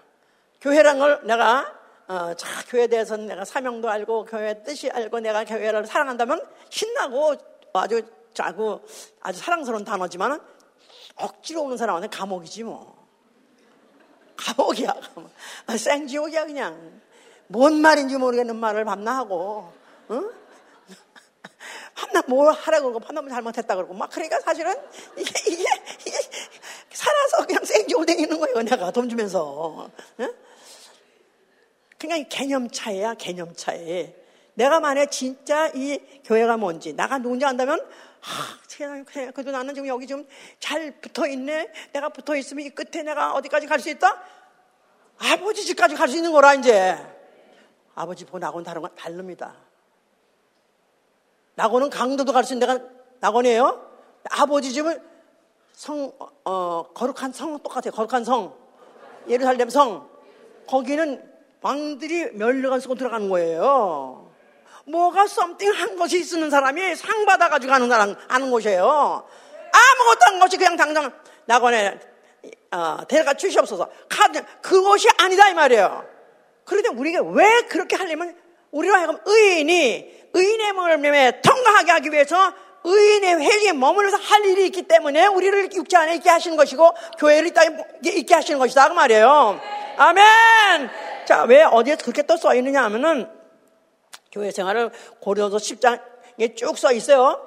교회란 0.60 0.98
걸 0.98 1.20
내가 1.24 1.80
어, 2.08 2.34
자, 2.34 2.48
교회에 2.68 2.88
대해서는 2.88 3.26
내가 3.26 3.44
사명도 3.44 3.88
알고 3.88 4.26
교회 4.26 4.62
뜻이 4.62 4.90
알고 4.90 5.20
내가 5.20 5.44
교회를 5.44 5.86
사랑한다면 5.86 6.44
신나고 6.68 7.34
아주 7.72 8.02
짜고 8.34 8.84
아주 9.20 9.38
사랑스러운 9.38 9.84
단어지만 9.84 10.40
억지로 11.16 11.62
오는 11.62 11.76
사람한테 11.76 12.08
감옥이지 12.08 12.64
뭐. 12.64 13.01
감옥이야. 14.36 14.92
감옥. 15.14 15.30
아, 15.66 15.76
생지옥이야 15.76 16.46
그냥. 16.46 17.00
뭔 17.48 17.80
말인지 17.80 18.16
모르겠는 18.16 18.56
말을 18.56 18.84
밤나 18.84 19.16
하고. 19.18 19.72
응? 20.10 20.30
밤나 21.94 22.22
뭘 22.26 22.52
하라고 22.52 22.92
그러고 22.92 23.00
밤나 23.00 23.22
잘못했다 23.28 23.76
그러고 23.76 23.94
막 23.94 24.10
그러니까 24.10 24.40
사실은 24.40 24.74
이게 25.16 25.32
이게, 25.50 25.64
이게 26.06 26.18
살아서 26.90 27.46
그냥 27.46 27.64
생지옥 27.64 28.06
댕기는 28.06 28.38
거예요 28.38 28.62
내가 28.62 28.90
돈 28.90 29.08
주면서. 29.08 29.90
응? 30.20 30.34
그냥 31.98 32.24
개념 32.28 32.68
차이야, 32.68 33.14
개념 33.14 33.54
차이. 33.54 34.12
내가 34.54 34.80
만약 34.80 35.06
진짜 35.12 35.68
이 35.68 36.00
교회가 36.24 36.56
뭔지, 36.56 36.94
나가 36.94 37.18
누군지 37.18 37.44
안다면, 37.44 37.80
아, 38.24 38.58
세상에, 38.68 39.02
그래도 39.04 39.50
나는 39.50 39.74
지금 39.74 39.88
여기 39.88 40.06
좀 40.06 40.26
잘 40.60 40.92
붙어 41.00 41.26
있네. 41.26 41.72
내가 41.92 42.08
붙어 42.08 42.36
있으면 42.36 42.64
이 42.64 42.70
끝에 42.70 43.02
내가 43.02 43.34
어디까지 43.34 43.66
갈 43.66 43.80
수 43.80 43.90
있다? 43.90 44.22
아버지 45.18 45.64
집까지 45.64 45.94
갈 45.96 46.08
수 46.08 46.16
있는 46.16 46.32
거라, 46.32 46.54
이제. 46.54 46.96
아버지 47.94 48.24
보고 48.24 48.38
나고는 48.38 48.64
다른 48.64 48.80
건 48.82 48.94
다릅니다. 48.94 49.56
나고는 51.56 51.90
강도도 51.90 52.32
갈 52.32 52.44
수 52.44 52.54
있는 52.54 52.66
데가 52.66 52.84
낙원이에요. 53.20 53.90
아버지 54.30 54.72
집은 54.72 55.02
성, 55.72 56.12
어, 56.44 56.84
거룩한 56.94 57.32
성 57.32 57.58
똑같아요. 57.58 57.92
거룩한 57.92 58.24
성. 58.24 58.56
예루살렘 59.28 59.68
성. 59.68 60.08
거기는 60.66 61.30
왕들이 61.60 62.32
멸류관 62.32 62.80
쓰고 62.80 62.94
들어가는 62.94 63.28
거예요. 63.28 64.21
뭐가 64.86 65.26
썸띵 65.26 65.72
한 65.72 65.96
것이 65.96 66.20
있는 66.20 66.50
사람이 66.50 66.96
상 66.96 67.24
받아가지고 67.24 67.72
가는 67.72 67.88
사람, 67.88 68.14
아는 68.28 68.50
곳이에요. 68.50 69.26
아무것도 69.72 70.20
한 70.26 70.40
것이 70.40 70.56
그냥 70.56 70.76
당장 70.76 71.12
낙원에 71.46 71.98
어, 72.72 72.98
데려가 73.08 73.34
주시옵소서. 73.34 73.88
카드, 74.08 74.42
그것이 74.60 75.08
아니다 75.18 75.48
이 75.48 75.54
말이에요. 75.54 76.04
그런데 76.64 76.88
우리가 76.88 77.22
왜 77.22 77.62
그렇게 77.68 77.96
하려면 77.96 78.36
우리로 78.70 78.94
하여금 78.94 79.18
의인이 79.24 80.22
의인의 80.32 80.72
몸을 80.72 81.40
통과하게 81.42 81.92
하기 81.92 82.10
위해서 82.10 82.52
의인의 82.84 83.36
회중에 83.36 83.72
머물면서 83.72 84.16
할 84.16 84.44
일이 84.44 84.66
있기 84.66 84.82
때문에 84.82 85.26
우리를 85.26 85.72
육체 85.74 85.96
안에 85.96 86.16
있게 86.16 86.30
하시는 86.30 86.56
것이고 86.56 86.92
교회를 87.18 87.52
있게 88.04 88.34
하시는 88.34 88.58
것이다 88.58 88.88
그 88.88 88.94
말이에요. 88.94 89.60
아멘. 89.98 90.90
자, 91.26 91.44
왜 91.44 91.62
어디에 91.62 91.96
그렇게 91.96 92.22
또 92.22 92.36
써 92.36 92.54
있느냐 92.54 92.82
하면은 92.84 93.41
교회 94.32 94.50
생활을 94.50 94.90
고린도서 95.20 95.58
10장에 95.58 96.56
쭉 96.56 96.76
써 96.78 96.90
있어요. 96.92 97.46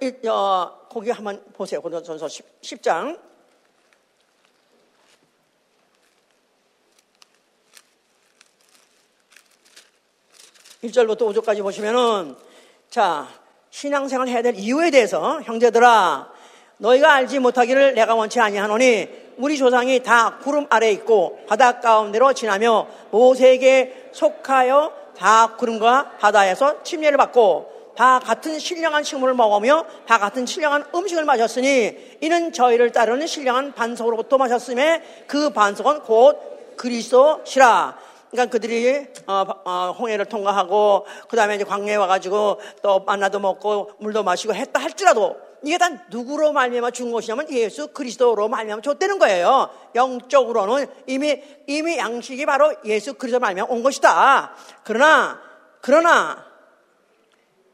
1, 0.00 0.28
어, 0.28 0.86
거기 0.90 1.10
한번 1.10 1.42
보세요. 1.52 1.80
고린도서 1.80 2.28
10, 2.28 2.44
10 2.62 2.82
장. 2.82 3.18
일절부터오절까지 10.82 11.62
보시면은 11.62 12.36
자, 12.88 13.28
신앙생활 13.70 14.28
해야 14.28 14.42
될 14.42 14.54
이유에 14.56 14.90
대해서 14.90 15.40
형제들아 15.42 16.32
너희가 16.78 17.12
알지 17.12 17.38
못하기를 17.38 17.94
내가 17.94 18.14
원치 18.14 18.40
아니하노니 18.40 19.34
우리 19.36 19.58
조상이 19.58 20.02
다 20.02 20.38
구름 20.38 20.66
아래 20.70 20.90
있고 20.90 21.38
바다 21.46 21.80
가운데로 21.80 22.32
지나며 22.32 22.88
모세에게 23.10 24.10
속하여 24.12 24.99
다 25.20 25.54
구름과 25.56 26.12
바다에서 26.18 26.82
침례를 26.82 27.18
받고 27.18 27.92
다 27.94 28.18
같은 28.20 28.58
신령한 28.58 29.04
식물을 29.04 29.34
먹으며 29.34 29.84
다 30.06 30.18
같은 30.18 30.46
신령한 30.46 30.86
음식을 30.94 31.26
마셨으니 31.26 32.16
이는 32.22 32.54
저희를 32.54 32.90
따르는 32.92 33.26
신령한 33.26 33.74
반석으로부터 33.74 34.38
마셨음에 34.38 35.02
그 35.26 35.50
반석은 35.50 36.00
곧 36.04 36.76
그리스도시라. 36.78 37.98
그러니까 38.30 38.50
그들이 38.50 39.08
어, 39.26 39.44
어, 39.66 39.94
홍해를 39.98 40.24
통과하고 40.24 41.04
그 41.28 41.36
다음에 41.36 41.58
광야에 41.58 41.96
와가지고 41.96 42.58
또 42.80 43.00
만나도 43.00 43.40
먹고 43.40 43.90
물도 43.98 44.22
마시고 44.22 44.54
했다 44.54 44.80
할지라도 44.80 45.36
이게 45.62 45.78
다 45.78 45.88
누구로 46.10 46.52
말미암아 46.52 46.90
준 46.90 47.12
것이냐면 47.12 47.50
예수 47.50 47.88
그리스도로 47.88 48.48
말미암아 48.48 48.82
줬다는 48.82 49.18
거예요. 49.18 49.70
영적으로는 49.94 50.86
이미 51.06 51.42
이미 51.66 51.98
양식이 51.98 52.46
바로 52.46 52.74
예수 52.84 53.14
그리스도 53.14 53.40
말미암아 53.40 53.70
온 53.70 53.82
것이다. 53.82 54.54
그러나 54.84 55.40
그러나 55.80 56.49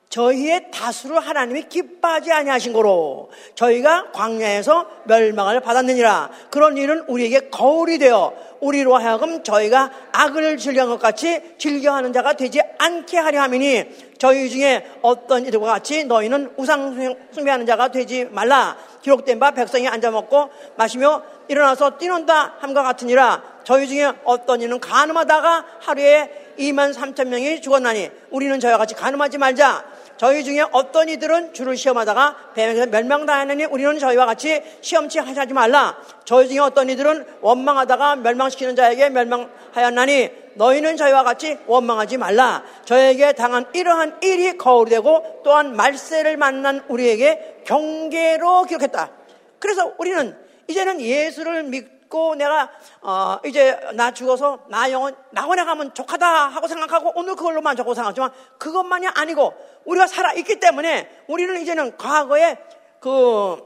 저희의 0.09 0.71
다수를 0.71 1.21
하나님이 1.21 1.65
기뻐하지 1.65 2.33
아니하신 2.33 2.73
거로 2.73 3.31
저희가 3.55 4.13
광야에서 4.13 4.87
멸망을 5.05 5.61
받았느니라. 5.61 6.31
그런 6.51 6.77
일은 6.77 7.05
우리에게 7.09 7.51
거울이 7.51 7.99
되어 7.99 8.33
우리로 8.61 8.97
하여금 8.97 9.43
저희가 9.43 9.91
악을 10.13 10.57
즐겨한 10.57 10.89
것 10.89 10.99
같이 10.99 11.43
즐겨하는 11.59 12.13
자가 12.13 12.33
되지 12.35 12.61
않게 12.79 13.19
하려 13.19 13.43
함이니 13.43 14.15
저희 14.19 14.49
중에 14.49 14.87
어떤 15.03 15.45
이들과 15.45 15.67
같이 15.67 16.05
너희는 16.05 16.53
우상 16.57 17.17
숭배하는 17.33 17.67
자가 17.67 17.89
되지 17.89 18.27
말라. 18.31 18.77
기록된 19.03 19.39
바 19.39 19.51
백성이 19.51 19.87
앉아 19.89 20.11
먹고 20.11 20.49
마시며 20.77 21.23
일어나서 21.49 21.99
뛰는다 21.99 22.55
함과 22.61 22.83
같으니라. 22.83 23.43
저희 23.65 23.87
중에 23.87 24.13
어떤 24.25 24.63
이는 24.63 24.81
가늠하다가 24.81 25.67
하루에 25.81 26.55
2만 26.59 26.95
3천 26.95 27.27
명이 27.27 27.61
죽었나니 27.61 28.11
우리는 28.31 28.59
저희와 28.59 28.79
같이 28.79 28.95
가늠하지 28.95 29.39
말자. 29.39 29.96
저희 30.17 30.45
중에 30.45 30.65
어떤 30.73 31.09
이들은 31.09 31.53
주를 31.53 31.77
시험하다가 31.77 32.53
뱀에서 32.55 32.87
멸망당하느니 32.87 33.65
우리는 33.65 33.99
저희와 33.99 34.27
같이 34.27 34.63
시험치 34.81 35.19
하지 35.19 35.53
말라. 35.53 35.99
저희 36.25 36.49
중에 36.49 36.59
어떤 36.59 36.89
이들은 36.89 37.27
원망하다가 37.43 38.17
멸망시키는 38.17 38.77
자에게 38.77 39.11
멸망하였나니 39.11 40.31
너희는 40.55 40.97
저희와 40.97 41.23
같이 41.23 41.59
원망하지 41.67 42.17
말라. 42.17 42.65
저에게 42.85 43.33
당한 43.33 43.67
이러한 43.75 44.19
일이 44.23 44.57
거울이 44.57 44.91
되고 44.91 45.41
또한 45.45 45.77
말세를 45.77 46.37
만난 46.37 46.83
우리에게 46.89 47.63
경계로 47.67 48.65
기록했다. 48.65 49.11
그래서 49.59 49.93
우리는 49.99 50.37
이제는 50.69 51.01
예수를 51.01 51.65
믿, 51.65 51.96
믿고 52.07 52.35
내가 52.35 52.71
어 53.03 53.39
이제 53.45 53.79
나 53.95 54.11
죽어서 54.13 54.65
나 54.69 54.91
영혼 54.91 55.15
나원에 55.31 55.65
가면 55.65 55.95
족하다 55.95 56.27
하고 56.49 56.67
생각하고 56.69 57.13
오늘 57.15 57.37
그걸로 57.37 57.61
만족하고 57.61 57.95
생각하지만 57.95 58.33
그것만이 58.59 59.09
아니고 59.09 59.55
우리가 59.85 60.07
살아 60.07 60.33
있기 60.33 60.59
때문에 60.61 61.25
우리는 61.29 61.61
이제는 61.61 61.97
과거에 61.97 62.57
그 63.01 63.57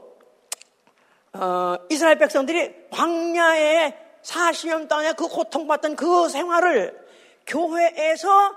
어, 1.33 1.75
이스라엘 1.89 2.17
백성들이 2.17 2.89
광야에 2.91 3.97
40년 4.23 4.87
동안에 4.89 5.13
그 5.13 5.27
고통받던 5.27 5.95
그 5.95 6.29
생활을 6.29 6.99
교회에서 7.47 8.55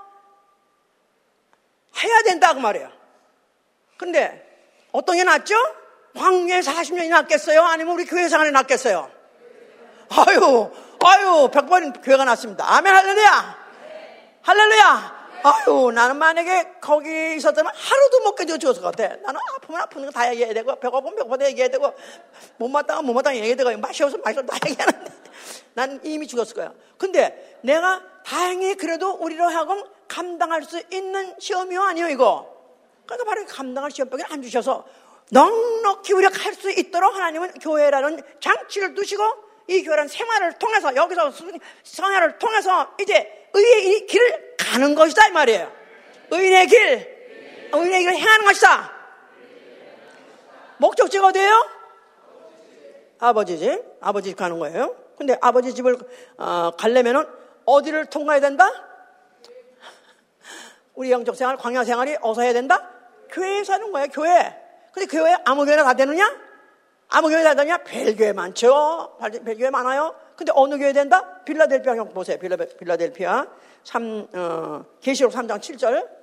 해야 2.03 2.21
된다고 2.23 2.59
말이에요. 2.59 2.91
근데 3.97 4.45
어떤 4.91 5.15
게 5.15 5.23
낫죠? 5.23 5.55
광야에 6.17 6.59
40년이 6.59 7.09
낫겠어요? 7.09 7.61
아니면 7.63 7.93
우리 7.93 8.05
교회 8.05 8.27
생활이 8.27 8.51
낫겠어요? 8.51 9.14
아유, 10.09 10.71
아유, 11.03 11.49
백번 11.51 11.93
교회가 11.93 12.25
낫습니다. 12.25 12.65
아멘, 12.67 12.93
할렐루야! 12.93 13.65
할렐루야! 14.41 15.25
아유, 15.43 15.91
나는 15.93 16.15
만약에 16.17 16.77
거기 16.81 17.35
있었다면 17.35 17.71
하루도 17.75 18.19
못 18.21 18.35
견디고 18.35 18.57
죽었을 18.57 18.81
것 18.81 18.95
같아. 18.95 19.15
나는 19.17 19.39
아프면 19.55 19.81
아픈 19.81 20.05
거 20.05 20.11
다 20.11 20.29
얘기해야 20.31 20.53
되고, 20.53 20.75
배고프면 20.79 21.15
배고프다 21.15 21.45
얘기해야 21.47 21.69
되고, 21.69 21.93
못마땅하면 22.57 23.05
못마땅하 23.05 23.35
얘기해야 23.37 23.55
되고, 23.55 23.77
맛이 23.77 24.03
없으면 24.03 24.23
맛이 24.23 24.39
없다 24.39 24.57
얘기하는데. 24.69 25.11
난 25.73 25.99
이미 26.03 26.25
죽었을 26.27 26.55
거야. 26.55 26.71
근데 26.97 27.59
내가 27.61 28.01
다행히 28.25 28.75
그래도 28.75 29.11
우리로 29.11 29.45
하여금 29.45 29.83
감당할 30.07 30.63
수 30.63 30.81
있는 30.91 31.35
시험이요, 31.39 31.81
아니요, 31.81 32.09
이거? 32.09 32.51
그러니까 33.05 33.29
바로 33.29 33.45
감당할 33.45 33.91
시험병이 33.91 34.23
안 34.29 34.41
주셔서 34.41 34.85
넉넉히 35.31 36.13
우리가 36.13 36.31
할 36.43 36.55
수 36.55 36.71
있도록 36.71 37.13
하나님은 37.13 37.53
교회라는 37.59 38.21
장치를 38.39 38.95
두시고 38.95 39.23
이 39.67 39.83
교회라는 39.83 40.07
생활을 40.07 40.53
통해서 40.53 40.95
여기서 40.95 41.31
생활을 41.83 42.37
통해서 42.37 42.93
이제 42.99 43.47
의의 43.53 44.05
길을 44.05 44.55
가는 44.57 44.95
것이다 44.95 45.27
이 45.27 45.31
말이에요. 45.31 45.71
의인의 46.31 46.67
길, 46.67 47.69
의인의 47.73 47.99
길을 47.99 48.15
행하는 48.15 48.45
것이다. 48.45 48.91
목적지가 50.77 51.27
어디예요? 51.27 51.69
아버지 53.19 53.57
집, 53.57 53.81
아버지 54.01 54.29
집 54.29 54.35
가는 54.35 54.59
거예요. 54.59 54.95
근데 55.17 55.37
아버지 55.41 55.73
집을 55.73 55.97
어, 56.37 56.71
가려면은 56.77 57.25
어디를 57.65 58.05
통과해야 58.07 58.41
된다? 58.41 58.69
우리 60.93 61.11
영적 61.11 61.35
생활, 61.35 61.57
광야 61.57 61.83
생활이 61.83 62.17
어서 62.21 62.41
해야 62.41 62.53
된다? 62.53 62.89
교회에 63.29 63.63
사는 63.63 63.91
거예요, 63.91 64.07
교회. 64.09 64.55
근데 64.91 65.07
교회 65.07 65.35
아무 65.45 65.65
교회나 65.65 65.83
다 65.83 65.93
되느냐? 65.93 66.44
아무 67.09 67.29
교회 67.29 67.43
다 67.43 67.53
되느냐? 67.53 67.77
벨교회 67.77 68.33
많죠? 68.33 69.17
벨교회 69.45 69.69
많아요? 69.69 70.15
근데 70.35 70.51
어느 70.55 70.77
교회 70.77 70.91
된다? 70.91 71.43
빌라델피아 71.43 71.95
형 71.95 72.13
보세요. 72.13 72.37
빌라, 72.37 72.57
빌라델피아 72.57 73.47
3, 73.83 74.27
어, 74.33 74.85
계시록 75.01 75.31
3장 75.31 75.59
7절. 75.59 76.15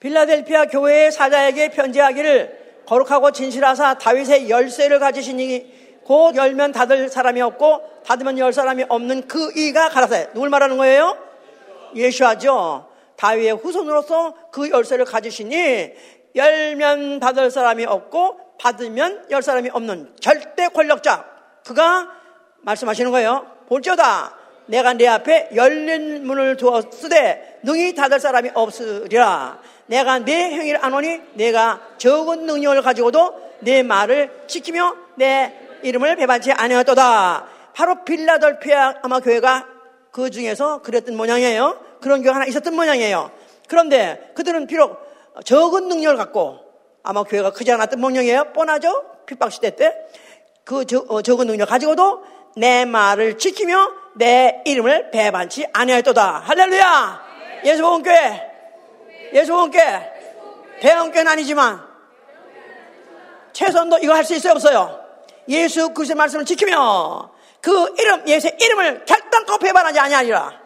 빌라델피아 0.00 0.66
교회의 0.66 1.12
사자에게 1.12 1.70
편지하기를 1.70 2.82
거룩하고 2.86 3.30
진실하사 3.30 3.98
다윗의 3.98 4.50
열쇠를 4.50 4.98
가지시니 4.98 5.81
곧 6.04 6.34
열면 6.36 6.72
닫을 6.72 7.08
사람이 7.08 7.40
없고 7.40 8.02
닫으면 8.04 8.38
열 8.38 8.52
사람이 8.52 8.84
없는 8.88 9.28
그 9.28 9.52
이가 9.56 9.88
가라사대. 9.88 10.30
누굴 10.34 10.48
말하는 10.48 10.76
거예요? 10.76 11.16
예수하죠. 11.94 12.88
다윗의 13.16 13.52
후손으로서 13.56 14.34
그 14.50 14.70
열쇠를 14.70 15.04
가지시니 15.04 15.92
열면 16.34 17.20
닫을 17.20 17.50
사람이 17.50 17.84
없고 17.84 18.38
받으면 18.58 19.26
열 19.30 19.42
사람이 19.42 19.70
없는 19.72 20.14
절대 20.20 20.68
권력자. 20.68 21.24
그가 21.64 22.08
말씀하시는 22.62 23.10
거예요. 23.10 23.46
볼지어다. 23.68 24.36
내가 24.66 24.94
내 24.94 25.06
앞에 25.06 25.50
열린 25.54 26.26
문을 26.26 26.56
두었으되 26.56 27.60
능히 27.62 27.94
닫을 27.94 28.20
사람이 28.20 28.50
없으리라. 28.54 29.60
내가 29.86 30.20
내 30.20 30.32
행위를 30.32 30.84
안 30.84 30.94
오니 30.94 31.20
내가 31.34 31.80
적은 31.98 32.46
능력을 32.46 32.80
가지고도 32.82 33.52
내 33.60 33.82
말을 33.82 34.44
지키며 34.46 34.96
내 35.16 35.61
이름을 35.82 36.16
배반치 36.16 36.52
아니하였도다. 36.52 37.46
바로 37.74 38.04
빌라델피아 38.04 38.94
아마 39.02 39.20
교회가 39.20 39.66
그 40.10 40.30
중에서 40.30 40.82
그랬던 40.82 41.16
모양이에요. 41.16 41.78
그런 42.00 42.22
교회가 42.22 42.36
하나 42.36 42.46
있었던 42.46 42.74
모양이에요. 42.74 43.30
그런데 43.68 44.32
그들은 44.34 44.66
비록 44.66 44.98
적은 45.44 45.88
능력을 45.88 46.16
갖고 46.16 46.58
아마 47.02 47.22
교회가 47.22 47.52
크지 47.52 47.72
않았던 47.72 48.00
모양이에요. 48.00 48.52
뻔하죠? 48.52 49.04
핍박시대 49.26 49.76
때. 49.76 49.96
그 50.64 50.84
적, 50.84 51.10
어, 51.10 51.22
적은 51.22 51.46
능력 51.46 51.68
가지고도 51.68 52.24
내 52.56 52.84
말을 52.84 53.38
지키며 53.38 53.90
내 54.14 54.62
이름을 54.66 55.10
배반치 55.10 55.66
아니하였도다. 55.72 56.42
할렐루야! 56.44 57.22
예수 57.64 57.82
복음 57.82 58.02
교회 58.02 58.50
예수 59.32 59.54
원께 59.54 59.80
대형교는 60.80 61.28
아니지만 61.28 61.80
최선도 63.52 63.98
이거 64.02 64.14
할 64.14 64.24
수 64.24 64.34
있어요 64.34 64.52
없어요? 64.52 65.01
예수 65.48 65.90
그리스도의 65.92 66.16
말씀을 66.16 66.44
지키며 66.44 67.32
그 67.60 67.94
이름 67.98 68.26
예수의 68.26 68.56
이름을 68.60 69.04
결단코 69.04 69.58
배반하지 69.58 69.98
아니하리라. 69.98 70.60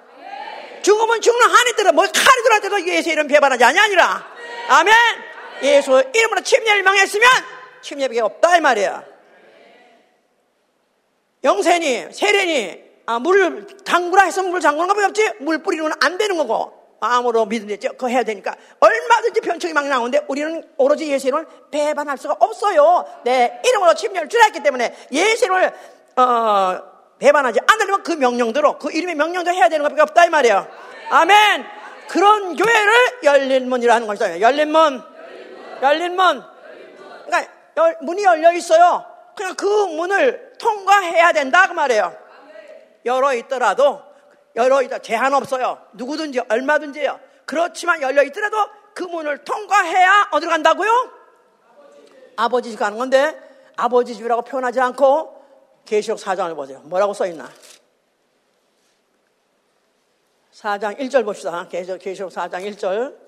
죽으면 0.82 1.20
죽는 1.20 1.50
한이 1.50 1.72
들어 1.76 1.92
뭐 1.92 2.04
칼이 2.04 2.42
들어도 2.60 2.86
예수의 2.86 3.12
이름 3.14 3.26
배반하지 3.26 3.64
아니하니라. 3.64 4.26
아멘. 4.68 4.94
예수 5.62 6.02
이름으로 6.14 6.42
침례를 6.42 6.82
망했으면 6.82 7.28
침례밖에 7.82 8.20
없다 8.20 8.56
이 8.56 8.60
말이야. 8.60 9.04
영세니 11.44 12.08
세례니 12.12 12.86
아, 13.06 13.18
물을 13.20 13.66
담그라 13.84 14.24
했으면 14.24 14.50
물 14.50 14.60
담그는 14.60 14.88
것밖에 14.88 15.06
없지 15.06 15.32
물 15.40 15.62
뿌리는 15.62 15.88
건 15.88 15.96
안 16.00 16.18
되는 16.18 16.36
거고 16.36 16.86
마음으로 17.01 17.47
믿는데 17.47 17.88
그거 17.88 18.09
해야 18.09 18.22
되니까 18.22 18.55
얼마든지 18.80 19.40
변청이 19.40 19.72
막 19.72 19.86
나오는데 19.86 20.24
우리는 20.28 20.62
오로지 20.76 21.11
예수 21.11 21.28
이름을 21.28 21.47
배반할 21.70 22.16
수가 22.18 22.36
없어요. 22.40 23.05
내 23.24 23.61
이름으로 23.64 23.94
침례를 23.94 24.28
주라 24.28 24.44
했기 24.47 24.62
때문에 24.62 24.94
예수 25.12 25.44
이름을 25.44 25.72
어, 26.16 26.82
배반하지 27.18 27.61
않으려면 27.66 28.03
그 28.03 28.12
명령대로 28.12 28.78
그 28.78 28.90
이름의 28.92 29.14
명령대로 29.14 29.57
해야 29.57 29.68
되는 29.68 29.82
것밖에 29.82 30.03
없다 30.03 30.24
이 30.26 30.30
말이에요. 30.30 30.66
아멘. 31.11 31.64
그런 32.09 32.57
교회를 32.57 32.94
열린 33.24 33.68
문이라 33.68 33.94
하는 33.94 34.07
것이다. 34.07 34.40
열린 34.40 34.70
문. 34.70 35.03
열린 35.82 36.16
문. 36.16 36.42
그러니까 37.26 37.53
열, 37.76 37.97
문이 38.01 38.24
열려 38.24 38.53
있어요. 38.53 39.05
그냥 39.34 39.55
그 39.55 39.66
문을 39.66 40.55
통과해야 40.59 41.32
된다 41.32 41.66
그 41.66 41.72
말이에요. 41.72 42.16
열어 43.05 43.34
있더라도 43.34 44.03
열어 44.57 44.82
있다. 44.82 44.98
제한 44.98 45.34
없어요. 45.34 45.80
누구든지 45.92 46.40
얼마든지요. 46.48 47.20
그렇지만 47.44 48.02
열려 48.02 48.22
있더라도 48.24 48.57
그 48.94 49.04
문을 49.04 49.44
통과해야 49.44 50.28
어디로 50.32 50.50
간다고요? 50.50 51.12
아버지 52.36 52.70
집 52.70 52.78
가는 52.78 52.98
건데 52.98 53.38
아버지 53.76 54.14
집이라고 54.14 54.42
표현하지 54.42 54.80
않고 54.80 55.44
계시록 55.84 56.18
4장을 56.18 56.54
보세요. 56.57 56.80
뭐라고 56.80 57.12
써 57.14 57.26
있나? 57.26 57.48
4장 60.52 60.98
1절 60.98 61.24
봅시다. 61.24 61.68
계시록, 61.68 62.00
계시록 62.00 62.32
4장 62.32 62.64
1절. 62.72 63.26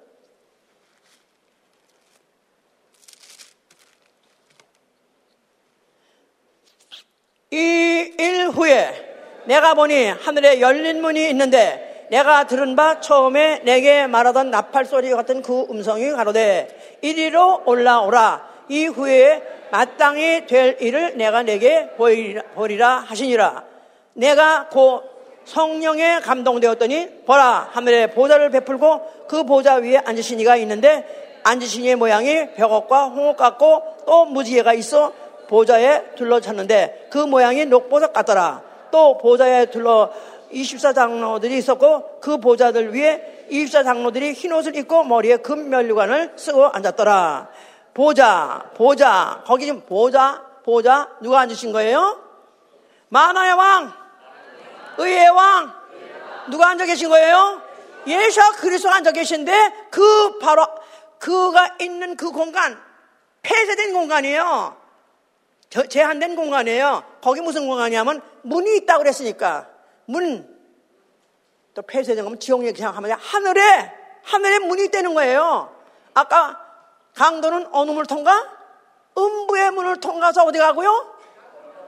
이 7.51 8.15
일 8.19 8.49
후에 8.51 9.08
내가 9.49 9.73
보니 9.73 10.09
하늘에 10.09 10.61
열린 10.61 11.01
문이 11.01 11.31
있는데 11.31 12.07
내가 12.11 12.47
들은 12.47 12.77
바 12.77 13.01
처음에 13.01 13.63
내게 13.65 14.07
말하던 14.07 14.51
나팔 14.51 14.85
소리 14.85 15.11
같은 15.11 15.41
그 15.41 15.67
음성이 15.71 16.11
가로되 16.11 16.99
이리로 17.01 17.63
올라오라. 17.65 18.47
이후에 18.69 19.43
마땅히 19.71 20.47
될 20.47 20.77
일을 20.81 21.17
내가 21.17 21.43
내게 21.43 21.89
보리라 21.97 22.99
하시니라. 22.99 23.65
내가 24.13 24.69
고 24.69 25.03
성령에 25.47 26.21
감동되었더니 26.21 27.25
보라 27.25 27.71
하늘에 27.73 28.09
보좌를 28.09 28.51
베풀고 28.51 29.27
그 29.29 29.45
보좌 29.45 29.77
위에 29.77 29.97
앉으신 29.97 30.41
이가 30.41 30.57
있는데 30.57 31.41
앉으신 31.45 31.85
이의 31.85 31.97
모양이 31.97 32.53
벽옥과 32.53 33.07
홍옥 33.07 33.39
같고 33.39 33.83
또 34.05 34.27
무지개가 34.27 34.75
있어 34.75 35.15
보좌에 35.49 36.03
둘러쳤는데 36.17 37.09
그 37.11 37.17
모양이 37.17 37.65
녹보석 37.65 38.13
같더라 38.13 38.68
또 38.91 39.19
보좌에 39.19 39.67
둘러 39.67 40.11
24장로들이 40.53 41.53
있었고 41.53 42.21
그 42.21 42.39
보좌들 42.39 42.95
위에 42.95 43.47
24장로들이 43.51 44.35
흰 44.35 44.53
옷을 44.53 44.77
입고 44.77 45.05
머리에 45.05 45.39
금 45.39 45.69
면류관을 45.69 46.33
쓰고 46.37 46.67
앉았더라. 46.67 47.49
보좌, 47.95 48.71
보좌, 48.75 49.43
거기 49.47 49.67
지금 49.67 49.81
보좌, 49.81 50.43
보좌 50.65 51.09
누가 51.21 51.41
앉으신 51.41 51.73
거예요? 51.73 52.23
만화의 53.09 53.55
왕, 53.55 53.93
의의 54.99 55.29
왕, 55.31 55.73
누가 56.51 56.69
앉아 56.69 56.87
계신 56.87 57.09
거예요? 57.09 57.63
예수 58.07 58.41
그리스도가 58.59 58.97
앉아 58.97 59.13
계신데 59.13 59.89
그 59.91 60.39
바로 60.39 60.67
그가 61.19 61.77
있는 61.81 62.17
그 62.17 62.31
공간 62.31 62.81
폐쇄된 63.43 63.93
공간이에요. 63.93 64.77
제한된 65.71 66.35
공간이에요. 66.35 67.05
거기 67.21 67.41
무슨 67.41 67.67
공간이냐면 67.67 68.23
문이 68.43 68.77
있다고 68.79 69.03
그랬으니까 69.03 69.69
문. 70.07 70.57
또 71.75 71.83
폐쇄된 71.83 72.25
거면 72.25 72.41
지옥 72.41 72.67
얘기 72.67 72.79
생각하면 72.79 73.13
하늘에 73.13 73.93
하늘에 74.23 74.59
문이 74.59 74.85
있다는 74.87 75.15
거예요. 75.15 75.75
아까 76.15 76.59
강도는 77.15 77.69
어느 77.73 77.91
문을 77.91 78.07
통과? 78.07 78.59
음부의 79.17 79.71
문을 79.73 80.01
통과서 80.01 80.45
어디 80.45 80.59
가고요? 80.59 81.15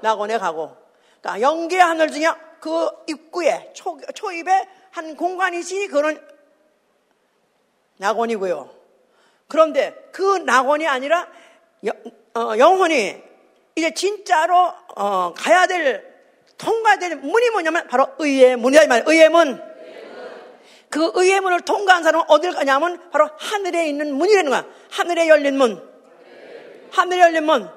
낙원에 0.01 0.39
가고. 0.39 0.76
그러니까 1.20 1.41
영계 1.41 1.78
하늘 1.78 2.11
중에 2.11 2.26
그 2.61 2.89
입구에 3.07 3.72
초, 3.74 3.99
초입에 4.14 4.68
한 4.91 5.16
공간이 5.16 5.61
있으니 5.61 5.87
그런 5.87 6.20
낙원이고요. 7.99 8.70
그런데 9.49 10.09
그 10.12 10.39
낙원이 10.39 10.87
아니라 10.87 11.28
여, 11.87 11.93
어, 12.35 12.57
영혼이 12.59 13.30
이제 13.75 13.93
진짜로 13.95 14.73
어, 14.97 15.33
가야 15.37 15.66
될 15.66 16.11
통과될 16.59 17.16
문이 17.16 17.51
뭐냐면 17.51 17.87
바로 17.89 18.09
의의 18.18 18.57
문이다 18.57 18.85
이 18.85 18.87
말이에요. 18.87 19.11
의의 19.11 19.29
문. 19.29 19.62
그 20.91 21.12
의의 21.14 21.41
문을 21.41 21.61
통과한 21.61 22.03
사람은 22.03 22.27
어딜 22.29 22.53
가냐면 22.53 23.11
바로 23.11 23.31
하늘에 23.39 23.89
있는 23.89 24.14
문이라는 24.14 24.51
거야. 24.51 24.66
하늘에 24.91 25.29
열린 25.29 25.57
문. 25.57 25.83
하늘에 26.91 27.21
열린 27.21 27.45
문. 27.45 27.71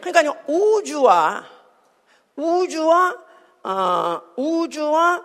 그러니까 0.00 0.34
우주와 0.46 1.44
우주와 2.36 3.16
어, 3.64 4.22
우주와 4.36 5.24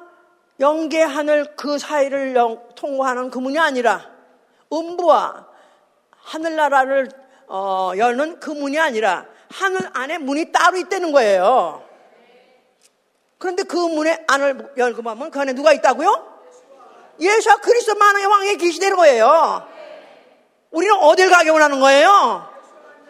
영계 0.60 1.01
하늘 1.01 1.56
그 1.56 1.78
사이를 1.78 2.36
통과하는 2.76 3.30
그 3.30 3.39
문이 3.39 3.58
아니라 3.58 4.12
음부와 4.72 5.47
하늘나라를 6.12 7.10
어, 7.47 7.91
여는 7.97 8.39
그 8.39 8.49
문이 8.49 8.80
아니라 8.80 9.26
하늘 9.54 9.89
안에 9.93 10.18
문이 10.18 10.51
따로 10.51 10.78
있다는 10.78 11.12
거예요. 11.12 11.84
그런데 13.38 13.64
그 13.64 13.78
문의 13.78 14.24
안을 14.28 14.74
열고 14.78 15.04
보면 15.04 15.30
그 15.30 15.39
안에 15.39 15.54
누가 15.54 15.74
있다고요? 15.74 16.34
예수와 17.20 17.58
그리스도 17.58 17.95
만왕의 17.95 18.26
왕에 18.26 18.56
계시되는 18.56 18.97
거예요. 18.97 19.68
우리는 20.72 20.95
어딜 20.95 21.30
가게 21.30 21.51
원하는 21.51 21.80
거예요? 21.80 22.49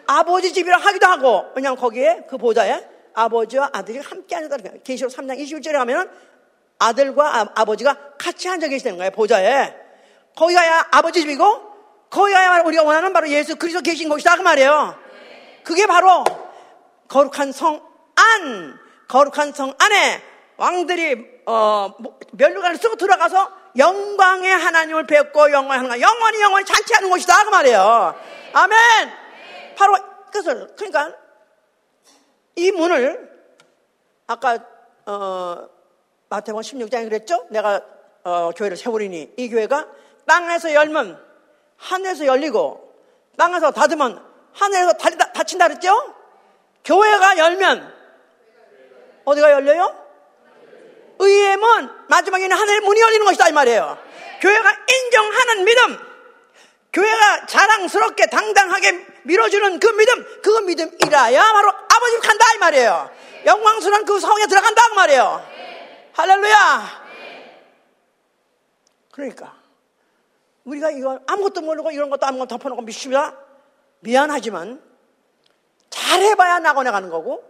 아버지 0.06 0.52
집이라 0.52 0.76
하기도 0.76 1.06
하고 1.06 1.46
왜냐하면 1.56 1.80
거기에 1.80 2.24
그 2.28 2.36
보좌에 2.36 2.86
아버지와 3.14 3.70
아들이 3.72 4.00
함께 4.00 4.36
거예요. 4.64 4.82
계시록 4.84 5.12
3장 5.12 5.38
21절에 5.40 5.72
가면은 5.72 6.10
아들과 6.78 7.52
아, 7.54 7.64
버지가 7.64 8.16
같이 8.18 8.48
앉아 8.50 8.68
계시는 8.68 8.98
거예요. 8.98 9.10
보좌에. 9.12 9.74
거기가 10.36 10.88
아버지 10.90 11.20
집이고 11.20 11.74
거기가 12.10 12.62
우리가 12.62 12.82
원하는 12.82 13.14
바로 13.14 13.28
예수 13.30 13.56
그리스도 13.56 13.80
계신 13.82 14.10
곳이다 14.10 14.36
그 14.36 14.42
말이에요. 14.42 15.03
그게 15.64 15.86
바로 15.86 16.24
거룩한 17.08 17.52
성 17.52 17.82
안, 18.14 18.78
거룩한 19.08 19.52
성 19.52 19.74
안에 19.78 20.22
왕들이 20.56 21.42
어, 21.46 21.94
멸류관을 22.32 22.76
쓰고 22.76 22.96
들어가서 22.96 23.50
영광의 23.76 24.50
하나님을 24.50 25.06
뵙고 25.06 25.50
영광의 25.50 25.82
하나님 25.82 26.02
영원히 26.02 26.40
영원히 26.40 26.64
잔치하는 26.64 27.10
곳이다 27.10 27.44
그 27.44 27.50
말이에요. 27.50 28.14
아멘. 28.52 28.78
바로 29.76 29.96
그래서 30.30 30.66
그러니까 30.76 31.12
이 32.56 32.70
문을 32.70 33.32
아까 34.26 34.58
어, 35.06 35.68
마태복음 36.28 36.62
16장에 36.62 37.04
그랬죠? 37.04 37.46
내가 37.50 37.82
어, 38.22 38.50
교회를 38.56 38.76
세우리니 38.76 39.34
이 39.36 39.48
교회가 39.48 39.88
땅에서 40.26 40.72
열면 40.72 41.22
하늘에서 41.76 42.26
열리고 42.26 42.94
땅에서 43.36 43.72
닫으면 43.72 44.33
하늘에서 44.54 44.92
닫힌다 44.94 45.68
그랬죠? 45.68 46.14
교회가 46.84 47.38
열면 47.38 47.94
어디가 49.24 49.50
열려요? 49.52 50.04
문 51.18 51.90
마지막에는 52.08 52.56
하늘의 52.56 52.80
문이 52.80 53.00
열리는 53.00 53.24
것이다 53.24 53.48
이 53.48 53.52
말이에요. 53.52 53.98
교회가 54.40 54.76
인정하는 54.88 55.64
믿음, 55.64 55.98
교회가 56.92 57.46
자랑스럽게 57.46 58.26
당당하게 58.26 59.06
밀어주는 59.24 59.80
그 59.80 59.86
믿음, 59.88 60.42
그 60.42 60.50
믿음이라야 60.60 61.52
바로 61.52 61.68
아버지 61.70 62.18
간다 62.20 62.44
이 62.54 62.58
말이에요. 62.58 63.10
영광스러운 63.46 64.04
그 64.04 64.20
성에 64.20 64.46
들어간다 64.46 64.88
그 64.88 64.94
말이에요. 64.94 65.46
할렐루야. 66.12 67.04
그러니까 69.12 69.54
우리가 70.64 70.90
이거 70.90 71.20
아무것도 71.26 71.60
모르고 71.60 71.90
이런 71.90 72.10
것도 72.10 72.26
아무것도 72.26 72.48
덮어놓고 72.48 72.82
믿습니다. 72.82 73.36
미안하지만 74.04 74.82
잘해봐야 75.88 76.58
낙원에 76.60 76.90
가는 76.90 77.08
거고 77.08 77.42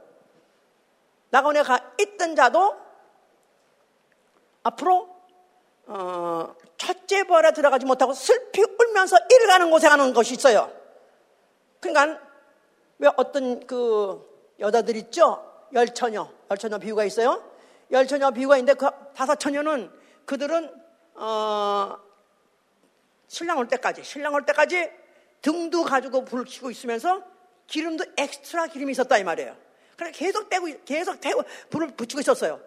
낙원에 1.30 1.62
가 1.62 1.92
있던 2.00 2.36
자도 2.36 2.76
앞으로 4.62 5.14
어, 5.86 6.54
첫째 6.76 7.24
벌에 7.24 7.52
들어가지 7.52 7.84
못하고 7.84 8.14
슬피 8.14 8.62
울면서 8.62 9.16
일 9.30 9.46
가는 9.48 9.70
곳에 9.70 9.88
가는 9.88 10.14
것이 10.14 10.34
있어요. 10.34 10.72
그러니까 11.80 12.20
왜 12.98 13.10
어떤 13.16 13.66
그 13.66 14.54
여자들 14.60 14.96
있죠? 14.96 15.66
열처녀, 15.72 16.30
열처녀 16.50 16.78
비유가 16.78 17.04
있어요. 17.04 17.42
열처녀 17.90 18.30
비유가 18.30 18.56
있는데 18.58 18.74
그 18.74 18.88
다섯 19.14 19.34
처녀는 19.36 19.90
그들은 20.24 20.72
어, 21.16 21.98
신랑 23.26 23.58
올 23.58 23.68
때까지 23.68 24.04
신랑 24.04 24.32
올 24.34 24.46
때까지 24.46 25.03
등도 25.44 25.84
가지고 25.84 26.24
불을 26.24 26.46
켜고 26.46 26.70
있으면서 26.70 27.22
기름도 27.66 28.04
엑스트라 28.16 28.68
기름이 28.68 28.92
있었다 28.92 29.18
이 29.18 29.24
말이에요. 29.24 29.54
그래 29.96 30.10
계속 30.10 30.48
떼고 30.48 30.66
계속 30.86 31.20
태고 31.20 31.44
불을 31.68 31.88
붙이고 31.88 32.20
있었어요. 32.20 32.60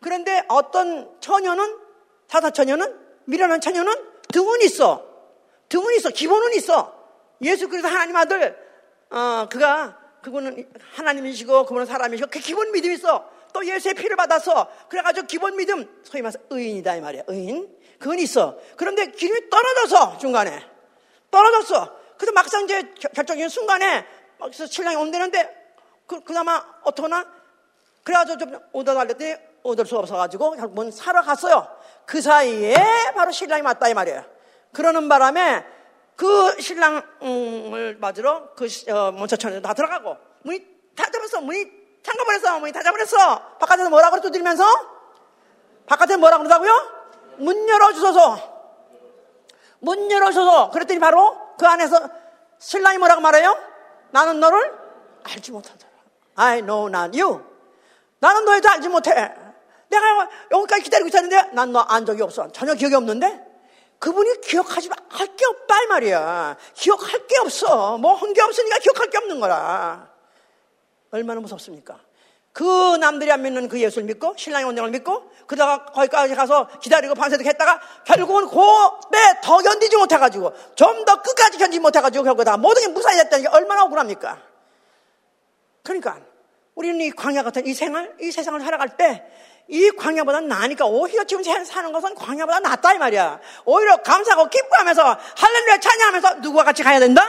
그런데 0.00 0.44
어떤 0.48 1.16
처녀는 1.20 1.78
다섯 2.26 2.50
처녀는 2.50 2.98
미련한 3.24 3.60
처녀는 3.60 3.94
등은 4.32 4.62
있어. 4.62 5.06
등은 5.68 5.94
있어. 5.94 6.10
기본은 6.10 6.54
있어. 6.54 6.92
예수 7.42 7.68
그리스도 7.68 7.88
하나님 7.88 8.16
아들 8.16 8.58
어, 9.10 9.48
그가 9.48 9.96
그분은 10.22 10.68
하나님이시고 10.94 11.66
그분은 11.66 11.86
사람이시고 11.86 12.30
그 12.30 12.40
기본 12.40 12.72
믿음이 12.72 12.94
있어. 12.94 13.30
또 13.52 13.64
예수의 13.64 13.94
피를 13.94 14.16
받아서 14.16 14.68
그래가지고 14.88 15.28
기본 15.28 15.56
믿음 15.56 15.88
소위 16.02 16.22
말해서 16.22 16.40
의인이다 16.50 16.96
이 16.96 17.00
말이야. 17.00 17.22
의인 17.28 17.72
그건 18.00 18.18
있어. 18.18 18.58
그런데 18.76 19.06
기름이 19.12 19.48
떨어져서 19.48 20.18
중간에 20.18 20.66
떨어졌어. 21.30 21.97
그래서 22.18 22.32
막상 22.32 22.64
이제 22.64 22.82
결정적인 23.14 23.48
순간에 23.48 24.04
막 24.38 24.52
신랑이 24.52 24.96
온다는데 24.96 25.56
그, 26.06 26.20
그나마 26.20 26.64
어떡하나? 26.82 27.26
그래가지고 28.02 28.38
좀 28.38 28.58
오더 28.72 28.94
달랬더니 28.94 29.36
얻을 29.62 29.86
수 29.86 29.96
없어가지고 29.98 30.52
결국은 30.52 30.90
사러 30.90 31.22
갔어요. 31.22 31.68
그 32.06 32.20
사이에 32.20 32.74
바로 33.14 33.30
신랑이 33.30 33.62
맞다 33.62 33.88
이 33.88 33.94
말이에요. 33.94 34.24
그러는 34.72 35.08
바람에 35.08 35.64
그 36.16 36.60
신랑을 36.60 37.96
맞으러 38.00 38.54
그 38.54 38.66
어, 38.90 39.12
먼저천에 39.12 39.60
다 39.62 39.74
들어가고 39.74 40.16
문이 40.42 40.60
닫아버렸어. 40.96 41.40
문이 41.42 41.70
잠가버렸어. 42.02 42.58
문이 42.60 42.72
닫아버렸어. 42.72 43.58
바깥에서 43.58 43.90
뭐라고 43.90 44.20
두드리면서 44.20 44.64
바깥에 45.86 46.16
뭐라고 46.16 46.42
그러다고요? 46.44 46.72
문 47.38 47.68
열어주소서. 47.68 48.58
문 49.80 50.10
열어주소서. 50.10 50.70
그랬더니 50.70 50.98
바로 50.98 51.47
그 51.58 51.66
안에서 51.66 52.08
신랑이 52.58 52.98
뭐라고 52.98 53.20
말해요? 53.20 53.56
나는 54.10 54.40
너를 54.40 54.72
알지 55.24 55.52
못하더라. 55.52 55.90
I 56.36 56.60
know 56.62 56.88
not 56.88 57.20
you. 57.20 57.44
나는 58.20 58.44
너에 58.44 58.60
도 58.60 58.68
알지 58.70 58.88
못해. 58.88 59.10
내가 59.90 60.28
여기까지 60.50 60.82
기다리고 60.82 61.08
있었는데 61.08 61.50
난 61.52 61.72
너 61.72 61.84
안 61.88 62.04
적이 62.06 62.22
없어. 62.22 62.50
전혀 62.52 62.74
기억이 62.74 62.94
없는데 62.94 63.46
그분이 63.98 64.40
기억하지 64.42 64.88
할 65.08 65.36
게 65.36 65.44
없다 65.46 65.82
이 65.82 65.86
말이야. 65.86 66.56
기억할 66.74 67.26
게 67.26 67.38
없어. 67.38 67.98
뭐 67.98 68.14
한 68.16 68.32
게 68.32 68.42
없으니까 68.42 68.78
기억할 68.78 69.10
게 69.10 69.18
없는 69.18 69.40
거라. 69.40 70.08
얼마나 71.10 71.40
무섭습니까? 71.40 71.98
그 72.58 72.96
남들이 72.96 73.30
안 73.30 73.42
믿는 73.42 73.68
그 73.68 73.80
예수를 73.80 74.04
믿고 74.08 74.34
신랑의 74.36 74.66
원장을 74.66 74.90
믿고 74.90 75.30
그러다가 75.46 75.84
거기까지 75.92 76.34
가서 76.34 76.66
기다리고 76.80 77.14
밤새도록 77.14 77.46
했다가 77.46 77.80
결국은 78.04 78.48
그때 78.48 79.18
더 79.44 79.58
견디지 79.58 79.96
못해가지고 79.96 80.52
좀 80.74 81.04
더 81.04 81.22
끝까지 81.22 81.56
견디지 81.58 81.78
못해가지고 81.78 82.24
결국 82.24 82.42
다 82.42 82.56
모든 82.56 82.82
게 82.82 82.88
무사히 82.88 83.16
됐다는 83.18 83.44
게 83.44 83.48
얼마나 83.56 83.84
억울합니까? 83.84 84.42
그러니까 85.84 86.18
우리는 86.74 87.00
이 87.00 87.12
광야 87.12 87.44
같은 87.44 87.64
이 87.64 87.74
생활, 87.74 88.12
이 88.20 88.32
세상을 88.32 88.60
살아갈 88.60 88.96
때 88.96 89.24
이 89.68 89.90
광야보다 89.90 90.40
나으니까 90.40 90.86
오히려 90.86 91.24
지금 91.24 91.44
사는 91.44 91.92
것은 91.92 92.14
광야보다 92.14 92.58
낫다 92.60 92.94
이 92.94 92.98
말이야. 92.98 93.38
오히려 93.66 93.98
감사하고 93.98 94.48
기뻐하면서 94.48 95.18
할렐루야 95.36 95.78
찬양하면서 95.78 96.34
누구와 96.36 96.64
같이 96.64 96.82
가야 96.82 96.98
된다? 96.98 97.22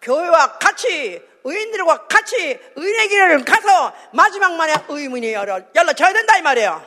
교회와 0.00 0.58
같이 0.58 1.20
의인들과 1.44 2.06
같이 2.06 2.58
의인의 2.76 3.08
길을 3.08 3.44
가서 3.44 3.92
마지막 4.12 4.54
만에 4.54 4.74
의문이 4.88 5.32
열어, 5.32 5.60
열려져야 5.74 6.12
된다 6.12 6.36
이 6.36 6.42
말이에요. 6.42 6.82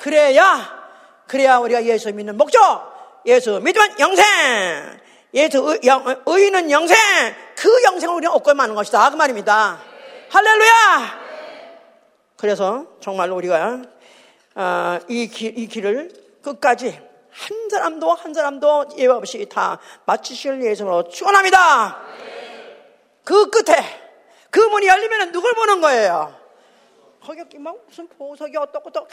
그래야 0.00 0.82
그래야 1.26 1.58
우리가 1.58 1.84
예수 1.84 2.12
믿는 2.12 2.36
목적. 2.36 3.20
예수 3.26 3.60
믿으면 3.60 3.98
영생. 3.98 4.24
예수 5.34 5.58
의, 5.70 5.80
영, 5.84 6.22
의인은 6.26 6.70
영생. 6.70 6.96
그 7.56 7.82
영생을 7.84 8.16
우리는 8.16 8.30
얻고 8.32 8.52
마는 8.54 8.74
것이다. 8.74 9.10
그 9.10 9.16
말입니다. 9.16 9.80
할렐루야! 10.30 11.20
그래서 12.36 12.86
정말로 13.00 13.36
우리가 13.36 13.82
어, 14.54 14.98
이, 15.08 15.28
길, 15.28 15.58
이 15.58 15.66
길을 15.66 16.10
끝까지 16.42 17.00
한 17.30 17.70
사람도 17.70 18.12
한 18.12 18.34
사람도 18.34 18.88
예외 18.98 19.12
없이 19.12 19.46
다 19.48 19.78
마치실 20.04 20.62
예정으로 20.62 21.08
축원합니다. 21.08 21.98
그 23.24 23.50
끝에 23.50 23.76
그 24.50 24.60
문이 24.60 24.86
열리면 24.86 25.32
누굴 25.32 25.54
보는 25.54 25.80
거예요? 25.80 26.42
거기 27.20 27.58
막 27.58 27.76
무슨 27.86 28.08
보석이 28.08 28.56
어떻고 28.56 28.90
또막 28.90 29.08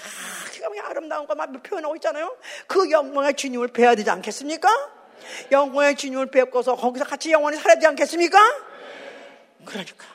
아름다운 0.84 1.28
거막 1.28 1.52
표현하고 1.64 1.96
있잖아요. 1.98 2.36
그 2.68 2.90
영광의 2.90 3.36
주님을 3.36 3.68
뵈야 3.68 3.96
되지 3.96 4.10
않겠습니까? 4.10 4.70
영광의 5.52 5.96
주님을 5.96 6.32
뵙고서 6.32 6.76
거기서 6.76 7.06
같이 7.06 7.32
영원히 7.32 7.58
살아야 7.58 7.76
되지 7.76 7.88
않겠습니까? 7.88 8.40
그러니까 9.66 10.06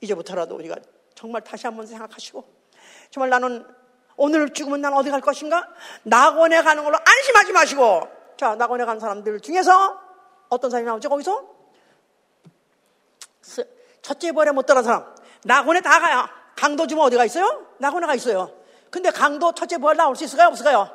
이제부터라도 0.00 0.54
우리가 0.54 0.76
정말 1.14 1.42
다시 1.42 1.66
한번 1.66 1.86
생각하시고 1.86 2.44
정말 3.10 3.28
나는 3.28 3.66
오늘 4.16 4.52
죽으면 4.52 4.80
난 4.80 4.94
어디 4.94 5.10
갈 5.10 5.20
것인가? 5.20 5.68
낙원에 6.04 6.62
가는 6.62 6.82
걸로 6.82 6.96
안심하지 7.04 7.52
마시고 7.52 8.08
자 8.36 8.54
낙원에 8.54 8.84
간 8.84 8.98
사람들 8.98 9.40
중에서 9.40 10.00
어떤 10.48 10.70
사람이 10.70 10.86
나오죠 10.86 11.08
거기서? 11.10 11.57
첫째 14.02 14.32
벌에 14.32 14.50
못 14.50 14.66
들어간 14.66 14.84
사람 14.84 15.14
낙원에 15.44 15.80
다 15.80 16.00
가요 16.00 16.28
강도 16.56 16.86
주면 16.86 17.04
어디가 17.06 17.24
있어요? 17.24 17.66
낙원에 17.78 18.06
가 18.06 18.14
있어요 18.14 18.52
근데 18.90 19.10
강도 19.10 19.52
첫째 19.52 19.78
벌 19.78 19.96
나올 19.96 20.16
수 20.16 20.24
있을까요? 20.24 20.48
없을까요? 20.48 20.90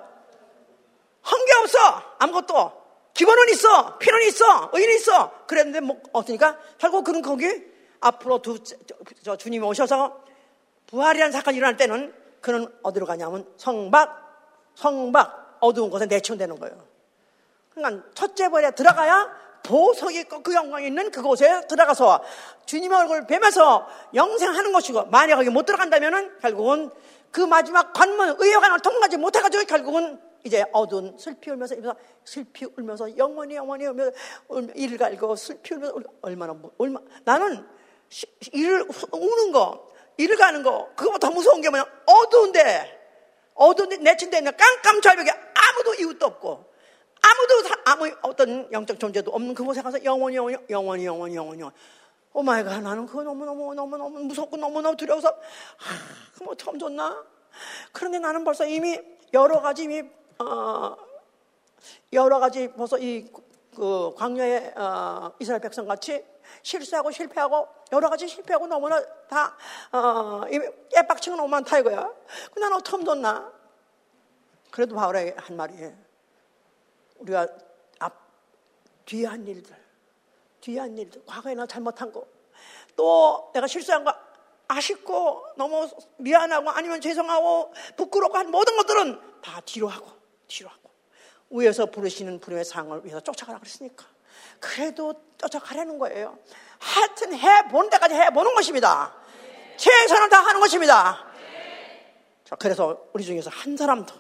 한 1.21 1.45
게 1.45 1.53
없어 1.61 1.77
아무것도 2.19 2.83
기본은 3.13 3.49
있어 3.49 3.97
피는 3.97 4.21
있어 4.23 4.71
의인은 4.73 4.95
있어 4.95 5.45
그랬는데 5.47 5.79
뭐 5.81 6.01
어떠니까 6.11 6.57
결국 6.77 7.03
그는 7.03 7.21
거기 7.21 7.47
앞으로 7.99 8.41
두, 8.41 8.61
저, 8.63 8.75
저 9.23 9.37
주님이 9.37 9.65
오셔서 9.65 10.21
부활이라는 10.87 11.31
사건이 11.31 11.57
일어날 11.57 11.77
때는 11.77 12.13
그는 12.41 12.67
어디로 12.83 13.05
가냐면 13.05 13.47
성박, 13.55 14.73
성박, 14.75 15.57
어두운 15.61 15.89
곳에 15.89 16.05
내치운되는 16.07 16.59
거예요. 16.59 16.85
그러니까 17.73 18.05
첫째 18.13 18.49
벌에 18.49 18.71
들어가야 18.71 19.31
보석이 19.63 20.19
있고 20.21 20.43
그 20.43 20.53
영광이 20.53 20.87
있는 20.87 21.09
그곳에 21.09 21.65
들어가서 21.67 22.21
주님의 22.65 22.97
얼굴을 22.99 23.27
뵈면서 23.27 23.87
영생하는 24.13 24.73
것이고 24.73 25.05
만약 25.05 25.37
거기 25.37 25.49
못 25.49 25.65
들어간다면은 25.65 26.37
결국은 26.39 26.91
그 27.31 27.41
마지막 27.41 27.93
관문 27.93 28.35
의회관을 28.37 28.79
통과하지 28.81 29.17
못해가지고 29.17 29.63
결국은 29.65 30.19
이제 30.43 30.65
어두운 30.73 31.17
슬피 31.17 31.49
울면서 31.51 31.75
슬피 32.25 32.65
울면서 32.77 33.17
영원히 33.17 33.55
영원히 33.55 33.85
울면서 33.85 34.11
이를 34.75 34.97
갈고 34.97 35.35
슬피 35.35 35.73
울면서 35.75 35.95
얼마나 36.21 36.53
얼마 36.77 36.99
나는 37.23 37.65
이를 38.51 38.85
우는 39.11 39.51
거 39.51 39.87
이를 40.17 40.35
가는 40.35 40.61
거 40.61 40.89
그거보다 40.95 41.27
더 41.27 41.33
무서운 41.33 41.61
게 41.61 41.69
뭐냐? 41.69 41.85
어두운데 42.05 42.99
어두운데 43.55 43.97
내친데 43.97 44.39
있는 44.39 44.51
깜깜 44.55 45.01
절벽에 45.01 45.31
아무도 45.31 45.95
이웃도 45.95 46.25
없고 46.25 46.72
아무도 47.25 47.75
아무 47.85 48.11
어떤 48.21 48.71
영적 48.71 48.99
존재도 48.99 49.31
없는 49.31 49.53
그곳에 49.53 49.81
가서 49.81 50.03
영원히 50.03 50.35
영원히 50.35 50.57
영원히 50.69 51.05
영원히 51.05 51.35
영원히 51.35 51.63
oh 52.33 52.43
my 52.43 52.63
God 52.63 52.81
나는 52.81 53.05
그거 53.05 53.23
너무너무 53.23 53.73
너무너무 53.73 54.19
무섭고 54.19 54.57
너무너무 54.57 54.95
두려워서 54.95 55.29
아, 55.29 56.37
그뭐 56.37 56.55
처음 56.55 56.79
줬나 56.79 57.23
그런데 57.91 58.19
나는 58.19 58.43
벌써 58.43 58.65
이미 58.65 58.99
여러 59.33 59.61
가지 59.61 59.83
이미 59.83 60.03
어, 60.39 60.95
여러 62.11 62.39
가지 62.39 62.67
벌써 62.71 62.97
이 62.97 63.31
그 63.75 64.13
광야의 64.15 64.73
어, 64.77 65.33
이스라엘 65.39 65.61
백성 65.61 65.85
같이 65.85 66.23
실수하고 66.61 67.11
실패하고 67.11 67.67
여러 67.91 68.09
가지 68.09 68.27
실패하고 68.27 68.67
너무나 68.67 69.03
다 69.27 69.55
어, 69.91 70.43
깨빡치고 70.91 71.35
너무 71.35 71.49
많다 71.49 71.79
이거야. 71.79 72.11
그 72.53 72.59
나는 72.59 72.77
어떻게 72.77 73.03
뒀나? 73.03 73.51
그래도 74.71 74.95
바울에게 74.95 75.35
한 75.37 75.57
말이에요. 75.57 75.93
우리가 77.23 77.47
앞 77.99 78.13
뒤에 79.05 79.25
한 79.25 79.45
일들, 79.47 79.75
뒤에 80.61 80.79
한 80.79 80.97
일들, 80.97 81.23
과거에 81.25 81.55
나 81.55 81.65
잘못한 81.65 82.11
거, 82.11 82.25
또 82.95 83.51
내가 83.53 83.67
실수한 83.67 84.03
거 84.03 84.13
아쉽고 84.67 85.45
너무 85.57 85.89
미안하고 86.17 86.69
아니면 86.69 87.01
죄송하고 87.01 87.73
부끄럽고 87.97 88.37
한 88.37 88.51
모든 88.51 88.75
것들은 88.77 89.19
다 89.41 89.61
뒤로 89.65 89.87
하고 89.87 90.07
뒤로 90.47 90.69
하고 90.69 90.89
위에서 91.49 91.85
부르시는 91.87 92.39
부름의 92.39 92.65
상을 92.65 93.03
위해서 93.03 93.19
쫓아가라 93.19 93.59
그랬으니까 93.59 94.05
그래도 94.59 95.13
쫓아가려는 95.37 95.99
거예요. 95.99 96.37
하여튼 96.79 97.33
해보는 97.33 97.89
데까지 97.89 98.15
해보는 98.15 98.55
것입니다. 98.55 99.13
최선을 99.77 100.29
다하는 100.29 100.59
것입니다. 100.59 101.25
자, 102.43 102.55
그래서 102.55 103.05
우리 103.13 103.23
중에서 103.23 103.49
한 103.49 103.75
사람도, 103.75 104.13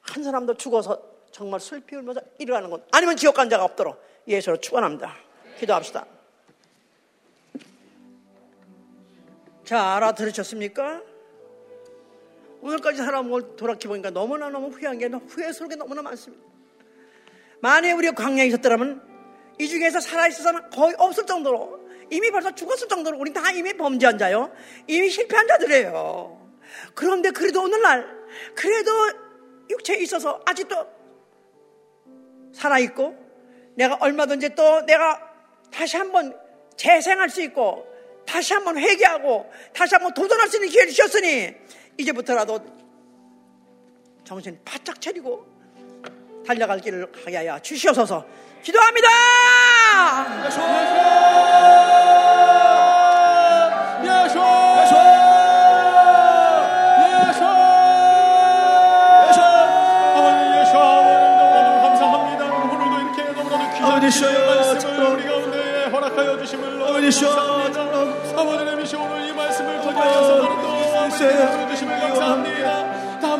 한 0.00 0.22
사람도 0.22 0.54
죽어서 0.54 1.11
정말 1.42 1.58
슬피 1.58 1.96
울면서 1.96 2.20
일어나는 2.38 2.70
것, 2.70 2.86
아니면 2.92 3.16
지옥 3.16 3.34
간 3.34 3.50
자가 3.50 3.64
없도록 3.64 4.00
예수로 4.28 4.58
축원합니다. 4.58 5.12
기도합시다. 5.58 6.06
자, 9.64 9.96
알아들으셨습니까? 9.96 11.02
오늘까지 12.60 12.98
살아온 12.98 13.56
돌아보니까 13.56 14.10
너무나 14.10 14.50
너무 14.50 14.68
후회한 14.68 14.98
게 14.98 15.06
후회스러운 15.06 15.68
게 15.68 15.74
너무나 15.74 16.00
많습니다. 16.00 16.46
만약에 17.58 17.92
우리가 17.94 18.14
광야에 18.14 18.46
있었더라면 18.46 19.02
이 19.58 19.66
중에서 19.66 19.98
살아있어서는 19.98 20.70
거의 20.70 20.94
없을 20.96 21.26
정도로 21.26 21.88
이미 22.12 22.30
벌써 22.30 22.54
죽었을 22.54 22.86
정도로 22.86 23.18
우린 23.18 23.32
다 23.34 23.50
이미 23.50 23.76
범죄한 23.76 24.16
자요. 24.16 24.52
이미 24.86 25.10
실패한 25.10 25.48
자들이에요. 25.48 26.52
그런데 26.94 27.32
그래도 27.32 27.62
오늘날 27.62 28.06
그래도 28.54 28.92
육체에 29.70 29.96
있어서 30.02 30.40
아직도 30.46 31.01
살아있고 32.52 33.16
내가 33.74 33.96
얼마든지 34.00 34.54
또 34.54 34.84
내가 34.86 35.20
다시 35.70 35.96
한번 35.96 36.36
재생할 36.76 37.30
수 37.30 37.42
있고 37.42 37.86
다시 38.26 38.52
한번 38.52 38.78
회개하고 38.78 39.50
다시 39.72 39.94
한번 39.94 40.12
도전할 40.14 40.48
수 40.48 40.56
있는 40.56 40.68
기회를 40.68 40.90
주셨으니 40.90 41.54
이제부터라도 41.98 42.60
정신 44.24 44.58
바짝 44.64 45.00
차리고 45.00 45.46
달려갈 46.46 46.78
길을 46.80 47.10
가게 47.12 47.36
하여 47.36 47.58
주시옵소서 47.60 48.26
기도합니다. 48.62 49.08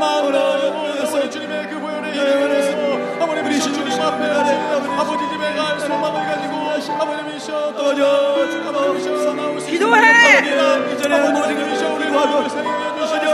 감사합니다. 0.03 0.39
다만 0.73 0.99
아버지 0.99 1.31
주님의 1.31 1.69
그 1.71 1.79
보혈의 1.81 2.13
힘을 2.13 3.23
아버님 3.23 3.47
우리 3.47 3.61
주님 3.61 4.01
앞에 4.03 4.31
아버지 4.99 5.29
집에 5.29 5.55
갈 5.55 5.79
소망을 5.81 6.27
가지고 6.27 6.55
아버님 7.01 7.37
이셔 7.37 7.55
아버님이셔 7.55 9.35
나올 9.35 9.61
수 9.61 9.67
기도해! 9.71 10.01
아버님이셔 10.01 11.95
우리 11.95 12.11
마음을 12.11 12.51
생각해 12.51 13.01
주시려 13.01 13.31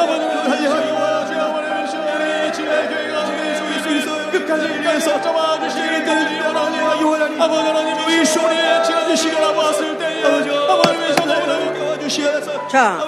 아버님을 0.00 0.34
달리하기와 0.44 1.26
주 1.26 1.34
아버님 1.34 1.84
이셔 1.84 1.94
우리 2.00 2.52
주의 2.52 2.88
교회가 2.88 4.30
끝까지 4.30 4.68
위해서 4.68 5.20
잡아 5.20 5.60
주시기를 5.60 6.04
때문에 6.04 6.40
원하니 6.46 7.40
아버지 7.40 7.66
하나님 7.68 8.04
우리 8.04 8.24
손에 8.24 8.82
지어주시거라 8.84 9.52
봤을 9.52 9.98
때에 9.98 10.24
아버님 10.24 11.10
이셔 11.10 11.26
너무나 11.26 11.98
주시옵소서 11.98 12.68
자 12.68 13.04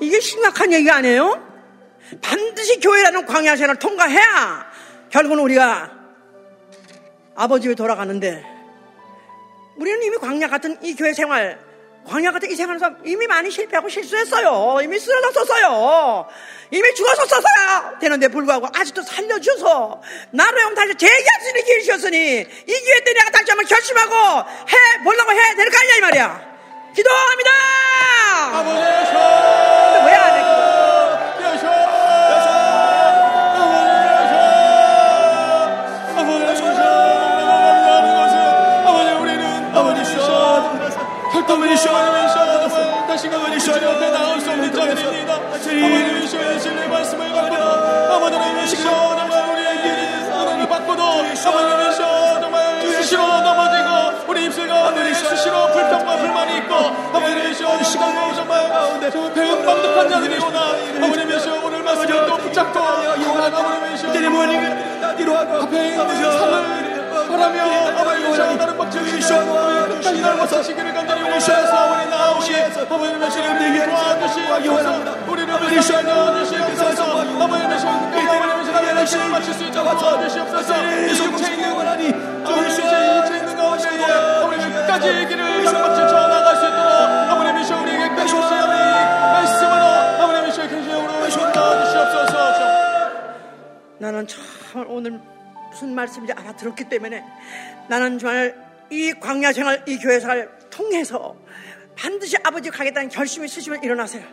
이게 0.00 0.18
심각한 0.18 0.72
얘기 0.72 0.90
아니에요? 0.90 1.49
반드시 2.22 2.80
교회라는 2.80 3.26
광야 3.26 3.56
생활을 3.56 3.78
통과해야 3.78 4.66
결국은 5.10 5.38
우리가 5.40 5.90
아버지 7.36 7.62
집에 7.64 7.74
돌아가는데 7.74 8.44
우리는 9.76 10.02
이미 10.02 10.16
광야 10.18 10.48
같은 10.48 10.76
이 10.82 10.94
교회 10.94 11.12
생활 11.12 11.58
광야 12.06 12.32
같은 12.32 12.50
이 12.50 12.54
생활에서 12.56 12.90
이미 13.04 13.26
많이 13.26 13.50
실패하고 13.50 13.88
실수했어요. 13.88 14.78
이미 14.82 14.98
쓰러졌었어요. 14.98 16.26
이미 16.70 16.94
죽었었어야 16.94 17.98
되는데 18.00 18.28
불구하고 18.28 18.68
아직도 18.74 19.02
살려줘서 19.02 20.00
나로 20.32 20.60
형 20.60 20.74
다시 20.74 20.94
재기할 20.94 21.40
수 21.42 21.48
있는 21.48 21.64
길을 21.64 21.80
주셨으니 21.82 22.40
이 22.40 22.44
기회 22.66 23.00
때 23.04 23.12
내가 23.12 23.30
다시 23.30 23.44
한번 23.50 23.66
결심하고 23.66 24.14
해보려고 24.98 25.32
해야 25.32 25.54
될 25.54 25.70
거 25.70 25.78
아니야 25.78 25.96
이 25.96 26.00
말이야. 26.00 26.50
기도합니다. 26.96 27.50
아버지 28.52 29.79
아버지시여 41.80 41.96
하나님이시여 41.96 43.06
다시금 43.06 43.40
아버지시여 43.40 43.90
앞에 43.90 44.10
나올 44.10 44.40
수 44.40 44.50
없는 44.50 44.72
자들입니다. 44.72 45.34
아버지이시여 45.34 46.54
예수님의 46.54 46.88
말씀을 46.88 47.32
갖고도 47.32 47.62
아버지이시여 48.12 49.16
정말 49.16 49.48
우리에게 49.50 49.88
하나님 50.30 50.68
받고도 50.68 51.02
아버지이시여 51.02 52.40
정말 52.40 52.82
수시로 52.92 53.22
넘어지고 53.22 54.28
우리 54.28 54.44
입술 54.44 54.68
가운데 54.68 55.14
수시로 55.14 55.72
불평과 55.72 56.16
불만이 56.16 56.58
있고 56.58 56.74
아버지이시여 56.74 57.82
시간도 57.82 58.34
정말 58.34 59.00
배운 59.34 59.64
방독한 59.64 60.08
자들이구나 60.08 60.60
아버지이시여 61.02 61.60
오늘 61.64 61.82
말씀을 61.82 62.26
또 62.26 62.36
붙잡고 62.36 62.78
아버지이시여 62.78 64.10
앞에 65.62 65.88
있는 65.88 66.38
삶을 66.38 67.00
바라며 67.28 67.58
아버지이시여 68.00 68.56
나는 68.56 68.76
박주이시여 68.76 69.88
끝까지 69.88 70.20
날 70.20 70.38
와서시기를 70.38 70.92
간절히 71.30 71.40
원하셔서 71.40 71.76
아버지 71.76 72.10
나오시 72.10 72.54
아버지의 72.56 73.30
시를 73.30 73.86
도와주시옵소서 73.86 75.30
우리를 75.30 75.48
위하여 75.48 76.02
도와주시옵소서 76.02 77.42
아버지의 77.42 77.78
시를 77.78 77.92
아버지의 77.92 78.64
시를 78.64 78.96
열심히 78.96 79.28
마칠 79.28 79.54
수 79.54 79.64
있도록 79.64 79.98
도와주시옵소서 79.98 80.76
이 80.76 81.24
육체 81.24 81.54
있는 81.54 81.72
원하니 81.72 82.08
아버지의 82.44 83.18
육체 83.18 83.38
있는 83.38 83.56
가운데 83.56 83.88
아버지 84.12 84.66
끝까지 84.68 85.26
길을 85.28 85.64
막막지 85.64 86.00
쳐나갈 86.08 86.56
수 86.56 86.66
있도록 86.66 86.84
아버지의 87.30 87.64
시 87.64 87.72
우리에게 87.74 88.22
오시는 88.22 88.68
말씀으로 89.32 89.84
아버지의 90.22 90.52
시 90.52 90.60
근심으로 90.68 91.52
도와주시옵소서 91.52 92.80
나는 93.98 94.26
참 94.26 94.40
오늘 94.88 95.20
무슨 95.70 95.94
말씀인지 95.94 96.32
알아들었기 96.32 96.84
때문에 96.84 97.22
나는 97.88 98.18
정말 98.18 98.70
이 98.90 99.12
광야 99.12 99.52
생활, 99.52 99.84
이 99.86 99.98
교회 99.98 100.18
생활 100.18 100.59
통해서 100.80 101.36
반드시 101.94 102.38
아버지 102.42 102.70
가겠다는 102.70 103.10
결심이 103.10 103.44
있으시면 103.44 103.84
일어나세요. 103.84 104.24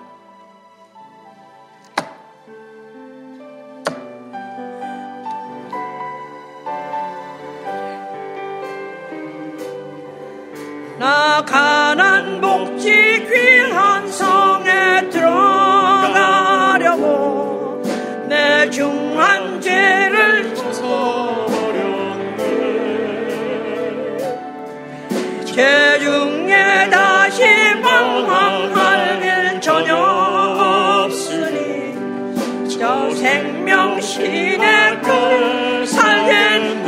나 10.98 11.44
가난 11.46 12.40
복지 12.40 12.90
귀한 13.30 14.10
성에 14.10 15.10
들어가려고 15.10 16.64
내 18.30 18.70
중한 18.70 19.60
죄를 19.62 20.28
개중에 25.58 25.97
살겠네. 35.86 36.88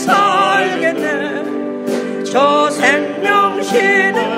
저 2.24 2.70
생명신의 2.70 4.33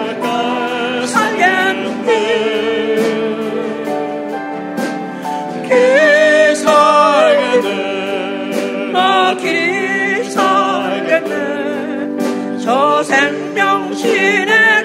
생 13.97 14.76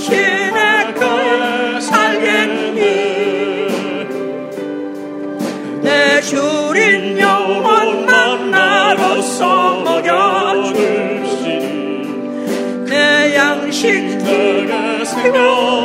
생명신의 0.00 0.94
걸 0.94 1.80
살겠니? 1.80 2.80
내 5.82 6.20
주린 6.22 7.18
영혼 7.18 8.06
만나로서 8.06 9.80
먹여주시니 9.82 10.80
내 12.86 13.36
양식 13.36 13.92
내가 14.18 15.04
생명 15.04 15.79